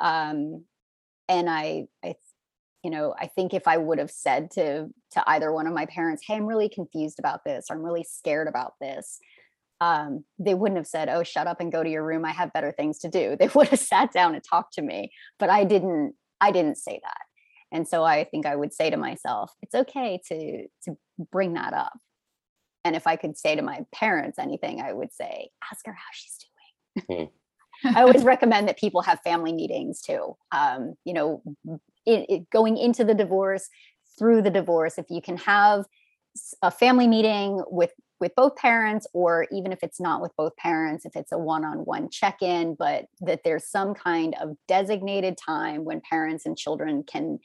um 0.00 0.64
and 1.28 1.50
i 1.50 1.84
i 2.04 2.14
you 2.84 2.90
know 2.90 3.14
i 3.18 3.26
think 3.26 3.54
if 3.54 3.66
i 3.66 3.76
would 3.76 3.98
have 3.98 4.10
said 4.10 4.50
to 4.50 4.88
to 5.10 5.24
either 5.26 5.52
one 5.52 5.66
of 5.66 5.72
my 5.72 5.86
parents 5.86 6.22
hey 6.26 6.34
i'm 6.34 6.46
really 6.46 6.68
confused 6.68 7.18
about 7.18 7.44
this 7.44 7.66
or 7.70 7.76
i'm 7.76 7.82
really 7.82 8.04
scared 8.04 8.46
about 8.46 8.74
this 8.80 9.18
um, 9.80 10.24
they 10.38 10.54
wouldn't 10.54 10.78
have 10.78 10.86
said, 10.86 11.08
"Oh, 11.08 11.22
shut 11.22 11.46
up 11.46 11.60
and 11.60 11.72
go 11.72 11.82
to 11.82 11.90
your 11.90 12.04
room. 12.04 12.24
I 12.24 12.32
have 12.32 12.52
better 12.52 12.72
things 12.72 12.98
to 13.00 13.08
do." 13.08 13.36
They 13.38 13.48
would 13.54 13.68
have 13.68 13.80
sat 13.80 14.12
down 14.12 14.34
and 14.34 14.42
talked 14.42 14.74
to 14.74 14.82
me, 14.82 15.12
but 15.38 15.50
I 15.50 15.64
didn't. 15.64 16.14
I 16.40 16.50
didn't 16.50 16.76
say 16.76 17.00
that. 17.02 17.20
And 17.72 17.88
so 17.88 18.04
I 18.04 18.24
think 18.24 18.46
I 18.46 18.56
would 18.56 18.72
say 18.72 18.90
to 18.90 18.96
myself, 18.96 19.52
it's 19.62 19.74
okay 19.74 20.20
to 20.28 20.66
to 20.84 20.96
bring 21.30 21.54
that 21.54 21.74
up. 21.74 21.98
And 22.84 22.94
if 22.94 23.06
I 23.06 23.16
could 23.16 23.36
say 23.36 23.56
to 23.56 23.62
my 23.62 23.84
parents 23.92 24.38
anything, 24.38 24.80
I 24.80 24.92
would 24.92 25.12
say, 25.12 25.50
ask 25.70 25.84
her 25.86 25.92
how 25.92 26.10
she's 26.12 26.38
doing. 27.08 27.28
I 27.84 28.02
always 28.02 28.22
recommend 28.22 28.68
that 28.68 28.78
people 28.78 29.02
have 29.02 29.20
family 29.20 29.52
meetings 29.52 30.00
too. 30.00 30.36
Um, 30.52 30.94
you 31.04 31.12
know, 31.12 31.42
it, 32.06 32.26
it, 32.28 32.50
going 32.50 32.76
into 32.76 33.04
the 33.04 33.14
divorce, 33.14 33.68
through 34.18 34.42
the 34.42 34.50
divorce, 34.50 34.98
if 34.98 35.06
you 35.10 35.20
can 35.20 35.36
have 35.38 35.86
a 36.62 36.70
family 36.70 37.06
meeting 37.06 37.62
with 37.68 37.92
with 38.20 38.34
both 38.36 38.56
parents 38.56 39.06
or 39.12 39.46
even 39.52 39.72
if 39.72 39.80
it's 39.82 40.00
not 40.00 40.22
with 40.22 40.34
both 40.36 40.56
parents 40.56 41.04
if 41.04 41.14
it's 41.14 41.32
a 41.32 41.38
one-on-one 41.38 42.08
check-in 42.10 42.74
but 42.74 43.06
that 43.20 43.42
there's 43.44 43.66
some 43.66 43.94
kind 43.94 44.34
of 44.40 44.56
designated 44.66 45.36
time 45.36 45.84
when 45.84 46.00
parents 46.00 46.46
and 46.46 46.56
children 46.56 47.02
can 47.02 47.38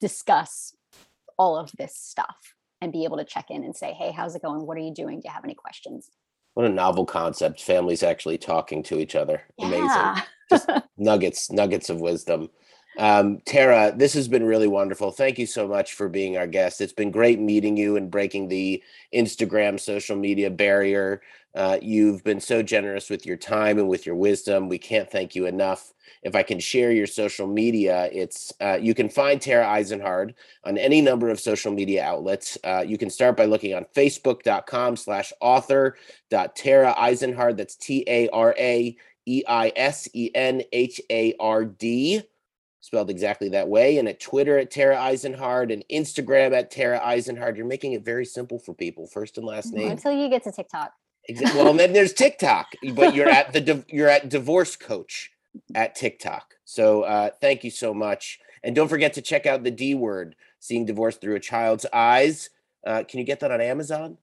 discuss 0.00 0.74
all 1.38 1.56
of 1.56 1.70
this 1.78 1.96
stuff 1.96 2.54
and 2.80 2.92
be 2.92 3.04
able 3.04 3.16
to 3.16 3.24
check 3.24 3.46
in 3.50 3.64
and 3.64 3.76
say 3.76 3.92
hey 3.92 4.12
how's 4.12 4.34
it 4.34 4.42
going? 4.42 4.66
What 4.66 4.76
are 4.76 4.80
you 4.80 4.94
doing? 4.94 5.20
Do 5.20 5.28
you 5.28 5.32
have 5.32 5.44
any 5.44 5.54
questions? 5.54 6.10
What 6.54 6.66
a 6.66 6.68
novel 6.68 7.06
concept. 7.06 7.62
Families 7.62 8.02
actually 8.02 8.38
talking 8.38 8.82
to 8.84 8.98
each 8.98 9.14
other. 9.14 9.42
Amazing. 9.58 10.22
Just 10.50 10.68
nuggets 10.98 11.50
nuggets 11.50 11.90
of 11.90 12.00
wisdom 12.00 12.50
um, 12.98 13.40
Tara, 13.44 13.92
this 13.96 14.14
has 14.14 14.28
been 14.28 14.44
really 14.44 14.68
wonderful. 14.68 15.10
Thank 15.10 15.38
you 15.38 15.46
so 15.46 15.68
much 15.68 15.94
for 15.94 16.08
being 16.08 16.36
our 16.36 16.46
guest. 16.46 16.80
It's 16.80 16.92
been 16.92 17.10
great 17.10 17.38
meeting 17.38 17.76
you 17.76 17.96
and 17.96 18.10
breaking 18.10 18.48
the 18.48 18.82
Instagram 19.14 19.78
social 19.78 20.16
media 20.16 20.50
barrier. 20.50 21.22
Uh, 21.54 21.78
you've 21.82 22.22
been 22.22 22.40
so 22.40 22.62
generous 22.62 23.10
with 23.10 23.26
your 23.26 23.36
time 23.36 23.78
and 23.78 23.88
with 23.88 24.06
your 24.06 24.14
wisdom. 24.14 24.68
We 24.68 24.78
can't 24.78 25.10
thank 25.10 25.34
you 25.34 25.46
enough. 25.46 25.92
If 26.22 26.36
I 26.36 26.42
can 26.42 26.60
share 26.60 26.92
your 26.92 27.06
social 27.06 27.46
media, 27.46 28.08
it's 28.12 28.52
uh, 28.60 28.78
you 28.80 28.94
can 28.94 29.08
find 29.08 29.40
Tara 29.40 29.64
Eisenhard 29.64 30.34
on 30.64 30.76
any 30.76 31.00
number 31.00 31.28
of 31.30 31.40
social 31.40 31.72
media 31.72 32.04
outlets. 32.04 32.58
Uh, 32.62 32.84
you 32.86 32.98
can 32.98 33.08
start 33.10 33.36
by 33.36 33.46
looking 33.46 33.74
on 33.74 33.86
facebook.com 33.96 34.96
slash 34.96 35.32
author 35.40 35.96
dot 36.28 36.54
Tara 36.54 36.94
Eisenhard. 36.98 37.56
That's 37.56 37.74
T 37.74 38.04
A 38.06 38.28
spelled 42.80 43.10
exactly 43.10 43.48
that 43.50 43.68
way, 43.68 43.98
and 43.98 44.08
at 44.08 44.20
Twitter 44.20 44.58
at 44.58 44.70
Tara 44.70 44.96
Eisenhard 44.96 45.72
and 45.72 45.84
Instagram 45.90 46.52
at 46.52 46.70
Tara 46.70 47.00
Eisenhard. 47.00 47.56
You're 47.56 47.66
making 47.66 47.92
it 47.92 48.04
very 48.04 48.24
simple 48.24 48.58
for 48.58 48.74
people, 48.74 49.06
first 49.06 49.38
and 49.38 49.46
last 49.46 49.72
name. 49.72 49.90
Until 49.90 50.12
you 50.12 50.28
get 50.28 50.42
to 50.44 50.52
TikTok. 50.52 50.92
Well, 51.54 51.74
then 51.74 51.92
there's 51.92 52.12
TikTok, 52.12 52.72
but 52.94 53.14
you're 53.14 53.28
at 53.28 53.52
the 53.52 53.84
you're 53.88 54.08
at 54.08 54.28
Divorce 54.28 54.76
Coach 54.76 55.30
at 55.74 55.94
TikTok. 55.94 56.54
So 56.64 57.02
uh, 57.02 57.30
thank 57.40 57.64
you 57.64 57.70
so 57.70 57.94
much, 57.94 58.38
and 58.64 58.74
don't 58.74 58.88
forget 58.88 59.12
to 59.14 59.22
check 59.22 59.46
out 59.46 59.62
the 59.62 59.70
D 59.70 59.94
Word, 59.94 60.34
seeing 60.58 60.86
divorce 60.86 61.16
through 61.16 61.36
a 61.36 61.40
child's 61.40 61.86
eyes. 61.92 62.50
Uh, 62.86 63.04
can 63.06 63.18
you 63.18 63.24
get 63.24 63.40
that 63.40 63.50
on 63.50 63.60
Amazon? 63.60 64.16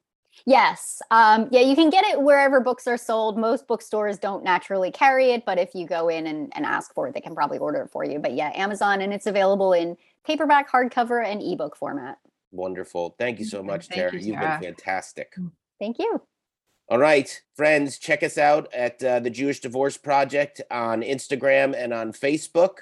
Yes. 0.45 1.01
Um, 1.11 1.47
yeah, 1.51 1.61
you 1.61 1.75
can 1.75 1.89
get 1.89 2.05
it 2.05 2.21
wherever 2.21 2.59
books 2.59 2.87
are 2.87 2.97
sold. 2.97 3.37
Most 3.37 3.67
bookstores 3.67 4.17
don't 4.17 4.43
naturally 4.43 4.91
carry 4.91 5.31
it, 5.31 5.45
but 5.45 5.57
if 5.57 5.75
you 5.75 5.85
go 5.85 6.09
in 6.09 6.27
and, 6.27 6.51
and 6.55 6.65
ask 6.65 6.93
for 6.93 7.07
it, 7.07 7.13
they 7.13 7.21
can 7.21 7.35
probably 7.35 7.57
order 7.57 7.81
it 7.81 7.89
for 7.89 8.05
you. 8.05 8.19
But 8.19 8.33
yeah, 8.33 8.51
Amazon, 8.55 9.01
and 9.01 9.13
it's 9.13 9.27
available 9.27 9.73
in 9.73 9.97
paperback, 10.25 10.71
hardcover, 10.71 11.25
and 11.25 11.41
ebook 11.41 11.75
format. 11.75 12.17
Wonderful. 12.51 13.15
Thank 13.17 13.39
you 13.39 13.45
so 13.45 13.61
much, 13.61 13.87
Thank 13.87 14.11
Tara. 14.11 14.21
You, 14.21 14.35
have 14.35 14.61
been 14.61 14.73
fantastic. 14.73 15.33
Mm. 15.35 15.51
Thank 15.79 15.99
you. 15.99 16.21
All 16.89 16.99
right, 16.99 17.41
friends, 17.55 17.97
check 17.97 18.23
us 18.23 18.37
out 18.37 18.73
at 18.73 19.03
uh, 19.03 19.19
the 19.19 19.29
Jewish 19.29 19.59
Divorce 19.59 19.97
Project 19.97 20.61
on 20.71 21.01
Instagram 21.01 21.75
and 21.77 21.93
on 21.93 22.13
Facebook. 22.13 22.77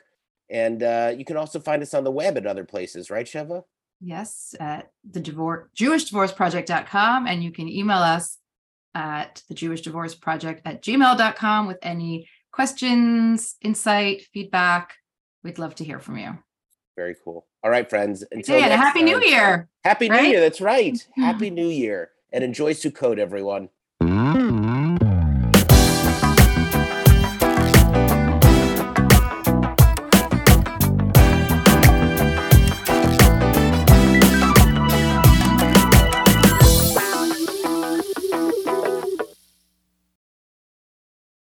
And 0.47 0.84
uh, 0.84 1.14
you 1.18 1.26
can 1.26 1.38
also 1.38 1.60
find 1.60 1.82
us 1.82 1.95
on 1.95 2.03
the 2.03 2.12
web 2.12 2.38
at 2.38 2.45
other 2.45 2.64
places, 2.64 3.10
right, 3.10 3.26
Sheva? 3.26 3.64
Yes, 4.01 4.55
at 4.59 4.91
the 5.09 5.19
Jewish 5.19 5.35
divorce 5.35 5.69
jewishdivorceproject.com. 5.77 7.27
And 7.27 7.43
you 7.43 7.51
can 7.51 7.67
email 7.67 7.97
us 7.97 8.37
at 8.93 9.43
the 9.49 9.53
Jewish 9.53 9.81
Divorce 9.81 10.15
Project 10.15 10.61
at 10.65 10.81
gmail.com 10.81 11.67
with 11.67 11.77
any 11.81 12.29
questions, 12.51 13.55
insight, 13.61 14.23
feedback. 14.33 14.95
We'd 15.43 15.59
love 15.59 15.75
to 15.75 15.83
hear 15.83 15.99
from 15.99 16.17
you. 16.17 16.37
Very 16.95 17.15
cool. 17.23 17.45
All 17.63 17.69
right, 17.69 17.89
friends. 17.89 18.23
Until 18.31 18.57
yeah, 18.57 18.75
Happy 18.75 18.99
time, 18.99 19.05
New 19.05 19.21
Year. 19.21 19.67
Happy 19.83 20.09
right? 20.09 20.23
New 20.23 20.29
Year. 20.29 20.39
That's 20.39 20.61
right. 20.61 20.97
Happy 21.15 21.49
New 21.49 21.67
Year. 21.67 22.09
And 22.31 22.43
enjoy 22.43 22.73
Sukkot, 22.73 23.17
everyone. 23.17 23.69